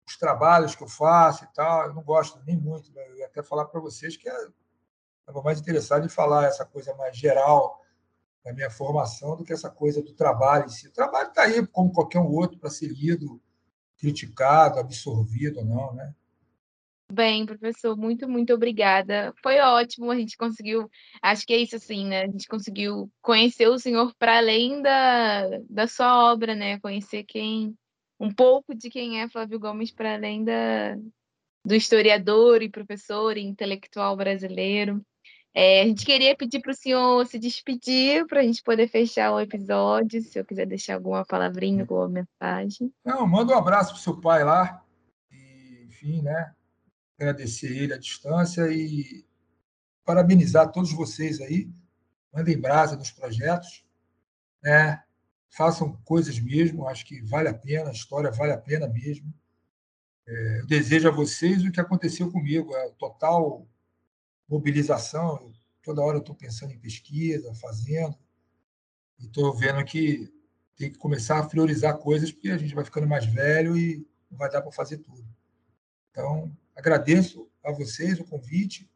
os 0.09 0.17
trabalhos 0.17 0.75
que 0.75 0.83
eu 0.83 0.89
faço 0.89 1.45
e 1.45 1.49
tal. 1.49 1.87
Eu 1.87 1.95
não 1.95 2.03
gosto 2.03 2.41
nem 2.47 2.57
muito. 2.57 2.93
Né? 2.93 3.07
Eu 3.09 3.17
ia 3.17 3.27
até 3.27 3.43
falar 3.43 3.65
para 3.67 3.81
vocês 3.81 4.17
que 4.17 4.29
estava 4.29 5.43
mais 5.43 5.61
interessado 5.61 6.07
em 6.07 6.09
falar 6.09 6.47
essa 6.47 6.65
coisa 6.65 6.95
mais 6.95 7.17
geral 7.17 7.83
da 8.45 8.53
minha 8.53 8.71
formação 8.71 9.37
do 9.37 9.45
que 9.45 9.53
essa 9.53 9.69
coisa 9.69 10.01
do 10.01 10.13
trabalho 10.13 10.67
em 10.67 10.69
si. 10.69 10.87
O 10.87 10.93
trabalho 10.93 11.29
está 11.29 11.43
aí, 11.43 11.67
como 11.67 11.93
qualquer 11.93 12.21
um 12.21 12.33
outro, 12.33 12.59
para 12.59 12.71
ser 12.71 12.87
lido, 12.87 13.41
criticado, 13.99 14.79
absorvido 14.79 15.59
ou 15.59 15.65
não, 15.65 15.93
né? 15.95 16.15
Bem, 17.11 17.47
professor, 17.47 17.97
muito, 17.97 18.29
muito 18.29 18.53
obrigada. 18.53 19.33
Foi 19.41 19.59
ótimo, 19.61 20.11
a 20.11 20.17
gente 20.17 20.37
conseguiu, 20.37 20.91
acho 21.23 21.47
que 21.47 21.55
é 21.55 21.59
isso 21.59 21.77
assim, 21.77 22.05
né? 22.05 22.23
A 22.23 22.27
gente 22.27 22.49
conseguiu 22.49 23.11
conhecer 23.23 23.69
o 23.69 23.79
senhor 23.79 24.13
para 24.17 24.39
além 24.39 24.83
da, 24.83 25.49
da 25.69 25.87
sua 25.87 26.33
obra, 26.33 26.55
né? 26.55 26.81
Conhecer 26.81 27.25
quem 27.25 27.77
um 28.19 28.33
pouco 28.33 28.75
de 28.75 28.91
quem 28.91 29.21
é 29.21 29.29
Flávio 29.29 29.59
Gomes 29.59 29.91
para 29.91 30.15
além 30.15 30.45
da, 30.45 30.97
do 31.65 31.75
historiador 31.75 32.63
e 32.63 32.71
professor 32.71 33.37
e 33.37 33.43
intelectual 33.43 34.17
brasileiro. 34.17 35.05
É, 35.59 35.83
a 35.83 35.85
gente 35.87 36.05
queria 36.05 36.37
pedir 36.37 36.61
para 36.61 36.73
o 36.73 36.77
senhor 36.77 37.27
se 37.27 37.39
despedir 37.39 38.27
para 38.27 38.41
a 38.41 38.43
gente 38.43 38.63
poder 38.63 38.89
fechar 38.89 39.33
o 39.33 39.41
episódio, 39.41 40.21
se 40.21 40.39
eu 40.39 40.45
quiser 40.45 40.67
deixar 40.67 40.97
alguma 40.97 41.25
palavrinha, 41.25 41.83
alguma 41.83 42.09
mensagem. 42.09 42.93
Não, 43.03 43.27
manda 43.27 43.55
um 43.55 43.59
abraço 43.59 43.93
para 43.93 43.99
o 43.99 44.03
seu 44.03 44.21
pai 44.21 44.45
lá, 44.45 44.85
e, 45.33 45.87
enfim, 45.87 46.21
né? 46.21 46.55
Agradecer 47.19 47.75
ele 47.75 47.95
à 47.95 47.99
distância 47.99 48.71
e 48.71 49.25
parabenizar 50.05 50.71
todos 50.71 50.93
vocês 50.93 51.41
aí. 51.41 51.71
Mandem 52.31 52.61
brasa 52.61 52.95
nos 52.95 53.11
projetos, 53.11 53.83
né? 54.63 55.03
Façam 55.51 55.93
coisas 56.05 56.39
mesmo, 56.39 56.87
acho 56.87 57.05
que 57.07 57.21
vale 57.23 57.49
a 57.49 57.55
pena, 57.55 57.91
a 57.91 57.93
história 57.93 58.31
vale 58.31 58.53
a 58.53 58.59
pena 58.59 58.87
mesmo. 58.87 59.33
É, 60.27 60.61
eu 60.61 60.67
desejo 60.67 61.09
a 61.09 61.13
vocês 61.13 61.65
o 61.65 61.71
que 61.71 61.81
aconteceu 61.81 62.31
comigo, 62.31 62.75
a 62.75 62.91
total 62.91 63.67
mobilização. 64.49 65.53
Toda 65.83 66.03
hora 66.03 66.17
eu 66.17 66.21
estou 66.21 66.35
pensando 66.35 66.73
em 66.73 66.79
pesquisa, 66.79 67.55
fazendo, 67.55 68.17
e 69.19 69.27
estou 69.27 69.55
vendo 69.55 69.85
que 69.85 70.33
tem 70.77 70.91
que 70.91 70.99
começar 70.99 71.39
a 71.39 71.47
priorizar 71.47 71.97
coisas, 71.99 72.31
porque 72.31 72.51
a 72.51 72.59
gente 72.59 72.75
vai 72.75 72.85
ficando 72.85 73.07
mais 73.07 73.25
velho 73.25 73.77
e 73.77 74.07
não 74.31 74.37
vai 74.37 74.51
dar 74.51 74.61
para 74.61 74.73
fazer 74.73 74.99
tudo. 74.99 75.25
Então, 76.11 76.55
agradeço 76.75 77.49
a 77.65 77.73
vocês 77.73 78.21
o 78.21 78.25
convite, 78.25 78.91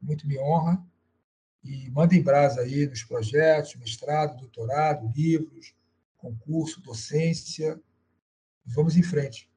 muito 0.00 0.26
me 0.26 0.38
honra, 0.38 0.82
e 1.62 1.90
mandem 1.90 2.22
brasa 2.22 2.60
aí 2.60 2.86
nos 2.86 3.02
projetos, 3.02 3.74
mestrado, 3.74 4.38
doutorado, 4.38 5.12
livros, 5.14 5.74
concurso, 6.16 6.80
docência. 6.80 7.80
Vamos 8.64 8.96
em 8.96 9.02
frente. 9.02 9.48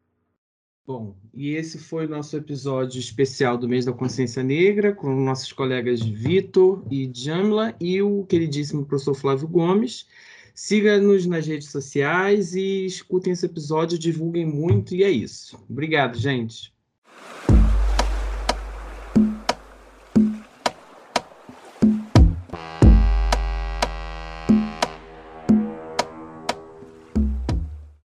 Bom, 0.85 1.15
e 1.33 1.51
esse 1.51 1.77
foi 1.77 2.07
o 2.07 2.09
nosso 2.09 2.35
episódio 2.35 2.99
especial 2.99 3.57
do 3.57 3.69
mês 3.69 3.85
da 3.85 3.93
consciência 3.93 4.41
negra, 4.41 4.91
com 4.91 5.13
nossos 5.13 5.53
colegas 5.53 6.01
Vitor 6.01 6.83
e 6.89 7.11
Jamla 7.13 7.75
e 7.79 8.01
o 8.01 8.25
queridíssimo 8.25 8.83
professor 8.83 9.13
Flávio 9.13 9.47
Gomes. 9.47 10.07
Siga-nos 10.55 11.27
nas 11.27 11.45
redes 11.45 11.69
sociais 11.69 12.55
e 12.55 12.85
escutem 12.85 13.33
esse 13.33 13.45
episódio, 13.45 13.99
divulguem 13.99 14.47
muito, 14.47 14.95
e 14.95 15.03
é 15.03 15.09
isso. 15.11 15.63
Obrigado, 15.69 16.17
gente. 16.17 16.73